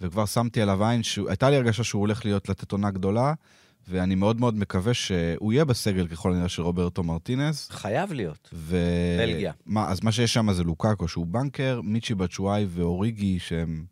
וכבר 0.00 0.26
שמתי 0.26 0.62
עליו 0.62 0.84
עין, 0.84 1.02
שהוא- 1.02 1.28
הייתה 1.28 1.50
לי 1.50 1.56
הרגשה 1.56 1.84
שהוא 1.84 2.00
הולך 2.00 2.24
להיות 2.24 2.48
לתת 2.48 2.72
עונה 2.72 2.90
גדולה, 2.90 3.34
ואני 3.88 4.14
מאוד 4.14 4.40
מאוד 4.40 4.58
מקווה 4.58 4.94
שהוא 4.94 5.52
יהיה 5.52 5.64
בסגל 5.64 6.06
ככל 6.06 6.32
הנראה 6.32 6.48
של 6.48 6.62
רוברטו 6.62 7.02
מרטינס. 7.02 7.70
חייב 7.70 8.12
להיות. 8.12 8.50
ו... 8.52 8.76
בלגיה. 9.18 9.52
מה, 9.66 9.88
אז 9.88 10.04
מה 10.04 10.12
שיש 10.12 10.34
שם 10.34 10.52
זה 10.52 10.64
לוקאקו 10.64 11.08
שהוא 11.08 11.26
בנקר, 11.26 11.80
מיצ'י 11.84 12.14
בצ'ואי 12.14 12.66
ואוריגי 12.68 13.38
שהם 13.38 13.84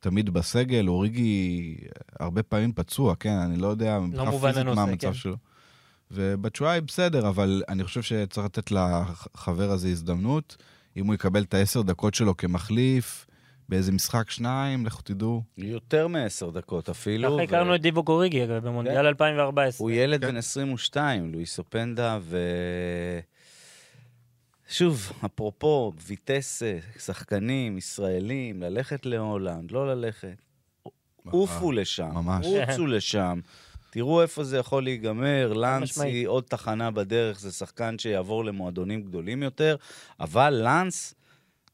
תמיד 0.00 0.30
בסגל, 0.30 0.88
אוריגי 0.88 1.76
הרבה 2.20 2.42
פעמים 2.42 2.72
פצוע, 2.72 3.14
כן, 3.14 3.36
אני 3.36 3.56
לא 3.56 3.66
יודע 3.66 4.00
מבחינה 4.00 4.30
מובן 4.30 4.52
פיזית 4.52 4.66
מה 4.66 4.82
המצב 4.82 5.06
כן. 5.06 5.14
שלו. 5.14 5.36
ובצ'ואי 6.10 6.80
בסדר, 6.80 7.28
אבל 7.28 7.62
אני 7.68 7.84
חושב 7.84 8.02
שצריך 8.02 8.46
לתת 8.46 8.70
לחבר 8.70 9.70
הזה 9.70 9.88
הזדמנות. 9.88 10.56
אם 10.96 11.06
הוא 11.06 11.14
יקבל 11.14 11.42
את 11.42 11.54
העשר 11.54 11.82
דקות 11.82 12.14
שלו 12.14 12.36
כמחליף, 12.36 13.26
באיזה 13.68 13.92
משחק 13.92 14.30
שניים, 14.30 14.86
לכו 14.86 15.02
תדעו. 15.02 15.42
יותר 15.58 16.08
מעשר 16.08 16.50
דקות 16.50 16.88
אפילו. 16.88 17.28
ככה 17.28 17.36
ו- 17.36 17.40
הכרנו 17.42 17.74
את 17.74 17.80
דיבו 17.80 18.04
קוריגי, 18.04 18.44
אגב, 18.44 18.66
במונדיאל 18.66 19.06
2014. 19.06 19.84
הוא 19.84 19.90
ילד 19.90 20.20
כן. 20.20 20.30
בן 20.30 20.36
22, 20.36 21.32
לואיס 21.32 21.58
אופנדה, 21.58 22.18
ו... 22.22 22.38
שוב, 24.68 25.12
אפרופו 25.24 25.92
ויטסה, 26.06 26.78
שחקנים 26.98 27.78
ישראלים, 27.78 28.62
ללכת 28.62 29.06
להולנד, 29.06 29.70
לא 29.70 29.94
ללכת. 29.94 30.36
עופו 31.30 31.72
לשם, 31.72 32.10
ממש. 32.14 32.46
רוצו 32.46 32.86
לשם. 32.96 33.40
תראו 33.90 34.22
איפה 34.22 34.44
זה 34.44 34.58
יכול 34.58 34.82
להיגמר. 34.82 35.52
היא 36.02 36.26
עוד 36.26 36.44
תחנה 36.44 36.90
בדרך, 36.90 37.40
זה 37.40 37.52
שחקן 37.52 37.98
שיעבור 37.98 38.44
למועדונים 38.44 39.02
גדולים 39.02 39.42
יותר, 39.42 39.76
אבל 40.20 40.60
לאנס 40.64 41.14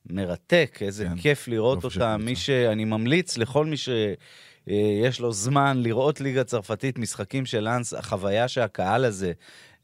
מרתק, 0.07 0.79
איזה 0.81 1.05
כן, 1.05 1.17
כיף 1.17 1.49
לראות 1.49 1.81
של 1.81 1.87
אותה. 1.87 2.17
מי 2.17 2.37
שאני 2.37 2.85
ממליץ 2.85 3.39
לכל 3.39 3.67
מי 3.67 3.77
שיש 3.77 5.21
לו 5.21 5.33
זמן 5.33 5.83
לראות 5.83 6.21
ליגה 6.21 6.45
צרפתית, 6.45 6.99
משחקים 6.99 7.47
של 7.47 7.61
לאנס, 7.61 7.95
החוויה 7.95 8.49
שהקהל 8.49 9.05
הזה 9.05 9.33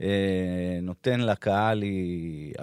אה, 0.03 0.79
נותן 0.83 1.21
לקהל 1.21 1.83
היא... 1.83 2.55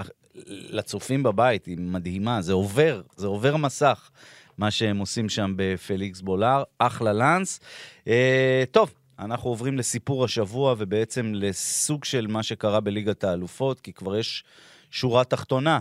לצופים 0.45 1.23
בבית 1.23 1.65
היא 1.65 1.77
מדהימה, 1.79 2.41
זה 2.41 2.53
עובר, 2.53 3.01
זה 3.15 3.27
עובר 3.27 3.57
מסך, 3.57 4.09
מה 4.57 4.71
שהם 4.71 4.97
עושים 4.97 5.29
שם 5.29 5.53
בפליקס 5.55 6.21
בולר, 6.21 6.63
אחלה 6.79 7.13
לאנס. 7.13 7.59
אה, 8.07 8.63
טוב, 8.71 8.93
אנחנו 9.19 9.49
עוברים 9.49 9.77
לסיפור 9.77 10.25
השבוע 10.25 10.75
ובעצם 10.77 11.31
לסוג 11.35 12.03
של 12.03 12.27
מה 12.27 12.43
שקרה 12.43 12.79
בליגת 12.79 13.23
האלופות, 13.23 13.79
כי 13.79 13.93
כבר 13.93 14.17
יש 14.17 14.43
שורה 14.91 15.23
תחתונה, 15.23 15.79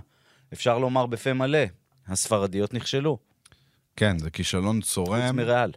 אפשר 0.52 0.78
לומר 0.78 1.06
בפה 1.06 1.32
מלא, 1.32 1.58
הספרדיות 2.08 2.74
נכשלו, 2.74 3.18
כן, 3.96 4.18
זה 4.18 4.30
כישלון 4.30 4.80
חוץ 4.80 4.90
צורם. 4.90 5.36
מריאל. 5.36 5.70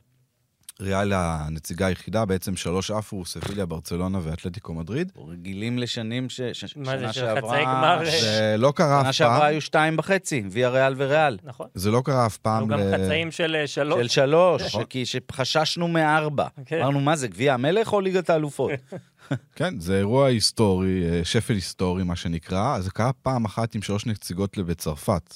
ריאל 0.82 1.14
הנציגה 1.16 1.86
היחידה, 1.88 2.26
בעצם 2.26 2.56
שלוש 2.56 2.92
עפו, 2.92 3.26
סביליה, 3.26 3.66
ברצלונה 3.66 4.20
ואתלטיקו 4.24 4.74
מדריד. 4.74 5.12
רגילים 5.28 5.78
לשנים 5.78 6.30
ש... 6.30 6.42
ש... 6.42 6.78
מה 6.78 6.92
זה, 6.98 6.98
שנה 7.00 7.14
של 7.14 7.20
שעברה- 7.22 7.52
חצאי 7.52 7.64
גמר? 7.66 8.00
זה 8.22 8.56
לא 8.58 8.74
קרה 8.76 9.00
שנה 9.02 9.10
אף 9.10 9.16
שעברה 9.16 9.40
פעם. 9.40 9.48
היו 9.48 9.62
שתיים 9.62 9.96
וחצי, 10.00 10.44
ויה 10.52 10.70
ריאל 10.70 10.94
וריאל. 10.98 11.38
נכון. 11.44 11.68
זה 11.74 11.92
לא 11.92 12.02
קרה 12.06 12.26
אף 12.26 12.34
היו 12.34 12.42
פעם. 12.44 12.68
גם 12.68 12.80
ל- 12.80 12.94
חצאים 12.98 13.32
של 13.32 13.56
אה, 13.60 13.68
שלוש. 13.68 14.00
של 14.02 14.08
שלוש, 14.08 14.62
נכון. 14.62 14.84
כי 14.84 15.06
שחששנו 15.06 15.88
מארבע. 15.88 16.48
כן. 16.66 16.80
אמרנו, 16.82 17.00
מה 17.00 17.16
זה, 17.16 17.28
גביע 17.28 17.54
המלך 17.54 17.94
או 17.94 18.02
ליגת 18.02 18.30
האלופות? 18.30 18.72
כן, 19.56 19.80
זה 19.80 19.98
אירוע 19.98 20.28
היסטורי, 20.28 21.04
אה, 21.10 21.26
שפל 21.26 21.54
היסטורי, 21.54 22.04
מה 22.04 22.16
שנקרא. 22.16 22.80
זה 22.80 22.92
קרה 22.92 23.14
פעם 23.14 23.46
אחת 23.46 23.76
עם 23.76 23.82
שלוש 23.82 24.06
נציגות 24.06 24.58
בצרפת, 24.58 25.36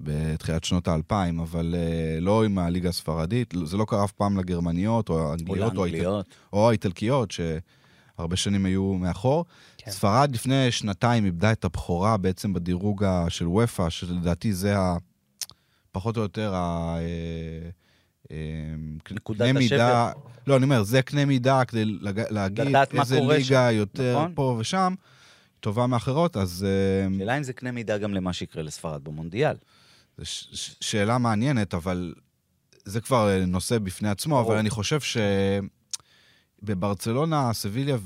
בתחילת 0.00 0.64
שנות 0.64 0.88
האלפיים, 0.88 1.40
אבל 1.40 1.74
אה, 1.78 2.20
לא 2.20 2.44
עם 2.44 2.58
הליגה 2.58 2.88
הספרדית. 2.88 3.54
זה 3.64 3.76
לא 3.76 3.84
קרה 3.88 4.04
אף 4.04 4.12
פעם 4.12 4.38
לגרמניות, 4.38 5.08
או 5.08 5.30
האנגליות, 5.30 5.76
או, 5.76 5.84
האיטל... 5.84 5.96
לאנגליות. 5.96 6.26
או 6.52 6.68
האיטלקיות, 6.68 7.30
שהרבה 7.30 8.36
שנים 8.36 8.66
היו 8.66 8.94
מאחור. 8.94 9.44
כן. 9.78 9.90
ספרד 9.90 10.34
לפני 10.34 10.72
שנתיים 10.72 11.24
איבדה 11.24 11.52
את 11.52 11.64
הבכורה 11.64 12.16
בעצם 12.16 12.52
בדירוג 12.52 13.04
של 13.28 13.46
וופא, 13.46 13.90
שלדעתי 13.90 14.52
זה 14.52 14.78
ה... 14.78 14.96
פחות 15.92 16.16
או 16.16 16.22
יותר 16.22 16.54
ה... 16.54 16.96
אה, 16.98 17.70
נקודת 19.10 19.38
קנה 19.48 19.60
השבר. 19.60 19.76
מידה, 19.76 20.12
לא, 20.46 20.56
אני 20.56 20.64
אומר, 20.64 20.82
זה 20.82 21.02
קנה 21.02 21.24
מידה 21.24 21.64
כדי 21.64 21.84
לג- 21.84 22.30
להגיד 22.30 22.66
איזה 23.00 23.20
ליגה 23.20 23.44
שם, 23.70 23.76
יותר 23.76 24.16
נכון? 24.18 24.32
פה 24.34 24.56
ושם, 24.60 24.94
טובה 25.60 25.86
מאחרות, 25.86 26.36
אז 26.36 26.66
אה, 26.68 27.06
השאלה 27.16 27.36
אם 27.38 27.42
זה 27.42 27.52
קנה 27.52 27.70
מידה 27.72 27.98
גם 27.98 28.14
למה 28.14 28.32
שיקרה 28.32 28.62
לספרד 28.62 29.04
במונדיאל. 29.04 29.56
זו 30.18 30.26
ש- 30.26 30.48
ש- 30.52 30.74
שאלה 30.80 31.18
מעניינת, 31.18 31.74
אבל 31.74 32.14
זה 32.84 33.00
כבר 33.00 33.44
נושא 33.46 33.78
בפני 33.78 34.08
עצמו, 34.08 34.34
ברור. 34.36 34.48
אבל 34.52 34.58
אני 34.58 34.70
חושב 34.70 34.98
שבברצלונה, 36.62 37.52
סביליה 37.52 37.96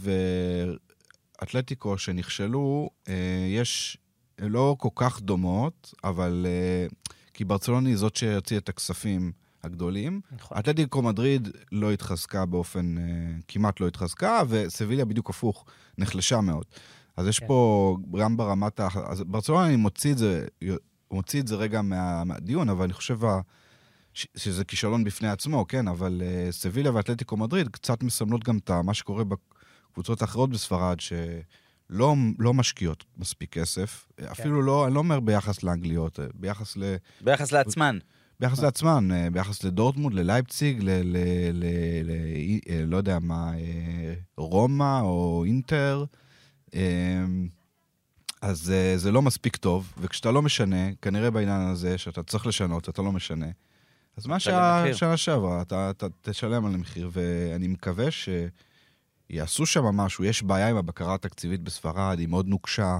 ואתלטיקו 1.40 1.98
שנכשלו, 1.98 2.90
אה, 3.08 3.14
יש, 3.48 3.98
לא 4.38 4.76
כל 4.78 4.88
כך 4.94 5.20
דומות, 5.20 5.94
אבל... 6.04 6.46
אה, 6.48 6.86
כי 7.34 7.44
ברצלונה 7.44 7.88
היא 7.88 7.96
זאת 7.96 8.16
שהוציאה 8.16 8.58
את 8.58 8.68
הכספים 8.68 9.32
הגדולים. 9.68 10.20
נכון. 10.32 10.58
אתלטיקו 10.58 11.02
מדריד 11.02 11.48
לא 11.72 11.92
התחזקה 11.92 12.46
באופן, 12.46 12.98
אה, 12.98 13.02
כמעט 13.48 13.80
לא 13.80 13.86
התחזקה, 13.86 14.42
וסביליה 14.48 15.04
בדיוק 15.04 15.30
הפוך, 15.30 15.64
נחלשה 15.98 16.40
מאוד. 16.40 16.64
אז 17.16 17.26
יש 17.26 17.38
כן. 17.38 17.46
פה, 17.46 17.96
גם 18.18 18.36
ברמת 18.36 18.80
ה... 18.80 18.88
אז 19.06 19.22
ברצלונה, 19.22 19.66
אני 19.66 19.76
מוציא 19.76 20.12
את 20.12 20.18
זה, 20.18 20.46
מוציא 21.10 21.40
את 21.40 21.48
זה 21.48 21.56
רגע 21.56 21.82
מה, 21.82 22.24
מהדיון, 22.24 22.68
אבל 22.68 22.84
אני 22.84 22.92
חושב 22.92 23.24
ה- 23.24 23.40
ש- 24.14 24.26
שזה 24.36 24.64
כישלון 24.64 25.04
בפני 25.04 25.28
עצמו, 25.28 25.66
כן, 25.68 25.88
אבל 25.88 26.22
uh, 26.24 26.52
סביליה 26.52 26.92
ואתלטיקו 26.94 27.36
מדריד 27.36 27.68
קצת 27.68 28.02
מסמלות 28.02 28.44
גם 28.44 28.58
את 28.58 28.70
מה 28.70 28.94
שקורה 28.94 29.24
בקבוצות 29.24 30.22
האחרות 30.22 30.50
בספרד, 30.50 31.00
שלא 31.00 32.14
לא 32.38 32.54
משקיעות 32.54 33.04
מספיק 33.16 33.52
כסף. 33.52 34.06
כן. 34.16 34.24
אפילו 34.24 34.62
לא, 34.62 34.86
אני 34.86 34.94
לא 34.94 34.98
אומר 34.98 35.20
ביחס 35.20 35.62
לאנגליות, 35.62 36.20
אה, 36.20 36.26
ביחס 36.34 36.76
ל... 36.76 36.96
ביחס 37.20 37.52
לעצמן. 37.52 37.98
ביחס 38.41 38.62
לעצמן, 38.62 39.12
אה, 39.12 39.30
ביחס 39.30 39.64
לדורטמונד, 39.64 40.14
ללייפציג, 40.14 40.82
ל... 40.82 40.91
ל, 40.91 41.16
ל, 41.53 41.64
ל 42.05 42.11
אה, 42.68 42.84
לא 42.86 42.97
יודע 42.97 43.18
מה, 43.18 43.53
אה, 43.59 44.14
רומא 44.36 45.01
או 45.01 45.45
אינטר. 45.47 46.05
אה, 46.74 47.24
אז 48.43 48.74
זה 48.97 49.12
לא 49.12 49.22
מספיק 49.22 49.57
טוב, 49.57 49.93
וכשאתה 49.99 50.30
לא 50.30 50.43
משנה, 50.43 50.95
כנראה 51.03 51.30
בעניין 51.30 51.61
הזה 51.61 51.99
שאתה 51.99 52.22
צריך 52.22 52.47
לשנות, 52.47 52.89
אתה 52.89 53.03
לא 53.03 53.12
משנה. 53.12 53.47
אז 54.16 54.26
מה. 54.26 54.41
שהשנה 54.41 55.16
שעברה, 55.16 55.62
אתה, 55.62 55.91
אתה 55.91 56.07
תשלם 56.22 56.66
על 56.66 56.74
המחיר, 56.74 57.11
ואני 57.12 57.68
מקווה 57.68 58.07
שיעשו 59.30 59.66
שם 59.66 59.84
משהו. 59.84 60.24
יש 60.24 60.43
בעיה 60.43 60.68
עם 60.68 60.76
הבקרה 60.76 61.14
התקציבית 61.14 61.61
בספרד, 61.61 62.18
היא 62.18 62.28
מאוד 62.28 62.47
נוקשה. 62.47 62.99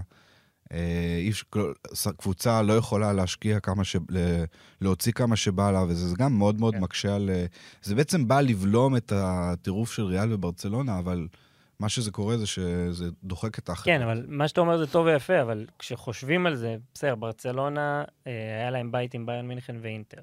אה, 0.72 0.78
אי 1.20 1.30
אפשר- 1.30 1.44
כל- 1.50 1.72
ס- 1.94 2.06
קבוצה 2.08 2.62
לא 2.62 2.72
יכולה 2.72 3.12
להשקיע 3.12 3.60
כמה 3.60 3.84
ש... 3.84 3.96
להוציא 4.80 5.12
כמה 5.12 5.36
שבא 5.36 5.70
לה, 5.70 5.82
וזה 5.88 6.16
גם 6.18 6.32
מאוד 6.38 6.60
מאוד 6.60 6.74
כן. 6.74 6.80
מקשה 6.80 7.14
על... 7.14 7.30
אה, 7.30 7.46
זה 7.82 7.94
בעצם 7.94 8.28
בא 8.28 8.40
לבלום 8.40 8.96
את 8.96 9.12
הטירוף 9.16 9.92
של 9.92 10.02
ריאל 10.04 10.32
וברצלונה, 10.32 10.98
אבל 10.98 11.28
מה 11.80 11.88
שזה 11.88 12.10
קורה 12.10 12.38
זה 12.38 12.46
שזה 12.46 13.08
דוחק 13.24 13.58
את 13.58 13.68
האחר. 13.68 13.84
כן, 13.84 14.02
אבל 14.02 14.24
מה 14.28 14.48
שאתה 14.48 14.60
אומר 14.60 14.78
זה 14.78 14.86
טוב 14.86 15.06
ויפה, 15.06 15.42
אבל 15.42 15.66
כשחושבים 15.78 16.46
על 16.46 16.56
זה, 16.56 16.76
בסדר, 16.94 17.14
ברצלונה, 17.14 18.04
אה, 18.26 18.32
היה 18.60 18.70
להם 18.70 18.92
בית 18.92 19.14
עם 19.14 19.26
באיירן 19.26 19.48
מינכן 19.48 19.76
ואינטר. 19.82 20.20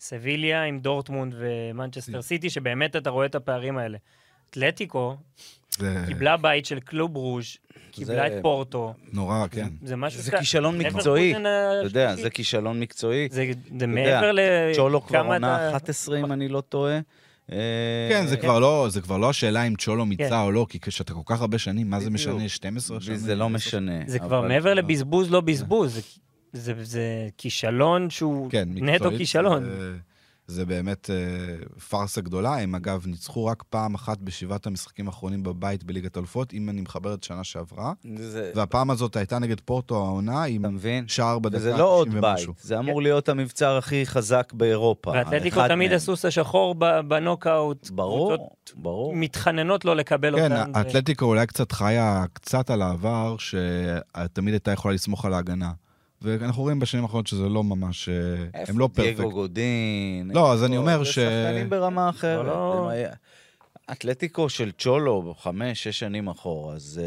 סביליה 0.00 0.64
עם 0.64 0.80
דורטמונד 0.80 1.34
ומנצ'סטר 1.38 2.22
סיטי, 2.22 2.50
שבאמת 2.50 2.96
אתה 2.96 3.10
רואה 3.10 3.26
את 3.26 3.34
הפערים 3.34 3.78
האלה. 3.78 3.98
אתלטיקו 4.50 5.16
זה 5.78 6.04
קיבלה 6.06 6.36
בית 6.36 6.66
של 6.66 6.80
קלוב 6.80 7.16
רוז', 7.16 7.56
קיבלה 7.90 8.26
את 8.26 8.32
פורטו. 8.42 8.94
נורא, 9.12 9.46
כן. 9.50 9.68
זה 9.82 9.96
משהו 9.96 10.20
זה 10.20 10.26
שאתה- 10.26 10.38
כישלון 10.38 10.78
מקצועי. 10.78 11.32
אתה 11.36 11.48
יודע. 11.84 12.16
זה 12.16 12.30
כישלון 12.30 12.80
מקצועי. 12.80 13.28
זה 13.78 13.86
מעבר 13.86 14.32
ל... 14.32 14.40
צ'ולו 14.76 15.02
כבר 15.06 15.18
עונה 15.18 15.68
אתה- 15.68 15.76
11, 15.76 16.18
אם 16.20 16.32
אני 16.32 16.48
לא 16.48 16.60
טועה. 16.60 16.98
אה, 17.52 17.56
כן, 18.10 18.26
זה 18.26 18.36
כבר 18.36 18.58
לא, 18.58 18.86
זה 18.90 19.00
כבר 19.00 19.18
לא 19.18 19.30
השאלה 19.30 19.62
אם 19.62 19.74
צ'ולו 19.78 20.02
כן. 20.02 20.08
מיצה 20.08 20.42
או 20.42 20.52
לא, 20.52 20.66
כי 20.68 20.80
כשאתה 20.80 21.14
כל 21.14 21.20
כך 21.26 21.40
הרבה 21.40 21.58
שנים, 21.58 21.90
מה 21.90 22.00
זה. 22.00 22.10
משנה? 22.10 22.48
12 22.48 23.00
שנים? 23.00 23.16
זה 23.16 23.34
לא 23.34 23.48
משנה. 23.48 23.92
זה 24.06 24.18
כבר 24.18 24.40
מעבר 24.42 24.74
לבזבוז, 24.74 25.30
לא 25.30 25.40
בזבוז. 25.40 26.00
זה- 26.52 27.28
כישלון 27.36 28.10
שהוא 28.10 28.50
כן, 28.50 28.68
נטו 28.74 29.10
כישלון. 29.18 29.64
זה, 30.48 30.56
זה 30.56 30.66
באמת 30.66 31.10
אה, 31.10 31.16
פארסה 31.88 32.20
גדולה. 32.20 32.58
הם 32.60 32.74
אגב 32.74 33.02
ניצחו 33.06 33.46
רק 33.46 33.62
פעם 33.70 33.94
אחת 33.94 34.18
בשבעת 34.18 34.66
המשחקים 34.66 35.06
האחרונים 35.06 35.42
בבית 35.42 35.84
בליגת 35.84 36.16
אלופות, 36.18 36.52
אם 36.54 36.68
אני 36.68 36.80
מחבר 36.80 37.14
את 37.14 37.22
שנה 37.24 37.44
שעברה. 37.44 37.92
זה- 38.16 38.52
והפעם 38.54 38.90
הזאת 38.90 39.16
הייתה 39.16 39.38
נגד 39.38 39.60
פורטו 39.60 39.96
העונה, 40.06 40.44
עם? 40.44 40.64
שער 41.06 41.38
בדקה 41.38 41.56
וזה 41.56 41.76
לא 41.76 41.84
עוד 41.84 42.08
90 42.08 42.20
בית, 42.22 42.30
ומשהו. 42.32 42.52
זה 42.62 42.78
אמור 42.78 43.02
להיות 43.02 43.28
המבצר 43.28 43.76
הכי 43.76 44.06
חזק 44.06 44.52
באירופה. 44.52 45.10
ואתלטיקו 45.10 45.60
תמיד. 45.68 45.92
הסוס 45.92 46.24
השחור 46.24 46.74
בנוקאוט. 47.08 47.90
ברור, 47.90 48.56
ברור. 48.76 49.16
מתחננות 49.16 49.84
לא 49.84 49.96
לקבל 49.96 50.36
כן, 50.36 50.52
אותן. 50.52 50.70
ו- 50.74 50.78
האתלטיקו 50.78 51.24
אולי 51.24 51.46
קצת 51.46 51.72
חיה 51.72 52.24
קצת 52.32 52.70
על 52.70 52.82
העבר, 52.82 53.36
שתמיד 53.38 54.54
הייתה 54.54 54.70
יכולה 54.72 54.94
לסמוך 54.94 55.24
על 55.24 55.34
ההגנה. 55.34 55.72
ואנחנו 56.22 56.62
רואים 56.62 56.78
בשנים 56.80 57.04
האחרונות 57.04 57.26
שזה 57.26 57.48
לא 57.48 57.64
ממש... 57.64 58.08
אה, 58.08 58.14
הם 58.68 58.78
לא 58.78 58.84
איפה 58.84 58.94
פרפקט. 58.94 59.16
דייגו 59.16 59.30
גודין? 59.30 60.30
לא, 60.34 60.52
אז 60.52 60.64
אני 60.64 60.76
אומר 60.76 61.04
ש- 61.04 61.14
שחקנים 61.18 61.70
ברמה 61.70 62.08
אחרת. 62.08 62.46
לא- 62.46 62.90
אתלטיקו 63.92 64.48
של 64.48 64.70
צ'ולו, 64.78 65.34
חמש, 65.38 65.84
שש 65.84 65.98
שנים 65.98 66.28
אחורה, 66.28 66.74
אז 66.74 67.00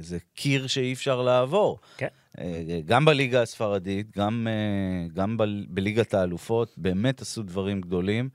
זה 0.00 0.18
קיר 0.34 0.66
שאי 0.66 0.92
אפשר 0.92 1.22
לעבור. 1.22 1.78
כן. 1.96 2.06
אה, 2.38 2.80
גם 2.86 3.04
בליגה 3.04 3.42
הספרדית, 3.42 4.16
גם, 4.18 4.46
אה, 4.50 5.08
גם 5.14 5.36
ב- 5.36 5.44
בליגת 5.68 6.14
האלופות, 6.14 6.74
באמת 6.76 7.20
עשו 7.20 7.42
דברים 7.42 7.80
גדולים. 7.80 8.28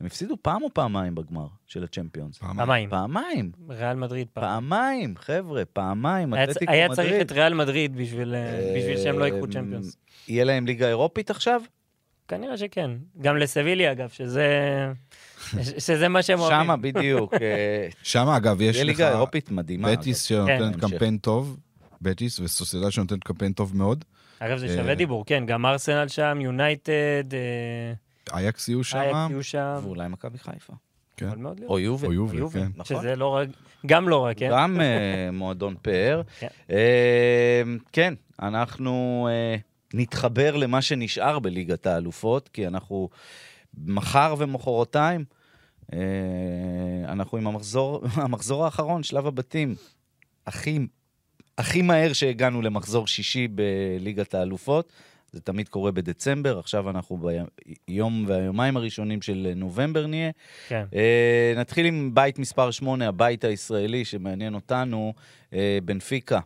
הם 0.00 0.06
הפסידו 0.06 0.36
פעם 0.42 0.62
או 0.62 0.74
פעמיים 0.74 1.14
בגמר 1.14 1.46
של 1.66 1.84
הצ'מפיונס? 1.84 2.38
פעמיים. 2.38 2.90
פעמיים, 2.90 3.52
ריאל 3.68 3.96
מדריד 3.96 4.28
פעם. 4.32 4.44
פעמיים, 4.44 5.14
חבר'ה, 5.16 5.64
פעמיים, 5.64 6.34
היה 6.34 6.46
היה. 6.68 6.88
צריך 6.88 7.20
את 7.20 7.32
ריאל 7.32 7.54
מדריד 7.54 7.96
בשביל 7.96 8.34
אה, 8.34 8.74
בשביל 8.76 8.96
שהם 8.96 9.18
לא 9.18 9.24
ייקחו 9.24 9.44
אה, 9.44 9.52
צ'מפיונס. 9.52 9.96
יהיה 10.28 10.44
להם 10.44 10.66
ליגה 10.66 10.88
אירופית 10.88 11.30
עכשיו? 11.30 11.60
כנראה 12.28 12.56
שכן. 12.56 12.90
גם 13.20 13.36
לסביליה, 13.36 13.92
אגב, 13.92 14.08
שזה... 14.08 14.46
שזה 15.78 16.08
מה 16.08 16.22
שהם 16.22 16.38
אוהבים. 16.38 16.64
שמה 16.64 16.76
בדיוק. 16.76 17.34
אה, 17.34 17.88
שם, 18.02 18.28
אגב, 18.28 18.60
יש 18.60 18.76
לך 18.76 18.82
ליגה 18.82 19.10
אירופית 19.10 19.50
מדהימה. 19.50 19.92
בטיס. 19.92 20.22
שנותנת 20.22 20.74
כן. 20.74 20.80
קמפיין 20.80 21.18
טוב, 21.18 21.56
בטיס 22.02 22.40
וסוסיידד 22.40 22.90
שנותנת 22.90 23.24
קמפיין 23.24 23.52
טוב 23.52 23.76
מאוד. 23.76 24.04
אגב, 24.38 24.58
זה 24.58 24.68
שווה 24.68 24.94
דיבור, 24.94 25.24
כן. 25.26 25.46
גם 25.46 25.66
ארסנל 25.66 26.08
שם, 26.08 26.38
יונייטד, 26.40 27.24
אייקס 28.32 28.68
יהיו 28.68 28.84
שם, 28.84 28.98
אייקס 28.98 29.30
יהיו 29.30 29.42
שם. 29.42 29.78
ואולי 29.82 30.08
מכבי 30.08 30.38
חיפה. 30.38 30.72
כן. 31.16 31.28
או 31.66 31.78
יובל. 31.78 32.06
או 32.06 32.12
יובל, 32.12 32.48
כן. 32.52 32.68
נכון. 32.76 32.96
שזה 32.96 33.16
לא 33.16 33.28
רק... 33.28 33.48
גם 33.86 34.08
לא 34.08 34.24
רק, 34.24 34.38
כן? 34.38 34.48
גם 34.52 34.80
אה, 34.80 35.30
מועדון 35.38 35.74
פאר. 35.82 36.22
כן. 36.38 36.46
אה, 36.70 37.62
כן, 37.92 38.14
אנחנו 38.42 39.28
אה, 39.30 39.56
נתחבר 39.94 40.56
למה 40.56 40.82
שנשאר 40.82 41.38
בליגת 41.38 41.86
האלופות, 41.86 42.48
כי 42.48 42.66
אנחנו 42.66 43.08
מחר 43.84 44.34
ומחרתיים, 44.38 45.24
אנחנו 47.04 47.38
עם 47.38 47.46
המחזור, 47.46 48.04
המחזור 48.14 48.64
האחרון, 48.64 49.02
שלב 49.02 49.26
הבתים. 49.26 49.74
הכי, 50.46 50.78
הכי 51.58 51.82
מהר 51.82 52.12
שהגענו 52.12 52.62
למחזור 52.62 53.06
שישי 53.06 53.48
בליגת 53.48 54.34
האלופות. 54.34 54.92
זה 55.36 55.40
תמיד 55.40 55.68
קורה 55.68 55.92
בדצמבר, 55.92 56.58
עכשיו 56.58 56.90
אנחנו 56.90 57.18
ביום 57.88 58.24
והיומיים 58.28 58.76
הראשונים 58.76 59.22
של 59.22 59.52
נובמבר 59.56 60.06
נהיה. 60.06 60.30
כן. 60.68 60.84
אה, 60.94 61.54
נתחיל 61.56 61.86
עם 61.86 62.10
בית 62.14 62.38
מספר 62.38 62.70
8, 62.70 63.08
הבית 63.08 63.44
הישראלי 63.44 64.04
שמעניין 64.04 64.54
אותנו, 64.54 65.12
אה, 65.52 65.78
בנפיקה. 65.84 66.40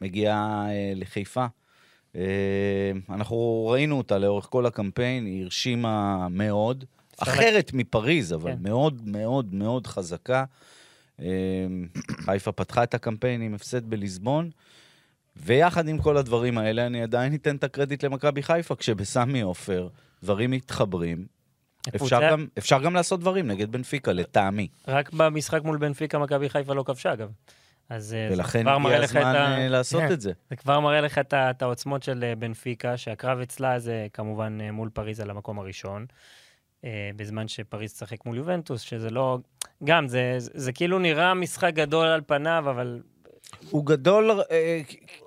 מגיעה 0.00 0.66
אה, 0.68 0.92
לחיפה. 0.96 1.46
אה, 2.16 2.92
אנחנו 3.10 3.68
ראינו 3.72 3.98
אותה 3.98 4.18
לאורך 4.18 4.46
כל 4.50 4.66
הקמפיין, 4.66 5.26
היא 5.26 5.44
הרשימה 5.44 6.28
מאוד. 6.30 6.84
אחרת 7.18 7.70
מפריז, 7.74 8.32
אבל 8.32 8.52
כן. 8.52 8.58
מאוד 8.62 9.02
מאוד 9.04 9.54
מאוד 9.54 9.86
חזקה. 9.86 10.44
אה, 11.20 11.26
חיפה 12.10 12.52
פתחה 12.52 12.82
את 12.82 12.94
הקמפיין 12.94 13.42
עם 13.42 13.54
הפסד 13.54 13.90
בליסבון. 13.90 14.50
ויחד 15.44 15.88
עם 15.88 15.98
כל 15.98 16.16
הדברים 16.16 16.58
האלה, 16.58 16.86
אני 16.86 17.02
עדיין 17.02 17.34
אתן 17.34 17.56
את 17.56 17.64
הקרדיט 17.64 18.04
למכבי 18.04 18.42
חיפה, 18.42 18.76
כשבסמי 18.76 19.40
עופר 19.40 19.88
דברים 20.22 20.50
מתחברים. 20.50 21.26
אפשר 21.96 22.20
גם, 22.30 22.46
אפשר 22.58 22.82
גם 22.82 22.94
לעשות 22.94 23.20
דברים 23.20 23.46
נגד 23.46 23.72
בנפיקה, 23.72 24.12
לטעמי. 24.12 24.68
רק 24.88 25.12
במשחק 25.12 25.62
מול 25.64 25.78
בנפיקה, 25.78 26.18
מכבי 26.18 26.48
חיפה 26.48 26.74
לא 26.74 26.82
כבשה, 26.82 27.12
אגב. 27.12 27.30
אז 27.88 28.14
אה, 28.14 28.28
זה 28.28 28.34
ולכן 28.34 28.62
כבר 28.62 28.78
מראה 28.78 28.94
הגיע 28.94 29.04
לך 29.04 29.10
את 29.10 29.16
הזמן 29.16 29.34
ה- 29.34 29.58
אה, 29.58 29.68
לעשות 29.68 30.00
כן. 30.00 30.12
את 30.12 30.20
זה. 30.20 30.32
זה 30.50 30.56
כבר 30.56 30.80
מראה 30.80 31.00
לך 31.00 31.18
את 31.18 31.32
ה- 31.32 31.50
את 31.50 31.62
העוצמות 31.62 32.02
של 32.02 32.24
אה, 32.24 32.34
בנפיקה, 32.36 32.96
שהקרב 32.96 33.38
אצלה 33.40 33.78
זה 33.78 34.06
כמובן 34.12 34.58
מול 34.70 34.88
פריז 34.88 35.20
על 35.20 35.30
המקום 35.30 35.58
הראשון, 35.58 36.06
בזמן 37.16 37.48
שפריז 37.48 37.92
תשחק 37.92 38.26
מול 38.26 38.36
יובנטוס, 38.36 38.80
שזה 38.80 39.10
לא... 39.10 39.38
גם, 39.84 40.08
זה, 40.08 40.34
זה, 40.38 40.50
זה 40.54 40.72
כאילו 40.72 40.98
נראה 40.98 41.34
משחק 41.34 41.70
גדול 41.74 42.06
על 42.06 42.20
פניו, 42.26 42.64
אבל... 42.70 43.00
הוא 43.70 43.86
גדול, 43.86 44.30
אה, 44.50 44.80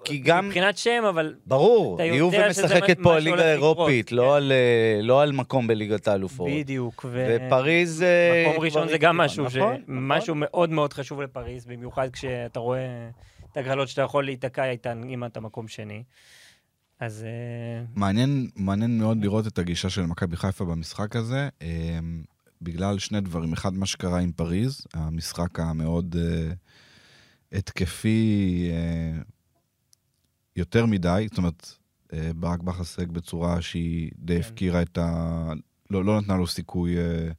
כי 0.04 0.18
גם... 0.18 0.48
מבחינת 0.48 0.78
שם, 0.78 1.04
אבל... 1.10 1.36
ברור, 1.46 1.96
אתה 1.96 2.04
יודע 2.04 2.16
יובל 2.16 2.54
שזה 2.54 2.66
משחקת 2.66 2.98
מה 2.98 3.04
פה 3.04 3.16
על 3.16 3.24
שהולך 3.24 3.40
ליגה 3.40 3.54
לקרות, 3.54 3.78
אירופית, 3.78 4.10
כן. 4.10 4.16
לא 4.16 4.36
על, 4.36 4.52
אה, 4.52 5.00
לא 5.02 5.22
על 5.22 5.32
מקום 5.32 5.68
בליגת 5.68 6.08
האלופות. 6.08 6.50
בדיוק. 6.52 7.06
ו... 7.10 7.38
ופריז... 7.48 8.04
אה, 8.04 8.46
מקום 8.50 8.64
ראשון 8.64 8.82
כבר 8.82 8.92
זה 8.92 8.98
גם 8.98 9.18
משהו, 9.18 9.46
נכון, 9.46 9.52
ש... 9.52 9.58
נכון. 9.58 9.82
משהו 9.88 10.36
מאוד 10.36 10.70
מאוד 10.70 10.94
חשוב 10.94 11.22
לפריז, 11.22 11.66
במיוחד 11.66 12.10
כשאתה 12.10 12.60
רואה 12.60 13.10
את 13.52 13.58
הגרלות 13.58 13.88
שאתה 13.88 14.02
יכול 14.02 14.26
להיתקע 14.26 14.70
איתן 14.70 15.02
אם 15.10 15.26
אתה 15.26 15.40
מקום 15.40 15.68
שני. 15.68 16.04
אז 17.00 17.24
אה, 17.24 17.86
מעניין, 17.96 18.50
מעניין 18.56 18.98
מאוד 18.98 19.18
לראות 19.22 19.48
את 19.48 19.60
הגישה 19.60 19.90
של 19.90 20.02
מכבי 20.02 20.38
חיפה 20.38 20.66
במשחק 20.66 21.16
הזה, 21.16 21.50
אה, 21.62 22.00
בגלל 22.62 23.00
שני 23.00 23.22
דברים. 23.22 23.54
אחד, 23.54 23.74
מה 23.74 23.86
שקרה 23.86 24.20
עם 24.20 24.32
פריז, 24.32 24.82
המשחק 24.94 25.60
המאוד 25.60 26.16
אה, 26.20 26.54
התקפי 27.54 28.70
אה, 28.72 29.22
יותר 30.56 30.86
מדי, 30.86 31.28
זאת 31.30 31.38
אומרת, 31.38 31.72
אה, 32.14 32.32
ברק 32.36 32.60
בכר 32.60 32.84
שיחק 32.84 33.08
בצורה 33.08 33.62
שהיא 33.62 34.12
די 34.18 34.34
כן. 34.34 34.40
הפקירה 34.40 34.82
את 34.82 34.98
ה... 34.98 35.52
לא, 35.90 36.06
לא 36.06 36.22
נתנה 36.22 36.38
לו 36.38 36.48
סיכוי. 36.48 36.98
אה, 36.98 37.32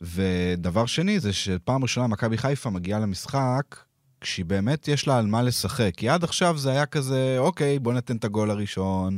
ודבר 0.00 0.86
שני 0.86 1.20
זה 1.20 1.32
שפעם 1.32 1.82
ראשונה 1.82 2.06
מכבי 2.06 2.38
חיפה 2.38 2.70
מגיעה 2.70 3.00
למשחק 3.00 3.76
כשהיא 4.20 4.44
באמת 4.44 4.88
יש 4.88 5.08
לה 5.08 5.18
על 5.18 5.26
מה 5.26 5.42
לשחק. 5.42 5.90
כי 5.96 6.08
עד 6.08 6.24
עכשיו 6.24 6.58
זה 6.58 6.70
היה 6.70 6.86
כזה, 6.86 7.36
אוקיי, 7.38 7.78
בוא 7.78 7.92
ניתן 7.92 8.16
את 8.16 8.24
הגול 8.24 8.50
הראשון, 8.50 9.16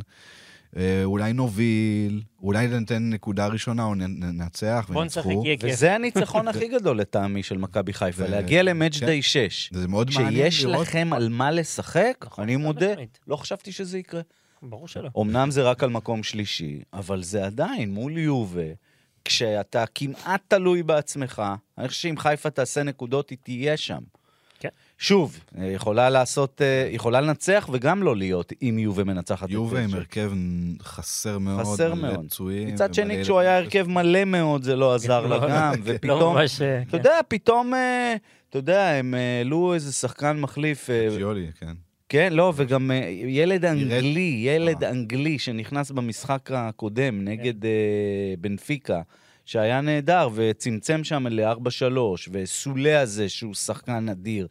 אולי 1.05 1.33
נוביל, 1.33 2.23
אולי 2.43 2.69
ניתן 2.69 3.11
נקודה 3.11 3.47
ראשונה 3.47 3.85
או 3.85 3.95
ננצח 3.95 4.91
בוא 4.93 5.05
נשחק. 5.05 5.27
יהיה 5.45 5.57
כיף. 5.57 5.71
וזה 5.73 5.95
הניצחון 5.95 6.49
הכי 6.49 6.69
גדול 6.69 7.01
לטעמי 7.01 7.43
של 7.43 7.59
מכבי 7.59 7.93
חיפה, 7.93 8.27
להגיע 8.27 8.63
למאץ' 8.63 8.97
כן. 8.97 9.07
דיי 9.07 9.23
6. 9.23 9.71
זה 9.73 9.89
מאוד 9.89 10.11
מעניין 10.15 10.51
כשיש 10.51 10.65
לראות. 10.65 10.87
לכם 10.87 11.13
על 11.13 11.29
מה 11.29 11.51
לשחק, 11.51 12.27
אני 12.39 12.57
מודה. 12.57 12.95
לא 13.27 13.37
חשבתי 13.37 13.73
שזה 13.73 13.99
יקרה. 13.99 14.21
ברור 14.63 14.89
שלא. 14.89 15.11
אמנם 15.21 15.51
זה 15.51 15.63
רק 15.63 15.83
על 15.83 15.91
מקום 15.91 16.23
שלישי, 16.23 16.81
אבל 16.93 17.23
זה 17.23 17.47
עדיין 17.47 17.95
מול 17.95 18.19
יובה, 18.19 18.63
כשאתה 19.25 19.85
כמעט 19.95 20.41
תלוי 20.49 20.83
בעצמך, 20.83 21.43
אני 21.79 21.89
חושב 21.89 22.01
שאם 22.01 22.17
חיפה 22.19 22.51
תעשה 22.51 22.83
נקודות, 22.83 23.31
היא 23.31 23.39
תהיה 23.43 23.77
שם. 23.77 24.01
כן. 25.01 25.07
שוב, 25.07 25.41
יכולה 25.59 26.11
לעשות, 26.11 26.63
אה, 26.63 26.89
יכולה 26.93 27.21
לנצח 27.21 27.69
וגם 27.73 28.03
לא 28.03 28.17
להיות 28.17 28.53
אם 28.63 28.79
יובה 28.79 29.05
מנצחת 29.05 29.51
יובה 29.51 29.85
עם. 29.85 29.95
הרכב 29.95 30.33
חסר 30.83 31.39
מאוד, 31.39 31.61
חסר 31.61 31.95
מאוד. 31.95 32.27
פצועים. 32.27 32.69
מצד 32.69 32.95
שני, 32.95 33.23
כשהוא 33.23 33.39
היה. 33.39 33.57
הרכב 33.59 33.87
מלא 33.89 34.25
מאוד, 34.25 34.63
זה 34.63 34.77
לא 34.77 34.95
עזר 34.95 35.27
לה 35.27 35.37
לא- 35.37 35.49
גם, 35.49 35.73
לא 35.75 35.81
ופתאום, 35.85 36.37
ממש... 36.37 36.63
אה, 36.63 36.83
אתה 36.83 36.91
כן. 36.91 36.97
יודע, 36.97 37.21
פתאום, 37.29 37.75
אה, 37.75 38.15
אתה 38.51 38.59
יודע, 38.59 38.91
הם 38.91 39.15
העלו 39.15 39.75
איזה 39.75 39.93
שחקן 39.93 40.41
מחליף, 40.41 40.91
ג'יולי, 41.17 41.47
כן. 41.61 41.73
כן, 42.09 42.33
לא, 42.33 42.53
וגם 42.57 42.91
ילד 43.27 43.65
אנגלי, 43.65 44.43
ילד. 44.47 44.85
אנגלי 44.85 45.39
שנכנס 45.39 45.91
במשחק 45.91 46.51
הקודם 46.55 47.25
נגד 47.25 47.65
אה, 47.65 47.71
בנפיקה, 48.39 49.01
שהיה 49.45 49.81
נהדר, 49.81 50.29
וצמצם 50.35 51.05
שם 51.05 51.27
ל-4-3, 51.27 51.99
וסולה 52.33 53.01
הזה, 53.01 53.29
שהוא 53.29 53.55
שחקן 53.55 54.09
אדיר. 54.09 54.47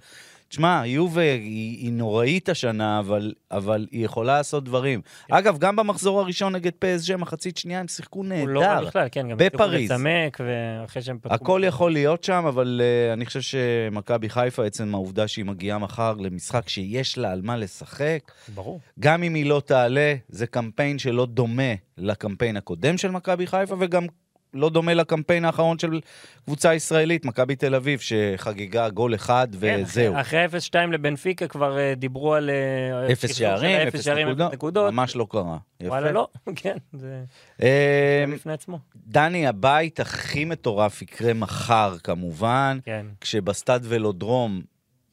תשמע, 0.49 0.81
יובה 0.85 1.21
היא, 1.21 1.77
היא 1.77 1.91
נוראית 1.93 2.49
השנה, 2.49 2.99
אבל, 2.99 3.33
אבל 3.51 3.87
היא 3.91 4.05
יכולה 4.05 4.37
לעשות 4.37 4.63
דברים. 4.63 5.01
אגב, 5.31 5.57
גם 5.57 5.75
במחזור 5.75 6.19
הראשון 6.19 6.55
נגד 6.55 6.71
פסג' 6.79 7.15
מחצית 7.15 7.57
שנייה 7.57 7.79
הם 7.79 7.87
שיחקו 7.87 8.19
הוא 8.19 8.47
לא 8.47 8.59
רע 8.59 8.75
נהדר. 8.75 8.87
בכלל, 8.87 9.07
כן, 9.11 9.29
גם 9.29 9.37
בפריז. 9.37 9.91
לצמק, 9.91 10.39
ואחרי 10.45 11.01
שהם 11.01 11.17
פתחו... 11.21 11.35
הכל 11.35 11.61
יכול 11.65 11.91
להיות 11.91 12.23
שם, 12.23 12.45
אבל 12.47 12.81
uh, 12.81 13.13
אני 13.13 13.25
חושב 13.25 13.41
שמכבי 13.41 14.29
חיפה, 14.29 14.65
עצם 14.65 14.95
העובדה 14.95 15.27
שהיא 15.27 15.45
מגיעה 15.45 15.77
מחר 15.77 16.13
למשחק 16.13 16.69
שיש 16.69 17.17
לה 17.17 17.31
על 17.31 17.41
מה 17.41 17.57
לשחק, 17.57 18.31
ברור. 18.55 18.79
גם 18.99 19.23
אם 19.23 19.33
היא 19.33 19.45
לא 19.45 19.61
תעלה, 19.65 20.15
זה 20.29 20.47
קמפיין 20.47 20.99
שלא 20.99 21.25
דומה 21.25 21.73
לקמפיין 21.97 22.57
הקודם 22.57 22.97
של 22.97 23.11
מכבי 23.11 23.47
חיפה, 23.47 23.75
וגם 23.79 24.05
לא 24.53 24.69
דומה 24.69 24.93
לקמפיין 24.93 25.45
האחרון 25.45 25.79
של 25.79 25.99
קבוצה 26.45 26.73
ישראלית, 26.75 27.25
מכבי 27.25 27.55
תל 27.55 27.75
אביב, 27.75 27.99
שחגגה 27.99 28.89
גול 28.89 29.15
אחד 29.15 29.47
כן, 29.61 29.81
וזהו. 29.83 30.19
אחרי 30.19 30.45
0-2 30.45 30.75
לבנפיקה 30.91 31.47
כבר 31.47 31.77
אה, 31.77 31.93
דיברו 31.95 32.33
על... 32.33 32.49
אה, 32.49 33.11
אפס 33.11 33.35
שערים, 33.35 33.87
אפס 33.87 34.07
נקודות, 34.07 34.53
נקודות. 34.53 34.93
ממש 34.93 35.15
לא 35.15 35.27
קרה. 35.29 35.57
יפה. 35.79 35.89
וואלה, 35.89 36.11
לא, 36.11 36.27
כן, 36.55 36.77
זה 36.93 37.23
אה, 37.61 38.25
בפני 38.33 38.53
עצמו. 38.53 38.79
דני, 38.95 39.47
הבית 39.47 39.99
הכי 39.99 40.45
מטורף 40.45 41.01
יקרה 41.01 41.33
מחר, 41.33 41.95
כמובן. 42.03 42.79
כן. 42.85 43.05
כשבסטאד 43.21 43.85
ולודרום, 43.87 44.61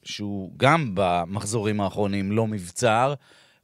שהוא 0.03 0.51
גם 0.57 0.91
במחזורים 0.93 1.81
האחרונים 1.81 2.31
לא 2.31 2.47
מבצר, 2.47 3.13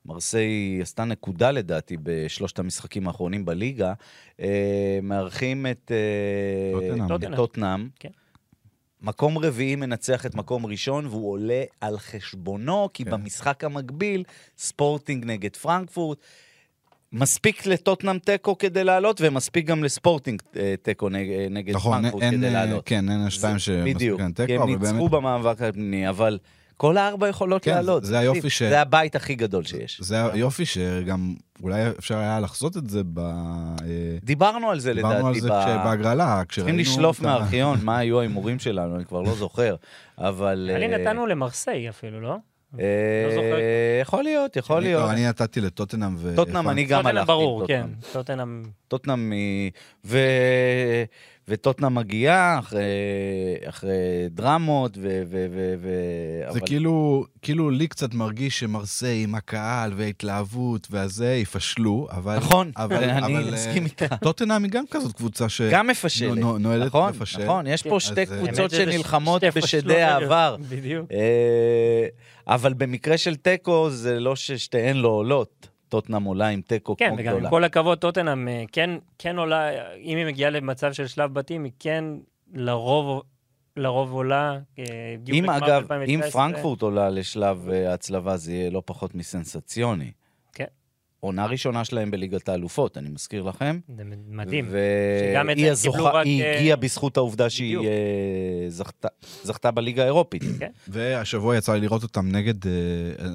מרסיי 0.05 0.79
עשתה 0.81 1.03
נקודה 1.03 1.51
לדעתי 1.51 1.97
בשלושת 2.03 2.59
המשחקים 2.59 3.07
האחרונים 3.07 3.45
בליגה, 3.45 3.93
אה, 4.39 4.99
מארחים 5.03 5.65
את 5.71 5.91
אה. 5.91 7.35
טוטנאם. 7.35 7.89
כן. 7.99 8.09
מקום 9.01 9.37
רביעי 9.37 9.75
מנצח 9.75 10.25
את 10.25 10.35
מקום 10.35 10.65
ראשון, 10.65 11.07
והוא 11.07 11.31
עולה 11.31 11.63
על 11.81 11.97
חשבונו, 11.97 12.89
כי 12.93 13.05
כן. 13.05 13.11
במשחק 13.11 13.63
המקביל, 13.63 14.23
ספורטינג 14.57 15.25
נגד 15.25 15.55
פרנקפורט, 15.55 16.17
מספיק 17.11 17.65
לטוטנאם 17.65 18.19
תיקו 18.19 18.57
כדי 18.57 18.83
לעלות, 18.83 19.21
ומספיק 19.21 19.65
גם 19.65 19.83
לספורטינג 19.83 20.41
אה, 20.55 20.73
תיקו 20.81 21.09
נג- 21.09 21.29
אה, 21.31 21.47
נגד 21.49 21.75
נכון, 21.75 22.01
פרנקפורט 22.01 22.23
אין, 22.23 22.33
כדי 22.37 22.47
אה, 22.47 22.51
לעלות. 22.51 22.83
כן, 22.85 23.09
אין 23.09 23.19
השתיים 23.19 23.59
שמספיק 23.59 23.95
בדיוק, 23.95 24.19
להם 24.19 24.33
כי 24.33 24.45
תיקו, 24.47 24.53
הם 24.63 24.69
אבל 24.69 24.77
באמת... 24.77 24.93
ניצחו 24.93 25.09
במאבק 25.09 25.61
הפנימי, 25.61 26.09
אבל 26.09 26.39
כל 26.84 26.97
הארבע 26.97 27.27
יכולות 27.27 27.63
כן, 27.63 27.71
לעלות. 27.71 28.03
זה- 28.03 28.09
זה 28.09 28.19
היופי. 28.19 28.49
ש- 28.49 28.63
זה 28.63 28.81
הבית 28.81 29.15
הכי 29.15 29.36
גדול 29.36 29.63
שיש. 29.63 30.01
זה 30.01 30.25
היופי 30.34 30.65
שגם 30.65 31.34
אולי 31.63 31.89
אפשר 31.99 32.17
היה 32.17 32.39
לחזות 32.39 32.77
את 32.77 32.89
זה 32.89 33.01
ב... 33.13 33.19
אה, 33.19 33.25
דיברנו 34.23 34.69
על 34.71 34.79
זה 34.79 34.93
דיברנו 34.93 35.27
על 35.27 35.34
לדעתי. 35.34 35.41
זה 35.41 35.49
ב- 35.49 35.51
צריכים 35.51 36.45
כשראינו... 36.49 36.77
לשלוף 36.79 37.19
את 37.19 37.25
ה- 37.25 37.27
מהארכיון 37.27 37.77
מה 37.86 37.97
היו 37.97 38.19
ההימורים 38.19 38.59
שלנו, 38.59 38.95
אני 38.95 39.05
כבר 39.05 39.21
לא 39.21 39.36
זוכר. 39.36 39.75
אבל... 40.17 40.69
לי 40.79 40.93
אה, 40.93 40.97
נתנו 40.97 41.25
למרסיי 41.27 41.89
אפילו, 41.89 42.21
לא? 42.21 42.36
אה, 42.79 42.86
לא. 43.36 43.41
יכול 44.01 44.23
להיות, 44.23 44.55
יכול 44.55 44.77
אני- 44.77 44.86
להיות. 44.86 45.09
אני 45.09 45.27
נתתי 45.27 45.61
לטוטנאם 45.61 46.15
ו... 46.17 46.34
טוטנאם, 46.36 46.69
אני 46.69 46.84
גם 46.86 47.07
הלכתי 47.07 47.19
עם 47.21 47.27
ברור, 47.27 47.67
כן. 47.67 47.81
טוטנאם. 48.11 48.11
טוטנאם, 48.13 48.63
טוטנאם 48.88 49.31
היא... 49.31 49.71
ו... 50.05 50.17
וטוטנאם 51.47 51.95
מגיעה 51.95 52.59
אחרי, 52.59 52.81
אחרי 53.65 53.91
דרמות, 54.29 54.97
ו... 54.97 55.21
ו... 55.29 55.45
ו... 55.51 55.73
ו... 55.81 56.53
זה 56.53 56.59
כאילו, 56.59 57.25
כאילו 57.41 57.69
לי 57.69 57.87
קצת 57.87 58.13
מרגיש 58.13 58.59
שמרסיי 58.59 59.23
עם 59.23 59.35
הקהל 59.35 59.93
וההתלהבות 59.95 60.87
והזה 60.91 61.33
יפשלו, 61.33 62.07
אבל... 62.11 62.37
נכון, 62.37 62.71
אבל, 62.77 63.03
אני 63.03 63.37
אבל, 63.37 63.53
מסכים 63.53 63.83
אה, 63.83 63.87
איתך. 63.87 64.15
טוטנאם 64.21 64.63
היא 64.63 64.71
גם 64.71 64.83
כזאת 64.91 65.15
קבוצה 65.15 65.49
ש... 65.49 65.61
גם 65.61 65.87
מפשלת. 65.87 66.37
נו- 66.37 66.57
נועדת 66.57 66.85
נכון, 66.85 67.09
לפשל. 67.09 67.43
נכון, 67.43 67.67
יש 67.67 67.83
פה 67.83 67.89
כן. 67.89 67.99
שתי 67.99 68.21
אה, 68.21 68.25
קבוצות 68.25 68.71
שנלחמות 68.71 69.41
שתי 69.51 69.59
בשדי 69.59 70.01
העבר. 70.01 70.55
בדיוק. 70.69 71.11
אה, 71.11 72.07
אבל 72.47 72.73
במקרה 72.73 73.17
של 73.17 73.35
תיקו, 73.35 73.89
זה 73.89 74.19
לא 74.19 74.35
ששתיהן 74.35 74.97
לא 74.97 75.07
עולות. 75.07 75.72
טוטנאם 75.93 76.23
עולה 76.23 76.47
עם 76.47 76.61
תיקו 76.61 76.97
כן, 76.97 77.07
כמו 77.07 77.17
וגם 77.17 77.31
גדולה. 77.31 77.47
עם 77.47 77.49
כל 77.49 77.63
הכבוד, 77.63 77.97
טוטנאם 77.97 78.47
אה, 78.47 78.63
כן, 78.71 78.89
כן 79.17 79.37
עולה, 79.37 79.69
אם 79.97 80.17
היא 80.17 80.25
מגיעה 80.25 80.49
למצב 80.49 80.93
של 80.93 81.07
שלב 81.07 81.33
בתים, 81.33 81.63
היא 81.63 81.71
כן 81.79 82.05
לרוב, 82.53 83.23
לרוב 83.77 84.13
עולה. 84.13 84.59
אה, 84.79 84.85
אם 85.33 85.49
אגב, 85.49 85.91
אם 85.91 86.21
2019. 86.21 86.31
פרנקפורט 86.31 86.81
עולה 86.81 87.09
לשלב 87.09 87.69
אה, 87.69 87.93
הצלבה, 87.93 88.37
זה 88.37 88.53
יהיה 88.53 88.69
לא 88.69 88.81
פחות 88.85 89.15
מסנסציוני. 89.15 90.11
כן. 91.24 91.28
עונה 91.28 91.45
ראשונה 91.45 91.86
שלהם 91.86 92.11
בליגת 92.11 92.49
האלופות, 92.49 92.97
אני 92.97 93.09
מזכיר 93.09 93.43
לכם. 93.43 93.80
זה 93.97 94.03
מדהים. 94.30 94.65
שגם 95.32 95.49
את 95.49 95.57
זה 95.57 95.63
והיא 95.63 95.71
הם 95.71 95.76
קיבלו 95.76 95.95
הזוכה, 95.97 96.17
רק, 96.17 96.26
היא 96.26 96.43
אה, 96.43 96.57
הגיעה 96.59 96.76
בזכות 96.78 97.17
העובדה 97.17 97.49
שהיא 97.49 97.67
בדיוק. 97.78 97.86
אה, 97.86 98.69
זכתה- 98.69 99.07
זכתה 99.43 99.71
בליגה 99.71 100.03
האירופית. 100.03 100.43
כן. 100.59 100.69
והשבוע 100.88 101.57
יצא 101.57 101.74
לי 101.74 101.82
לראות 101.82 102.03
אותם 102.03 102.28
נגד, 102.32 102.67
אה, 102.67 102.71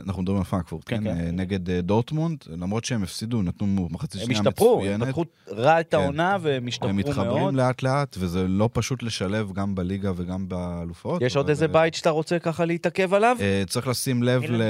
אנחנו 0.06 0.22
מדברים 0.22 0.38
על 0.38 0.44
פרנקפורט, 0.44 0.82
כן, 0.86 0.96
כן? 1.04 1.14
כן. 1.14 1.20
אה, 1.26 1.30
נגד 1.30 1.70
דורטמונד, 1.70 2.38
למרות 2.48 2.84
שהם 2.84 3.02
הפסידו, 3.02 3.42
נתנו 3.42 3.88
מחצית 3.90 4.20
הם 4.20 4.26
שנייה 4.26 4.40
השתפרו, 4.40 4.74
הם 4.74 4.80
מצוינת. 4.84 5.08
פתחו 5.08 5.24
רע 5.48 5.80
את 5.80 5.90
כן. 5.90 5.96
העונה 5.96 6.36
והם 6.40 6.66
השתפרו 6.66 6.88
הם 6.88 6.96
מאוד. 6.96 7.08
מתחברים 7.08 7.56
לאט 7.56 7.82
לאט, 7.82 8.16
וזה 8.20 8.48
לא 8.48 8.68
פשוט 8.72 9.02
לשלב 9.02 9.52
גם 9.52 9.74
בליגה 9.74 10.12
וגם 10.16 10.48
באלופות. 10.48 11.22
יש 11.22 11.36
עוד 11.36 11.48
איזה 11.48 11.68
בית 11.68 11.94
שאתה 11.94 12.10
רוצה 12.10 12.38
ככה 12.38 12.64
להתעכב 12.64 13.14
עליו? 13.14 13.36
צריך 13.66 13.88
לשים 13.88 14.22
לב. 14.22 14.42
ל... 14.48 14.62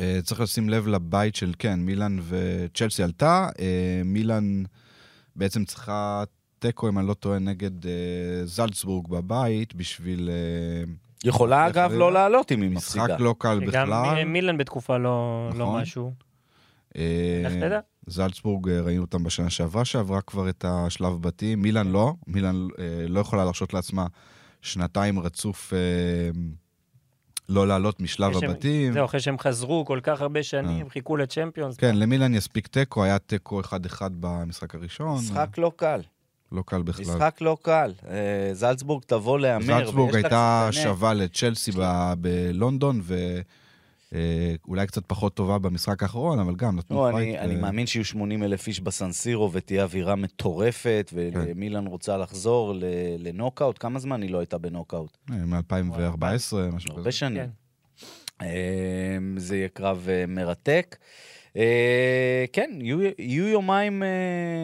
אה, 0.00 0.18
צריך 0.24 0.40
לשים 0.40 0.68
לב 0.68 0.86
לבית 0.86 1.34
של, 1.34 1.52
כן, 1.58 1.80
מילאן 1.80 2.18
וצ'לסי 2.28 3.02
עלתה. 3.02 3.48
אה, 3.60 4.02
מילאן 4.04 4.62
בעצם 5.36 5.64
צריכה 5.64 6.24
תיקו, 6.58 6.88
אם 6.88 6.98
אני 6.98 7.06
לא 7.08 7.14
טועה, 7.14 7.38
נגד 7.38 7.86
אה, 7.86 7.92
זלצבורג 8.44 9.08
בבית, 9.08 9.74
בשביל 9.74 10.30
יכולה 11.24 11.66
אגב? 11.66 11.92
לא 11.92 12.12
לעלות 12.12 12.52
אם 12.52 12.62
היא 12.62 12.70
מפסידה. 12.70 13.04
משחק 13.04 13.20
לא 13.20 13.34
קל 13.38 13.60
גם 13.60 13.66
בכלל. 13.66 14.24
מ- 14.24 14.32
מילן 14.32 14.58
בתקופה 14.58 14.96
לא 14.98 15.50
לא 15.54 15.64
נכון. 15.66 15.80
משהו. 15.80 16.12
איך 16.94 17.52
תדע? 17.54 17.80
זלצבורג, 18.06 18.68
אה, 18.68 18.80
ראינו 18.80 19.02
אותם 19.02 19.24
בשנה 19.24 19.50
שעברה, 19.50 19.84
שעברה 19.84 20.20
כבר 20.20 20.48
את 20.48 20.64
השלב 20.68 21.22
בתים. 21.22 21.62
מילאן 21.62 21.88
לא, 21.88 22.14
מילאן 22.26 22.68
לא 23.08 23.20
יכולה 23.20 23.44
להרשות 23.44 23.74
לעצמה 23.74 24.06
שנתיים 24.62 25.18
רצוף 25.20 25.72
לא 27.50 27.68
לעלות 27.68 28.00
משלב 28.00 28.32
הבתים. 28.36 28.92
זהו, 28.92 29.04
אחרי 29.04 29.20
שהם 29.20 29.38
חזרו 29.38 29.84
כל 29.84 30.00
כך 30.02 30.20
הרבה 30.20 30.42
שנים, 30.42 30.86
אה. 30.86 30.90
חיכו 30.90 31.16
לצ'מפיונס. 31.16 31.76
כן, 31.76 31.96
למילאן 31.96 32.34
יספיק 32.34 32.66
תיקו, 32.66 33.04
היה 33.04 33.18
תיקו 33.18 33.60
1-1 33.60 33.72
במשחק 34.20 34.74
הראשון. 34.74 35.18
משחק 35.18 35.58
לא 35.58 35.72
קל. 35.76 36.00
לא 36.52 36.62
קל 36.66 36.82
בכלל. 36.82 37.04
משחק 37.04 37.40
לא 37.40 37.56
קל. 37.62 37.92
אה, 38.08 38.50
זלצבורג 38.52 39.02
תבוא 39.06 39.38
להמר. 39.38 39.64
זלצבורג 39.84 40.14
הייתה 40.14 40.68
שווה 40.72 41.14
לצ'לסי 41.14 41.70
ב- 41.78 42.12
בלונדון, 42.18 43.00
ואולי 44.12 44.86
קצת 44.86 45.02
פחות 45.06 45.34
טובה 45.34 45.58
במשחק 45.58 46.02
האחרון, 46.02 46.38
אבל 46.38 46.54
גם 46.56 46.76
נתנו 46.76 46.96
לא, 47.06 47.12
פייט. 47.12 47.38
אני, 47.38 47.38
אני 47.38 47.56
ו- 47.56 47.60
מאמין 47.60 47.86
שיהיו 47.86 48.04
80 48.04 48.42
אלף 48.42 48.66
איש 48.66 48.80
בסן 48.80 49.11
סירו 49.11 49.52
ותהיה 49.52 49.82
אווירה 49.82 50.14
מטורפת, 50.14 51.10
כן. 51.10 51.40
ומילן 51.46 51.86
רוצה 51.86 52.16
לחזור 52.16 52.74
ל- 52.74 52.84
לנוקאוט. 53.18 53.76
כמה 53.80 53.98
זמן 53.98 54.22
היא 54.22 54.30
לא 54.30 54.38
הייתה 54.38 54.58
בנוקאוט? 54.58 55.16
אה, 55.30 55.36
מ-2014, 55.36 56.22
משהו 56.72 56.90
הרבה 56.90 57.00
כזה. 57.00 57.12
שנים. 57.12 57.42
כן. 57.42 57.50
אה, 58.42 59.18
זה 59.36 59.56
יהיה 59.56 59.68
קרב 59.68 60.06
אה, 60.08 60.24
מרתק. 60.28 60.96
אה, 61.56 62.44
כן, 62.52 62.70
יהיו, 63.18 63.48
יומיים 63.48 64.02
אה, 64.02 64.08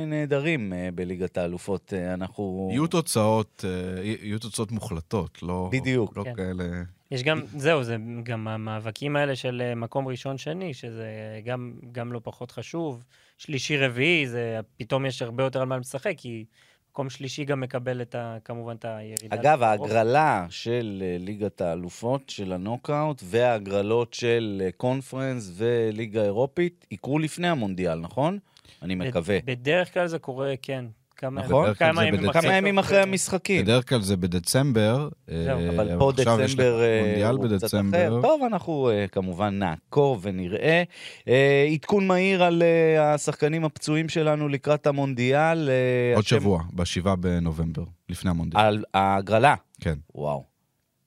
נהדרים 0.06 0.72
אה, 0.72 0.88
בליגת 0.94 1.38
האלופות. 1.38 1.92
אה, 1.96 2.14
אנחנו... 2.14 2.68
יהיו 2.72 2.86
תוצאות, 2.86 3.64
אה, 3.68 4.02
יהיו 4.04 4.38
תוצאות 4.38 4.72
מוחלטות, 4.72 5.42
לא... 5.42 5.68
בדיוק. 5.72 6.16
לא 6.16 6.24
כן. 6.24 6.34
כאלה... 6.34 6.64
יש 7.10 7.22
גם, 7.22 7.42
זהו, 7.56 7.82
זה 7.82 7.96
גם 8.22 8.48
המאבקים 8.48 9.16
האלה 9.16 9.36
של 9.36 9.62
אה, 9.64 9.74
מקום 9.74 10.08
ראשון-שני, 10.08 10.74
שזה 10.74 11.08
גם, 11.44 11.72
גם 11.92 12.12
לא 12.12 12.20
פחות 12.22 12.50
חשוב. 12.50 13.04
שלישי-רביעי, 13.38 14.26
זה 14.26 14.60
פתאום 14.76 15.06
יש 15.06 15.22
הרבה 15.22 15.44
יותר 15.44 15.60
על 15.60 15.66
מה 15.66 15.78
לשחק, 15.78 16.14
כי 16.16 16.44
מקום 16.90 17.10
שלישי 17.10 17.44
גם 17.44 17.60
מקבל 17.60 18.02
את 18.02 18.14
ה, 18.14 18.36
כמובן 18.44 18.76
את 18.76 18.84
הירידה. 18.84 19.36
אגב. 19.36 19.62
ההגרלה 19.62 20.46
של 20.50 21.02
אה, 21.06 21.16
ליגת 21.18 21.60
האלופות, 21.60 22.30
של 22.30 22.52
הנוקאוט, 22.52 23.22
וההגרלות 23.24 24.14
של 24.14 24.62
אה, 24.64 24.72
קונפרנס 24.72 25.52
וליגה 25.54 26.22
אירופית, 26.22 26.86
יקרו 26.90 27.18
לפני 27.18 27.48
המונדיאל, 27.48 27.98
נכון? 27.98 28.38
אני 28.82 28.94
מקווה. 28.94 29.38
בדרך 29.44 29.94
כלל 29.94 30.06
זה 30.06 30.18
קורה, 30.18 30.54
כן. 30.62 30.84
כמה, 31.16 31.42
נכון. 31.42 31.74
כמה 31.74 32.04
ימים 32.04 32.20
בדצמבר. 32.20 32.40
כמה 32.40 32.56
ימים 32.56 32.78
אחרי 32.78 32.96
אה, 32.98 33.02
המשחקים. 33.02 33.62
בדרך 33.62 33.88
כלל 33.88 34.00
זה 34.00 34.16
בדצמבר. 34.16 35.08
זהו, 35.28 35.58
אה, 35.60 35.68
אבל 35.70 35.98
פה 35.98 36.10
עכשיו 36.18 36.40
יש 36.40 36.50
דצמבר 36.54 36.82
אה, 36.82 37.00
מונדיאל 37.04 37.34
הוא 37.34 37.44
קצת 37.46 37.66
אחר. 37.66 37.76
בדצמבר. 37.78 38.18
טוב, 38.22 38.42
אנחנו 38.52 38.90
אה, 38.90 39.06
כמובן 39.12 39.58
נעקוב 39.58 40.20
ונראה. 40.22 40.82
אה, 41.28 41.68
עדכון 41.72 42.06
מהיר 42.06 42.42
על 42.44 42.62
אה, 42.62 43.14
השחקנים 43.14 43.64
הפצועים 43.64 44.08
שלנו 44.08 44.48
לקראת 44.48 44.86
המונדיאל. 44.86 45.68
אה, 45.70 46.12
עוד 46.16 46.24
השם- 46.24 46.40
שבוע, 46.40 46.62
בשבעה 46.74 47.16
בנובמבר, 47.16 47.84
לפני 48.08 48.30
המונדיאל. 48.30 48.62
על 48.62 48.84
ההגרלה. 48.94 49.54
כן. 49.80 49.94
וואו. 50.14 50.56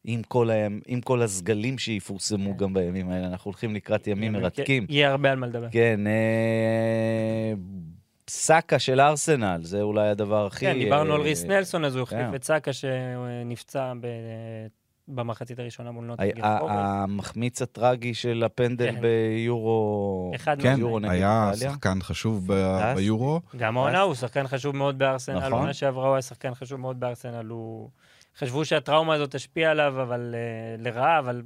עם 0.03 0.21
כל, 0.23 0.49
הימ... 0.49 0.79
עם 0.87 1.01
כל 1.01 1.21
הסגלים 1.21 1.77
שיפורסמו 1.77 2.57
גם 2.57 2.73
בימים 2.73 3.09
האלה, 3.09 3.27
אנחנו 3.27 3.49
הולכים 3.51 3.75
לקראת 3.75 4.07
ימים 4.07 4.33
מרתקים. 4.33 4.85
יהיה 4.89 5.09
הרבה 5.09 5.31
על 5.31 5.37
מה 5.37 5.47
לדבר. 5.47 5.67
כן, 5.71 5.99
אה... 6.07 7.53
סאקה 8.29 8.79
של 8.79 9.01
ארסנל, 9.01 9.59
זה 9.63 9.81
אולי 9.81 10.09
הדבר 10.09 10.45
הכי... 10.45 10.65
כן, 10.65 10.73
דיברנו 10.79 11.13
על 11.13 11.19
אה, 11.21 11.25
ריס 11.25 11.43
נלסון, 11.43 11.85
אז 11.85 11.95
הוא 11.95 12.03
החליף 12.03 12.27
כן. 12.29 12.35
את 12.35 12.43
סאקה 12.43 12.73
שנפצע 12.73 13.93
ב- 14.01 14.07
במחצית 15.07 15.59
הראשונה 15.59 15.91
מול 15.91 16.05
נוטינגר. 16.05 16.45
המחמיץ 16.45 17.61
הטרגי 17.61 18.13
של 18.13 18.43
הפנדל 18.45 18.91
כן. 18.91 19.01
ביורו... 19.01 20.31
אחד 20.35 20.61
כן, 20.61 20.75
יורו 20.79 20.99
נגד 20.99 21.11
היה 21.11 21.49
איטליה. 21.53 21.71
שחקן 21.71 21.97
חשוב. 22.01 22.47
ביורו. 22.95 23.41
גם 23.57 23.77
העונה 23.77 24.01
הוא 24.01 24.15
שחקן 24.15 24.47
חשוב 24.47 24.75
מאוד 24.75 24.97
בארסנל, 24.97 25.37
נכון. 25.37 25.53
העונה 25.53 25.73
שעברה 25.73 26.07
הוא 26.07 26.13
היה 26.13 26.21
שחקן 26.21 26.55
חשוב 26.55 26.79
מאוד 26.79 26.99
בארסנל. 26.99 27.51
חשבו 28.37 28.65
שהטראומה 28.65 29.13
הזאת 29.13 29.35
תשפיע 29.35 29.71
עליו, 29.71 30.01
אבל 30.01 30.35
uh, 30.35 30.81
לרעה, 30.81 31.19
אבל 31.19 31.41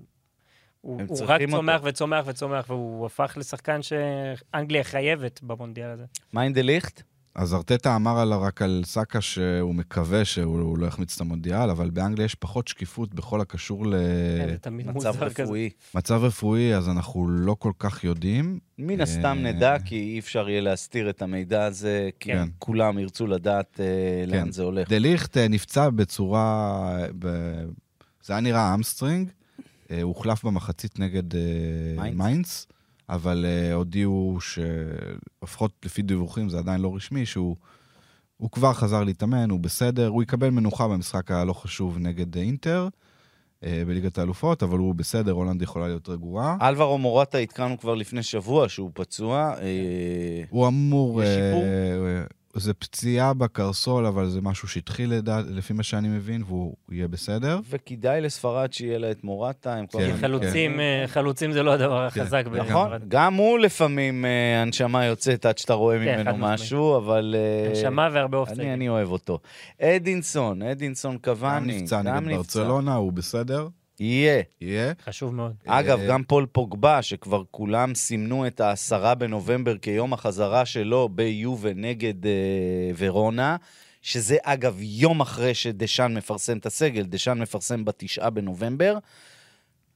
הוא, 0.84 1.02
הוא 1.08 1.18
רק 1.22 1.40
צריכים 1.40 1.52
צומח 1.52 1.76
אותו. 1.76 1.88
וצומח 1.88 2.24
וצומח, 2.28 2.66
והוא 2.70 3.06
הפך 3.06 3.34
לשחקן 3.38 3.80
שאנגליה 3.82 4.84
חייבת 4.84 5.40
במונדיאל 5.44 5.90
הזה. 5.90 6.04
מה 6.34 6.43
עם 6.43 6.53
דה 6.53 6.62
ליכט? 6.62 7.04
אז 7.36 7.54
ארטטה 7.54 7.96
אמר 7.96 8.20
על, 8.20 8.34
רק 8.34 8.62
על 8.62 8.82
סאקה 8.86 9.22
שהוא 9.22 9.76
מקווה 9.76 10.26
שהוא 10.26 10.60
הוא 10.60 10.78
לא 10.78 10.86
יחמיץ 10.86 11.16
את 11.16 11.22
המונדיאל, 11.22 11.70
אבל 11.70 11.90
באנגליה 11.90 12.26
יש 12.26 12.36
פחות 12.36 12.68
שקיפות 12.68 13.14
בכל 13.14 13.42
הקשור 13.42 13.84
כן, 13.84 14.50
זה 14.50 14.58
תמיד 14.62 14.88
מצב. 14.88 15.24
רפואי. 15.24 15.70
למצב 15.96 16.20
רפואי, 16.24 16.76
אז 16.76 16.90
אנחנו 16.90 17.28
לא 17.30 17.56
כל 17.60 17.72
כך 17.80 18.04
יודעים. 18.04 18.60
מן 18.78 19.02
הסתם 19.02 19.38
אה, 19.46 19.52
נדע, 19.52 19.80
כי 19.86 19.96
אי 19.96 20.20
אפשר 20.20 20.50
יהיה 20.50 20.62
להסתיר 20.62 21.10
את 21.10 21.22
המידע 21.22 21.66
הזה, 21.66 22.10
כי 22.20 22.34
כן. 22.34 22.48
כולם 22.60 23.00
ירצו 23.00 23.28
לדעת 23.28 23.80
אה, 23.80 24.26
לאן 24.28 24.46
כן. 24.46 24.52
זה 24.52 24.64
הולך. 24.64 24.90
דה 24.90 25.04
ליכט 25.04 25.38
אה, 25.38 25.48
נפצע 25.48 25.90
בצורה... 25.90 26.98
ב... 27.20 27.28
זה 28.24 28.34
היה 28.34 28.40
נראה 28.40 28.74
hamstring, 28.74 29.30
הוחלף 30.02 30.44
במחצית 30.44 31.00
נגד 31.00 31.36
אה. 31.36 32.12
מיינץ, 32.14 32.68
אבל 33.10 33.46
אה, 33.48 33.74
הודיעו 33.74 34.38
שלפחות 34.42 35.72
לפי 35.86 36.02
דיווחים, 36.02 36.50
זה 36.50 36.58
עדיין 36.58 36.82
לא 36.82 36.96
רשמי, 36.96 37.26
שהוא 37.26 37.56
הוא 38.38 38.52
כבר 38.52 38.74
חזר 38.74 39.04
להתאמן, 39.04 39.50
הוא 39.50 39.60
בסדר, 39.60 40.08
הוא 40.08 40.24
יקבל 40.24 40.50
מנוחה 40.50 40.88
במשחק 40.88 41.32
הלא 41.32 41.54
חשוב 41.54 41.98
נגד 42.00 42.38
אה, 42.38 42.44
אינטר. 42.44 42.88
אה, 43.66 43.84
בליגת 43.88 44.18
האלופות, 44.18 44.64
אבל 44.64 44.78
הוא 44.78 44.96
בסדר, 44.96 45.32
הולנד 45.32 45.62
יכולה 45.62 45.88
להיות 45.88 46.10
רגועה. 46.10 46.58
אלברו 46.62 46.98
מורטה 46.98 47.38
עדכנו 47.38 47.80
כבר 47.80 47.96
לפני 47.96 48.24
שבוע 48.24 48.70
שהוא 48.70 48.92
פצוע. 48.94 49.54
אה, 49.62 50.44
הוא 50.50 50.68
אמור... 50.68 51.24
יש 51.24 51.30
שיפור? 51.30 51.64
זה 52.56 52.74
פציעה 52.74 53.34
בקרסול, 53.34 54.06
אבל 54.06 54.30
זה 54.30 54.42
משהו 54.42 54.68
שהתחיל 54.68 55.14
לדעת, 55.14 55.46
לפי 55.50 55.74
מה 55.74 55.84
שאני 55.84 56.08
מבין, 56.08 56.44
והוא 56.48 56.76
יהיה 56.92 57.08
בסדר. 57.08 57.60
וכדאי 57.70 58.22
לספרד 58.22 58.74
שיהיה 58.74 58.98
לה 58.98 59.12
את 59.12 59.24
מורטה. 59.24 59.76
עם 59.76 59.88
כל 59.88 59.98
כן, 59.98 60.06
מיני- 60.08 60.18
חלוצים, 60.20 60.80
אה, 60.80 61.04
חלוצים 61.08 61.52
זה 61.52 61.64
לא 61.64 61.74
הדבר 61.74 62.06
החזק. 62.06 62.44
כן. 62.46 62.56
נכון. 62.62 62.92
גם 63.08 63.34
הוא 63.34 63.60
לפעמים 63.60 64.26
אה, 64.26 64.62
הנשמה 64.62 65.06
יוצאת 65.06 65.46
עד 65.46 65.58
שאתה 65.58 65.74
רואה 65.74 65.98
כן, 66.06 66.22
ממנו. 66.22 66.38
משהו, 66.38 66.98
אבל... 66.98 67.36
אה, 67.38 67.72
נשמה 67.72 68.10
והרבה 68.14 68.38
אופי 68.38 68.50
אני, 68.50 68.74
אני 68.74 68.90
אוהב 68.90 69.10
אותו. 69.12 69.40
אדינסון, 69.82 70.62
אדינסון 70.62 71.12
גם 71.14 71.18
קאבאני, 71.20 71.82
נפצע 71.82 72.02
גם 72.02 72.26
נגד 72.26 72.38
ברצלונה, 72.38 72.96
הוא 72.96 73.14
בסדר, 73.14 73.68
יהיה. 74.00 74.42
יהיה. 74.62 74.94
חשוב 75.06 75.36
מאוד. 75.36 75.54
אגב, 75.66 76.00
אה, 76.00 76.08
גם 76.08 76.24
פול 76.24 76.46
פוגבה, 76.46 77.02
שכבר 77.02 77.44
כולם 77.52 77.96
סימנו 77.96 78.48
את 78.48 78.60
העשרה 78.60 79.16
בנובמבר 79.16 79.78
כיום 79.78 80.14
החזרה 80.14 80.66
שלו 80.66 81.10
ביובה 81.10 81.74
נגד 81.74 82.26
אה, 82.26 82.32
ורונה, 82.98 83.58
שזה 84.02 84.38
אגב 84.44 84.78
יום 84.80 85.22
אחרי 85.22 85.54
שדשאן 85.54 86.18
מפרסם 86.18 86.58
את 86.58 86.66
הסגל, 86.66 87.04
דשאן 87.06 87.40
מפרסם 87.40 87.86
בתשעה 87.86 88.30
בנובמבר. 88.30 88.98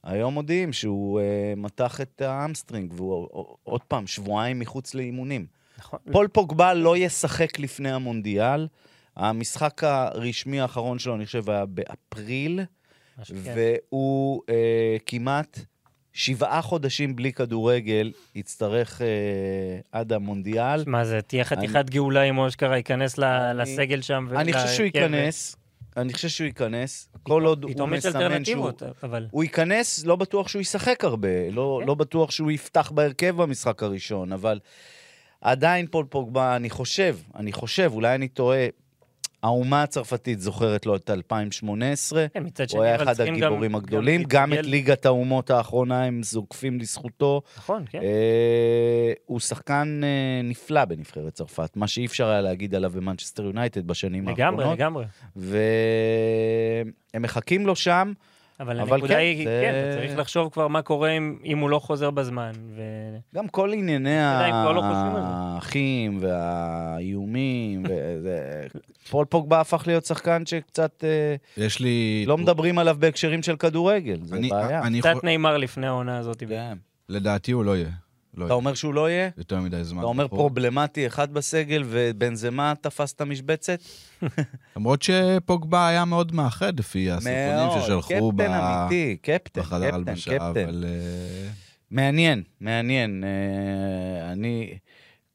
היום 0.04 0.34
מודיעים 0.34 0.74
שהוא 0.74 1.20
אה, 1.20 1.54
מתח 1.58 2.02
את 2.02 2.22
ה 2.22 2.28
hamstring, 2.28 2.94
והוא 2.96 3.28
אה, 3.36 3.42
עוד 3.64 3.84
פעם, 3.84 4.08
שבועיים 4.08 4.60
מחוץ 4.60 4.94
לאימונים. 4.94 5.46
נכון. 5.78 6.00
פול 6.12 6.28
פוגבה 6.28 6.74
לא 6.74 6.98
ישחק 6.98 7.60
לפני 7.60 7.92
המונדיאל. 7.92 8.68
המשחק 9.16 9.84
הרשמי 9.84 10.62
האחרון 10.62 11.00
שלו, 11.00 11.16
אני 11.16 11.26
חושב, 11.26 11.50
היה 11.50 11.66
באפריל. 11.66 12.60
כן. 13.26 13.54
והוא 13.92 14.42
אה, 14.50 14.56
כמעט 15.06 15.60
שבעה 16.14 16.62
חודשים 16.62 17.16
בלי 17.16 17.34
כדורגל, 17.34 18.12
יצטרך 18.36 19.02
אה, 19.02 19.08
עד 19.92 20.14
המונדיאל. 20.14 20.84
מה 20.88 21.06
זה, 21.06 21.22
תהיה 21.22 21.44
חתיכת 21.44 21.90
גאולה 21.90 22.24
אם 22.24 22.36
הוא 22.36 22.48
אשכרה 22.48 22.78
ייכנס 22.78 23.18
ל- 23.18 23.24
אני- 23.24 23.60
לסגל 23.62 24.02
שם. 24.02 24.28
אני 24.38 24.54
חושב 24.54 24.68
שהוא 24.68 24.88
ולהרכב. 24.94 25.14
ייכנס, 25.14 25.56
אני 25.98 26.14
חושב 26.14 26.28
שהוא 26.28 26.46
ייכנס, 26.48 27.10
כל 27.24 27.46
עוד 27.46 27.64
הוא 27.64 27.72
פתאום 27.72 27.94
יש 27.94 27.98
מסמן 28.06 28.12
שהוא... 28.12 28.24
אלטרנטיבות, 28.24 28.84
אבל... 29.04 29.28
הוא 29.32 29.44
ייכנס, 29.44 30.06
לא 30.06 30.16
בטוח 30.16 30.48
שהוא 30.48 30.62
ישחק 30.62 31.04
הרבה, 31.04 31.50
לא, 31.52 31.78
כן. 31.82 31.88
לא 31.88 31.94
בטוח 31.96 32.32
שהוא 32.32 32.52
יפתח 32.52 32.92
בהרכב 32.92 33.36
במשחק 33.42 33.84
הראשון, 33.84 34.32
אבל 34.32 34.60
עדיין 35.42 35.88
פול 35.88 36.06
פוגבה, 36.10 36.56
אני 36.56 36.70
חושב, 36.70 37.18
אני 37.36 37.52
חושב, 37.52 37.92
אולי 37.94 38.16
אני 38.16 38.28
טועה, 38.28 38.66
האומה 39.44 39.84
הצרפתית 39.84 40.40
זוכרת 40.40 40.86
לו 40.86 40.96
את 40.96 41.10
2018, 41.10 42.26
כן, 42.34 42.44
מצד 42.44 42.70
שני, 42.70 42.78
הוא 42.78 42.86
היה 42.86 42.96
אחד 42.96 43.14
צריכים 43.14 43.36
גם- 43.38 43.44
הגיבורים 43.44 43.72
גם 43.72 43.76
הגדולים, 43.76 44.24
גם 44.28 44.54
את 44.54 44.66
ליגת 44.66 45.06
האומות 45.06 45.50
האחרונה 45.50 46.04
הם 46.04 46.24
זוקפים 46.24 46.80
לזכותו. 46.80 47.42
נכון, 47.58 47.84
כן. 47.90 48.00
אה, 48.02 49.14
הוא 49.26 49.40
שחקן 49.40 50.02
אה, 50.04 50.10
נפלא 50.44 50.86
בנבחרת 50.86 51.34
צרפת, 51.34 51.70
מה 51.76 51.88
שאי 51.88 52.06
אפשר 52.06 52.28
היה 52.30 52.42
להגיד 52.42 52.76
עליו 52.76 52.92
במנצ'סטר 52.96 53.44
יונייטד 53.44 53.88
בשנים 53.88 54.28
לגמרי, 54.28 54.44
האחרונות. 54.64 54.80
לגמרי. 54.80 55.06
והם 55.36 57.22
מחכים 57.22 57.68
לו 57.68 57.76
שם. 57.76 58.14
אבל 58.60 58.80
אבל 58.80 58.94
הנקודה 58.94 59.14
כן, 59.14 59.20
היא, 59.20 59.46
זה- 59.48 59.62
כן, 59.64 59.74
אתה 59.92 60.08
צריך 60.08 60.18
לחשוב 60.20 60.50
כבר 60.54 60.68
מה 60.68 60.82
קורה 60.82 61.10
אם 61.10 61.38
אם 61.46 61.58
הוא 61.58 61.70
לא 61.70 61.80
חוזר 61.80 62.12
בזמן. 62.12 62.52
ו... 62.76 62.82
גם 63.36 63.48
כל 63.48 63.74
ענייני 63.74 64.18
כבר 64.52 64.72
לא. 64.72 64.82
האחים 64.84 66.18
והאיומים, 66.22 67.84
וזה- 67.90 68.68
פול 69.10 69.26
פוגבה 69.26 69.60
הפך 69.62 69.84
להיות 69.88 70.06
שחקן 70.06 70.46
שקצת 70.46 71.04
אה, 71.04 71.36
יש 71.66 71.80
לי... 71.80 72.24
לא 72.28 72.38
מדברים 72.38 72.80
עליו 72.80 72.96
בהקשרים 73.00 73.44
של 73.44 73.56
כדורגל, 73.56 74.18
זה 74.24 74.36
אני- 74.36 74.50
בעיה. 74.50 74.82
אני 74.84 75.00
קצת 75.00 75.24
נאמר 75.24 75.58
לפני 75.58 75.88
העונה 75.88 76.18
הזאת. 76.18 76.44
כן. 76.50 76.78
לדעתי 77.10 77.52
הוא 77.52 77.66
לא 77.66 77.76
יהיה. 77.78 77.90
לא 78.38 78.46
אתה. 78.46 78.54
אומר 78.54 78.74
שהוא 78.74 78.94
לא 78.94 79.10
יהיה? 79.10 79.30
יותר 79.38 79.60
מדי 79.60 79.84
זמן. 79.84 80.00
אתה 80.00 80.08
אומר 80.08 80.28
פה. 80.28 80.36
פרובלמטי 80.36 81.08
אחד 81.08 81.34
בסגל 81.34 81.84
ובנזמה 81.86 82.74
תפס 82.82 83.14
את 83.14 83.22
המשבצת? 83.22 83.80
למרות 84.78 85.02
שפוגבה 85.02 85.88
היה 85.88 86.06
מאוד 86.06 86.36
מאחד 86.36 86.80
לפי 86.80 87.12
הסרטונים 87.12 87.82
ששלחו 87.82 88.32
ב- 88.32 88.42
קפטן 88.42 88.54
אמיתי, 88.54 89.18
קפטן, 89.22 89.62
בחדר 89.62 89.86
קפטן, 89.86 89.96
הלבשה, 89.96 90.32
קפטן. 90.32 90.46
אבל... 90.46 90.86
אה, 90.88 91.50
מעניין, 91.92 92.44
מעניין. 92.62 93.24
אה, 93.24 94.32
אני, 94.32 94.78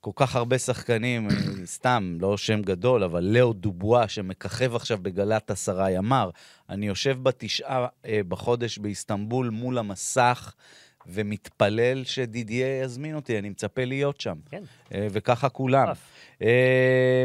כל 0.01 0.11
כך 0.15 0.37
הרבה 0.37 0.59
שחקנים, 0.59 1.29
אה, 1.31 1.37
סתם, 1.65 2.17
לא 2.21 2.37
שם 2.37 2.63
גדול, 2.63 3.05
אבל 3.05 3.25
לאו 3.25 3.53
דובואה, 3.53 4.09
שמככב 4.09 4.75
עכשיו 4.75 4.99
בגלת 5.03 5.51
עשרה 5.51 5.91
ימ"ר, 5.91 6.31
אני 6.69 6.87
יושב 6.87 7.23
בתשעה 7.23 7.87
בחודש 8.29 8.79
באיסטנבול 8.79 9.49
מול 9.49 9.79
המסך, 9.79 10.55
ומתפלל 11.07 12.05
שדידיה 12.05 12.81
יזמין 12.81 13.15
אותי, 13.15 13.39
אני 13.39 13.49
מצפה 13.49 13.85
להיות 13.85 14.21
שם. 14.21 14.37
כן. 14.51 14.63
אה, 14.95 15.07
וככה 15.11 15.49
כולם. 15.49 15.87
אה, 16.43 17.25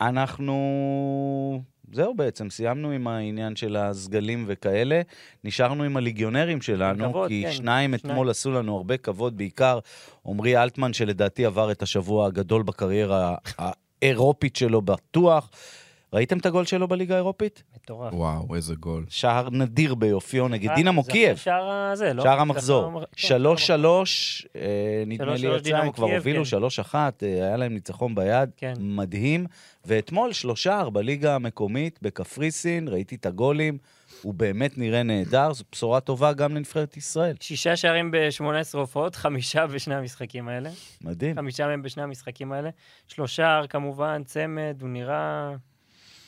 אנחנו... 0.00 1.62
זהו 1.92 2.14
בעצם, 2.14 2.50
סיימנו 2.50 2.90
עם 2.90 3.06
העניין 3.06 3.56
של 3.56 3.76
הסגלים 3.76 4.44
וכאלה. 4.48 5.00
נשארנו 5.44 5.84
עם 5.84 5.96
הליגיונרים 5.96 6.62
שלנו, 6.62 7.10
כבוד, 7.10 7.28
כי 7.28 7.42
כן, 7.46 7.52
שניים 7.52 7.94
אתמול 7.94 8.30
עשו 8.30 8.50
לנו 8.50 8.76
הרבה 8.76 8.96
כבוד, 8.96 9.36
בעיקר 9.36 9.78
עמרי 10.26 10.62
אלטמן, 10.62 10.92
שלדעתי 10.92 11.46
עבר 11.46 11.72
את 11.72 11.82
השבוע 11.82 12.26
הגדול 12.26 12.62
בקריירה 12.62 13.34
האירופית 13.58 14.56
שלו 14.56 14.82
בטוח. 14.82 15.50
ראיתם 16.12 16.38
את 16.38 16.46
הגול 16.46 16.64
שלו 16.64 16.88
בליגה 16.88 17.14
האירופית? 17.14 17.62
מטורף. 17.76 18.14
וואו, 18.14 18.54
איזה 18.54 18.74
גול. 18.74 19.04
שער 19.08 19.50
נדיר 19.50 19.94
ביופיו 19.94 20.48
נגד 20.48 20.68
אה, 20.70 20.74
דינמו 20.74 21.02
זה 21.02 21.10
קייב. 21.12 21.36
שער 21.36 21.70
הזה, 21.70 22.12
לא? 22.14 22.22
שער 22.22 22.40
המחזור. 22.40 22.88
אחרי- 22.90 23.00
כן, 23.16 23.28
שלוש 23.28 23.66
שלוש, 23.66 24.46
אה, 24.56 24.60
נדמה 25.06 25.34
לי 25.34 25.56
יצא, 25.56 25.76
הם 25.76 25.92
כבר 25.92 26.14
הובילו 26.16 26.38
כן. 26.38 26.44
שלוש 26.44 26.78
אחת, 26.78 27.22
אה, 27.22 27.28
היה 27.28 27.56
להם 27.56 27.72
ניצחון 27.74 28.14
ביד, 28.14 28.50
כן. 28.56 28.72
מדהים. 28.80 29.46
ואתמול 29.84 30.32
שלושה 30.32 30.90
בליגה 30.92 31.34
המקומית 31.34 31.98
בקפריסין, 32.02 32.88
ראיתי 32.88 33.14
את 33.14 33.26
הגולים, 33.26 33.78
הוא 34.22 34.34
באמת 34.34 34.78
נראה 34.78 35.02
נהדר, 35.02 35.52
זו 35.52 35.64
בשורה 35.72 36.00
טובה 36.00 36.32
גם 36.32 36.54
לנבחרת 36.54 36.96
ישראל. 36.96 37.34
שישה 37.40 37.76
שערים 37.76 38.10
ב-18 38.10 38.44
הופעות, 38.78 39.16
חמישה 39.16 39.66
בשני 39.66 39.94
המשחקים 39.94 40.48
האלה. 40.48 40.70
מדהים. 41.04 41.36
חמישה 41.36 41.66
מהם 41.66 41.82
בשני 41.82 42.02
המשחקים 42.02 42.52
האלה. 42.52 42.70
שלושה 43.08 43.60
כמובן, 43.68 44.22
צמד, 44.24 44.76
הוא 44.80 44.88
נראה... 44.88 45.52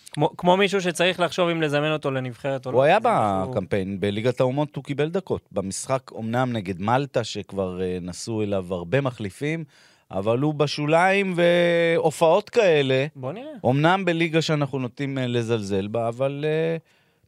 כמו, 0.09 0.37
כמו 0.37 0.57
מישהו 0.57 0.81
שצריך 0.81 1.21
לחשוב 1.21 1.49
אם 1.49 1.63
לזמן 1.63 1.93
אותו 1.93 2.11
לנבחרת 2.11 2.67
או 2.67 2.73
לא. 2.73 2.77
הוא 2.77 2.85
היה 2.85 2.99
בקמפיין, 3.03 4.01
בליגת 4.01 4.41
האומות 4.41 4.77
הוא 4.77 4.85
קיבל 4.85 5.09
דקות. 5.09 5.49
במשחק 5.53 6.11
אמנם 6.19 6.53
נגד 6.53 6.81
מלטה, 6.81 7.25
שכבר 7.25 7.83
אה, 7.83 7.99
נסעו 8.01 8.43
אליו 8.43 8.75
הרבה 8.75 9.01
מחליפים, 9.01 9.65
אבל 10.11 10.39
הוא 10.39 10.55
בשוליים 10.55 11.35
והופעות 11.37 12.51
כאלה, 12.51 13.07
בוא 13.17 13.33
נראה. 13.33 13.53
אמנם 13.67 14.05
בליגה 14.05 14.43
שאנחנו 14.43 14.79
נוטים 14.79 15.19
אה, 15.19 15.27
לזלזל 15.27 15.87
בה, 15.87 16.09
אבל 16.09 16.45
אה, 16.49 16.77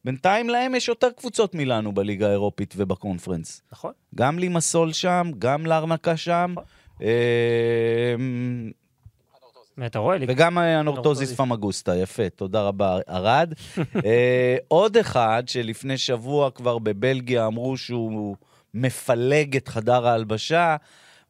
בינתיים 0.05 0.49
להם 0.49 0.75
יש 0.75 0.89
יותר 0.89 1.11
קבוצות 1.11 1.55
מלנו 1.55 1.93
בליגה 1.93 2.29
האירופית 2.29 2.75
ובקונפרנס. 2.77 3.63
נכון. 3.73 3.93
גם 4.15 4.39
לימסול 4.39 4.93
שם, 4.93 5.31
גם 5.39 5.67
לארנקה 5.67 6.17
שם, 6.17 6.55
נכון. 6.57 6.65
אה, 9.81 9.87
אתה 9.87 9.99
רואה? 9.99 10.17
לי- 10.19 10.27
וגם 10.29 10.59
אה, 10.59 10.81
אנורטוזיס 10.81 11.29
אנורטוזיס. 11.29 11.37
פמגוסטה, 11.37 11.97
יפה, 11.97 12.31
תודה 12.31 12.63
רבה, 12.63 12.99
ארד. 13.09 13.53
אה, 14.07 14.57
עוד 14.69 14.97
אחד 14.97 15.43
שלפני 15.47 15.99
שבוע 15.99 16.51
כבר 16.51 16.79
בבלגיה 16.79 17.47
אמרו 17.47 17.77
שהוא 17.77 18.37
מפלג 18.75 19.57
את 19.57 19.69
חדר 19.69 20.07
ההלבשה, 20.07 20.77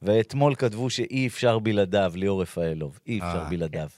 ואתמול 0.03 0.55
כתבו 0.55 0.91
שאי 0.91 1.27
אפשר 1.27 1.59
בלעדיו, 1.59 2.13
ליאור 2.17 2.43
רפאלוב, 2.43 2.99
אי 3.07 3.19
אפשר 3.19 3.39
אה, 3.45 3.49
בלעדיו. 3.51 3.89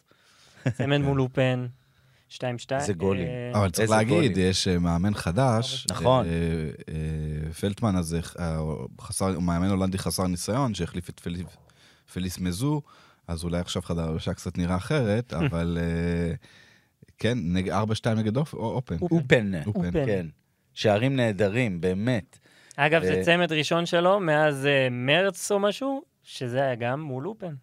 צמד 0.77 0.99
מול 1.07 1.17
לופן, 1.17 1.67
2-2. 2.31 2.41
איזה 2.73 2.93
גולים. 2.93 3.27
אה, 3.27 3.61
אבל 3.61 3.71
צריך 3.71 3.91
להגיד. 3.91 4.37
יש 4.37 4.69
אה, 4.69 4.79
מאמן 4.79 5.15
חדש. 5.15 5.87
נכון. 5.91 6.27
אה, 6.27 6.31
אה, 6.89 7.53
פלטמן 7.53 7.97
הזה, 7.97 8.21
אה, 8.39 8.59
מאמן 9.41 9.69
הולנדי 9.71 9.99
חסר 9.99 10.27
ניסיון, 10.27 10.75
שהחליף 10.75 11.11
את 11.11 11.21
פליס 12.13 12.39
מזו, 12.39 12.83
אז 13.29 13.45
אולי 13.45 13.59
עכשיו 13.61 13.83
חדר 13.83 14.09
הלבשה 14.09 14.35
קצת 14.35 14.59
נראה 14.59 14.77
אחרת, 14.77 15.33
אבל 15.41 15.79
אה, 15.81 16.35
כן, 17.19 17.39
נג- 17.43 17.71
4-2 17.71 17.75
נגד 18.17 18.37
אופ- 18.37 18.55
אופן. 18.55 18.97
אופן, 19.03 19.53
אופן. 19.67 19.91
כן. 20.07 20.27
שערים 20.75 21.17
נהדרים, 21.17 21.81
באמת. 21.81 22.39
אגב, 22.77 23.03
זה 23.03 23.15
אה, 23.15 23.25
צמד 23.25 23.53
ראשון 23.53 23.87
שלו 23.87 24.21
מאז 24.21 24.67
אה, 24.67 24.89
מרץ 24.91 25.53
או 25.53 25.59
משהו, 25.59 26.03
שזה 26.23 26.63
היה 26.63 26.75
גם 26.75 27.01
מול 27.01 27.25
לופן. 27.25 27.55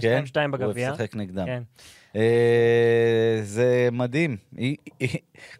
כן? 0.00 0.24
ב-2-2 0.24 0.48
בגביע. 0.52 0.86
הוא 0.88 0.94
משחק 0.94 1.16
נגדם. 1.16 1.46
כן. 1.46 1.62
אה, 2.16 3.38
זה 3.42 3.88
מדהים. 3.92 4.36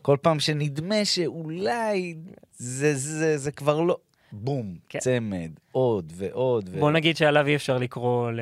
כל 0.03 0.17
פעם 0.23 0.41
שנדמה 0.41 1.05
שאולי 1.05 2.15
זה, 2.57 2.95
זה, 2.95 3.39
זה 3.39 3.53
כבר 3.53 3.81
לא... 3.81 3.97
בום, 4.39 4.74
כן. 4.89 4.99
צמד, 4.99 5.51
עוד 5.72 6.12
ועוד. 6.16 6.70
ו... 6.72 6.80
בוא 6.80 6.91
נגיד 6.91 7.16
שעליו 7.16 7.47
אי 7.47 7.57
אפשר 7.57 7.78
לקרוא 7.78 8.30
ל- 8.30 8.41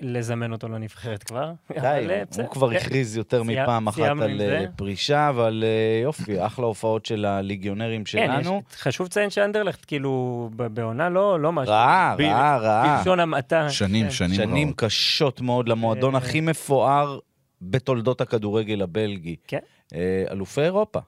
לזמן 0.00 0.52
אותו 0.52 0.68
לנבחרת 0.68 1.22
כבר. 1.22 1.52
די, 1.72 1.78
אבל, 1.80 2.10
אה, 2.10 2.18
הוא 2.18 2.24
בסדר, 2.30 2.46
כבר 2.46 2.70
כן. 2.70 2.76
הכריז 2.76 3.16
יותר 3.16 3.42
מפעם 3.42 3.86
אחת 3.88 3.98
על 4.02 4.22
אה, 4.22 4.36
זה. 4.36 4.66
פרישה, 4.76 5.28
אבל 5.28 5.64
אה, 5.66 6.02
יופי, 6.02 6.46
אחלה 6.46 6.66
הופעות 6.66 7.06
של 7.06 7.24
הליגיונרים 7.24 8.04
כן, 8.04 8.18
יש- 8.18 8.44
שלנו. 8.44 8.62
חשוב 8.76 9.06
לציין 9.06 9.30
שאנדרלכט, 9.30 9.84
כאילו, 9.86 10.10
ב- 10.56 10.66
בעונה 10.66 11.08
לא 11.08 11.40
לא 11.40 11.52
משהו. 11.52 11.74
רעה, 11.74 12.14
ב- 12.18 12.20
רעה, 12.20 12.58
רעה. 12.58 12.96
בלשון 12.98 13.20
המעטה. 13.20 13.70
שנים, 13.70 14.04
כן. 14.04 14.10
שנים 14.10 14.34
שנים 14.34 14.66
רעות. 14.68 14.78
קשות 14.78 15.40
מאוד 15.40 15.68
למועדון 15.68 16.14
אה, 16.14 16.18
הכי 16.18 16.40
מפואר 16.40 17.18
בתולדות 17.62 18.20
הכדורגל 18.20 18.82
הבלגי. 18.82 19.36
כן. 19.48 19.58
אה, 19.94 20.24
אלופי 20.30 20.60
אירופה, 20.60 21.00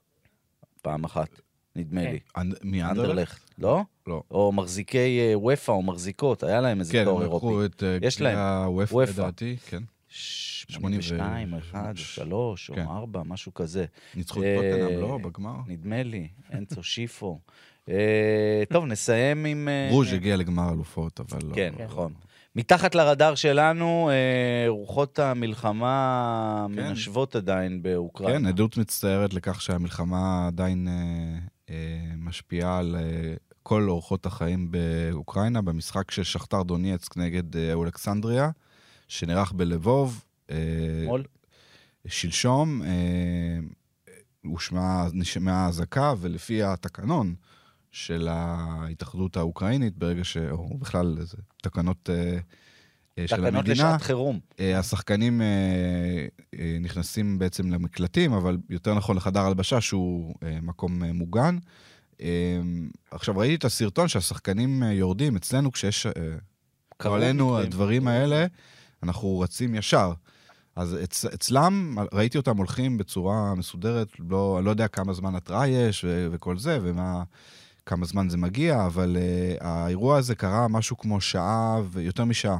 פעם 0.83 1.05
אחת, 1.05 1.29
נדמה 1.77 2.01
כן. 2.03 2.11
לי. 2.11 2.19
אנד- 2.37 2.55
מי 2.63 2.83
אנדרלכט? 2.83 3.01
אנדרלכט, 3.11 3.46
לא? 3.59 3.83
לא. 4.07 4.23
או 4.31 4.53
מחזיקי 4.53 5.21
אה, 5.21 5.39
וופא 5.39 5.73
או 5.73 5.83
מחזיקות, 5.83 6.43
היה 6.43 6.61
להם 6.61 6.81
איזה 6.81 6.93
כן, 6.93 7.05
תואר 7.05 7.17
הם 7.17 7.23
אירופי. 7.23 7.47
לקחו 7.47 7.65
את 7.65 7.83
אה, 7.83 7.99
יש 8.03 8.21
להם. 8.21 8.39
וופא. 8.69 9.11
לדעתי, 9.11 9.57
כן. 9.67 9.83
82, 10.09 11.55
1, 11.55 11.97
3 11.97 12.71
כן. 12.75 12.87
או 12.87 12.93
4, 12.93 13.23
משהו 13.25 13.55
כזה. 13.55 13.85
ניצחו 14.15 14.41
את 14.41 14.45
אה, 14.45 14.79
טוטנאם, 14.81 15.01
לא? 15.01 15.19
בגמר? 15.19 15.57
נדמה 15.67 16.03
לי, 16.03 16.29
אנצו 16.55 16.83
שיפו. 16.83 17.39
אה, 17.89 18.63
טוב, 18.73 18.85
נסיים 18.85 19.45
עם... 19.45 19.69
אה, 19.69 19.89
ברוז' 19.91 20.13
הגיע 20.13 20.37
לגמר 20.37 20.73
אלופות, 20.73 21.21
אבל 21.21 21.39
לא... 21.45 21.55
כן, 21.55 21.73
כן. 21.77 21.85
נכון. 21.85 22.13
מתחת 22.57 22.95
לרדאר 22.95 23.35
שלנו, 23.35 24.11
אה, 24.11 24.69
רוחות 24.69 25.19
המלחמה 25.19 26.67
כן. 26.75 26.89
מנשבות 26.89 27.37
עדיין 27.37 27.83
באוקראינה. 27.83 28.39
כן, 28.39 28.47
עדות 28.47 28.77
מצטערת 28.77 29.35
לכך 29.35 29.63
שהמלחמה 29.63 30.47
עדיין 30.47 30.89
אה, 30.89 31.39
אה, 31.71 32.15
משפיעה 32.17 32.79
על 32.79 32.97
אה, 32.99 33.35
כל 33.69 33.89
אורחות 33.89 34.27
החיים 34.27 34.71
באוקראינה, 34.71 35.63
במשחק 35.63 36.11
של 36.11 36.23
שכתר 36.23 36.63
דונייצק 36.63 37.17
נגד 37.17 37.57
אה, 37.57 37.75
אולכסנדריה, 37.75 38.51
שנערך 39.09 39.53
בלבוב. 39.53 40.25
אה, 40.51 40.57
אתמול? 41.03 41.25
שלשום 42.07 42.83
אה, 42.83 42.89
הושמעה, 44.45 45.07
נשמעה 45.13 45.69
אזעקה, 45.69 46.15
ולפי 46.21 46.63
התקנון 46.63 47.35
של 47.91 48.29
ההתאחדות 48.31 49.37
האוקראינית, 49.37 49.99
ברגע 49.99 50.25
ש... 50.25 50.37
או 50.37 50.79
בכלל, 50.79 51.17
זה 51.21 51.37
תקנות 51.63 52.11
אה, 52.11 52.39
אה, 53.19 53.29
של 53.29 53.37
תקנות 53.37 53.55
המדינה. 53.55 53.75
לשעת 53.75 54.03
חירום. 54.03 54.41
אה, 54.61 54.79
השחקנים 54.79 55.43
אה, 55.43 55.47
אה, 56.59 56.77
נכנסים 56.81 57.39
בעצם 57.39 57.71
למקלטים, 57.71 58.33
אבל 58.33 58.59
יותר 58.71 58.95
נכון 58.95 59.17
לחדר 59.17 59.41
הלבשה, 59.41 59.81
שהוא 59.81 60.35
אה, 60.43 60.59
מקום 60.63 61.05
אה, 61.05 61.13
מוגן. 61.13 61.59
אה, 62.21 62.61
עכשיו, 63.11 63.37
ראיתי 63.37 63.55
את 63.55 63.65
הסרטון 63.65 64.09
שהשחקנים 64.09 64.83
אה, 64.83 64.93
יורדים 64.93 65.37
אצלנו 65.37 65.73
כשיש... 65.73 66.07
אה, 66.07 66.13
עלינו. 66.99 67.59
הדברים 67.59 68.09
האלה, 68.09 68.47
אנחנו 69.03 69.41
רצים 69.41 69.75
ישר. 69.75 70.13
אז 70.77 70.97
אצ, 71.05 71.25
אצלם, 71.25 71.97
ראיתי 72.13 72.39
אותם 72.39 72.57
הולכים 72.57 72.99
בצורה 72.99 73.55
מסודרת, 73.55 74.09
לא, 74.19 74.61
לא 74.65 74.71
יודע 74.71 74.89
כמה 74.89 75.13
זמן 75.13 75.35
התראה 75.35 75.69
יש 75.69 76.05
ו, 76.05 76.29
וכל 76.33 76.59
זה, 76.59 76.79
ומה, 76.83 77.23
כמה 77.87 78.07
זמן 78.07 78.29
זה 78.29 78.37
מגיע, 78.37 78.87
אבל 78.87 79.17
uh, 79.17 79.65
האירוע 79.65 80.19
הזה 80.19 80.35
קרה 80.35 80.69
משהו 80.69 80.99
כמו 80.99 81.21
שעה 81.21 81.81
ויותר 81.91 82.25
משעה 82.25 82.59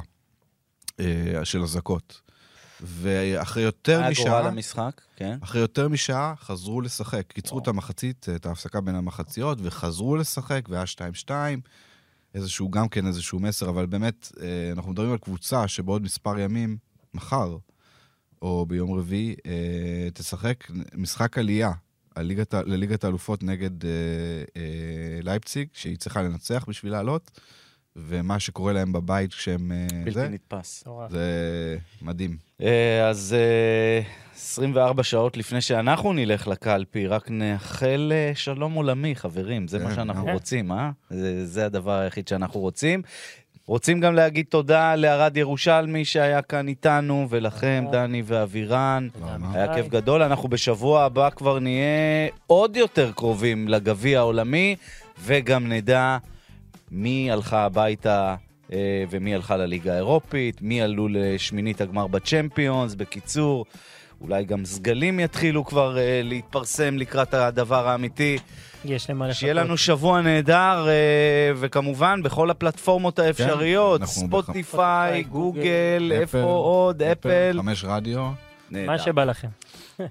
uh, 0.91 1.03
של 1.43 1.63
אזעקות. 1.63 2.21
ואחרי 2.81 3.63
יותר 3.63 3.99
היה 3.99 4.09
משעה... 4.09 4.25
גורל 4.25 4.47
המשחק, 4.47 5.01
כן. 5.15 5.37
אחרי 5.41 5.61
יותר 5.61 5.87
משעה 5.87 6.33
חזרו 6.39 6.81
לשחק. 6.81 7.23
קיצרו 7.27 7.59
את 7.59 7.67
המחצית, 7.67 8.25
את 8.35 8.45
ההפסקה 8.45 8.81
בין 8.81 8.95
המחציות, 8.95 9.57
וחזרו 9.61 10.15
לשחק, 10.15 10.65
והיה 10.69 10.83
2-2. 11.27 11.31
איזשהו, 12.33 12.71
גם 12.71 12.89
כן 12.89 13.07
איזשהו 13.07 13.39
מסר, 13.39 13.69
אבל 13.69 13.85
באמת, 13.85 14.31
אה, 14.41 14.71
אנחנו 14.71 14.91
מדברים 14.91 15.11
על 15.11 15.17
קבוצה 15.17 15.67
שבעוד 15.67 16.01
מספר 16.01 16.39
ימים, 16.39 16.77
מחר, 17.13 17.57
או 18.41 18.65
ביום 18.65 18.99
רביעי, 18.99 19.35
אה, 19.45 20.07
תשחק 20.13 20.67
משחק 20.93 21.37
עלייה 21.37 21.71
הליגת, 22.15 22.53
לליגת 22.53 23.03
האלופות 23.03 23.43
נגד 23.43 23.85
אה, 23.85 23.91
לייפציג, 25.23 25.67
שהיא 25.73 25.97
צריכה 25.97 26.21
לנצח 26.21 26.65
בשביל 26.67 26.91
לעלות, 26.91 27.31
ומה 27.97 28.39
שקורה 28.39 28.73
להם 28.73 28.93
בבית 28.93 29.33
כשהם... 29.33 29.71
אה, 29.71 29.87
בלתי 30.03 30.11
זה, 30.11 30.29
נתפס. 30.29 30.83
זה 31.09 31.77
מדהים. 32.01 32.37
אה, 32.61 33.07
אז 33.07 33.35
אה, 33.37 34.01
24 34.35 35.03
שעות 35.03 35.37
לפני 35.37 35.61
שאנחנו 35.61 36.13
נלך 36.13 36.47
לקלפי, 36.47 37.07
רק 37.07 37.31
נאחל 37.31 38.11
אה, 38.15 38.31
שלום 38.35 38.73
עולמי, 38.73 39.15
חברים. 39.15 39.67
זה 39.67 39.79
מה 39.79 39.89
כן, 39.89 39.95
שאנחנו. 39.95 40.31
רוצים, 40.33 40.71
אה? 40.71 40.89
זה, 41.09 41.45
זה 41.45 41.65
הדבר 41.65 41.99
היחיד 41.99 42.27
שאנחנו 42.27 42.59
רוצים. 42.59 43.01
רוצים 43.67 43.99
גם 43.99 44.15
להגיד 44.15 44.45
תודה 44.49 44.95
לערד 44.95 45.37
ירושלמי 45.37 46.05
שהיה 46.05 46.41
כאן 46.41 46.67
איתנו, 46.67 47.27
ולכם. 47.29 47.85
דני 47.91 48.23
ואבירן. 48.25 49.07
היה. 49.53 49.73
כיף 49.73 49.87
גדול, 49.87 50.21
אנחנו 50.21 50.49
בשבוע 50.49 51.03
הבא 51.03 51.29
כבר 51.29 51.59
נהיה 51.59 52.27
עוד 52.47 52.77
יותר 52.77 53.11
קרובים 53.11 53.67
לגביע 53.67 54.19
העולמי, 54.19 54.75
וגם 55.23 55.67
נדע 55.67 56.17
מי 56.91 57.31
הלכה 57.31 57.65
הביתה 57.65 58.35
אה, 58.73 59.03
ומי 59.09 59.35
הלכה 59.35 59.57
לליגה 59.57 59.93
האירופית, 59.93 60.61
מי 60.61 60.81
עלו 60.81 61.07
לשמינית 61.11 61.81
הגמר 61.81 62.07
בצ'מפיונס, 62.07 62.95
בקיצור, 62.95 63.65
אולי 64.21 64.45
גם 64.45 64.65
סגלים 64.65 65.19
יתחילו 65.19 65.65
כבר 65.65 65.97
אה, 65.97 66.21
להתפרסם 66.23 66.97
לקראת 66.97 67.33
הדבר 67.33 67.87
האמיתי. 67.87 68.37
יש 68.85 69.09
למה 69.09 69.27
לחכות. 69.27 69.39
שיהיה 69.39 69.53
לנו 69.53 69.77
שבוע 69.77 70.21
נהדר, 70.21 70.87
אה, 70.87 71.51
וכמובן 71.55 72.23
בכל 72.23 72.49
הפלטפורמות 72.49 73.19
האפשריות, 73.19 74.01
אנחנו 74.01 74.21
ספוטיפיי, 74.27 74.63
ספוטיפיי, 74.63 75.23
גוגל, 75.23 76.11
איפה 76.11 76.37
אפל, 76.37 76.47
עוד, 76.47 77.03
אפל. 77.03 77.59
חמש 77.61 77.85
רדיו. 77.87 78.29
נהדר. 78.71 78.87
מה 78.87 78.99
שבא 78.99 79.23
לכם. 79.23 79.47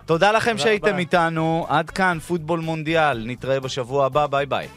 תודה 0.06 0.32
לכם 0.32 0.58
שהייתם. 0.58 0.98
איתנו, 0.98 1.66
עד 1.68 1.90
כאן 1.90 2.18
פוטבול 2.18 2.60
מונדיאל, 2.60 3.24
נתראה 3.26 3.60
בשבוע 3.60 4.06
הבא, 4.06 4.26
ביי 4.26 4.46
ביי. 4.46 4.68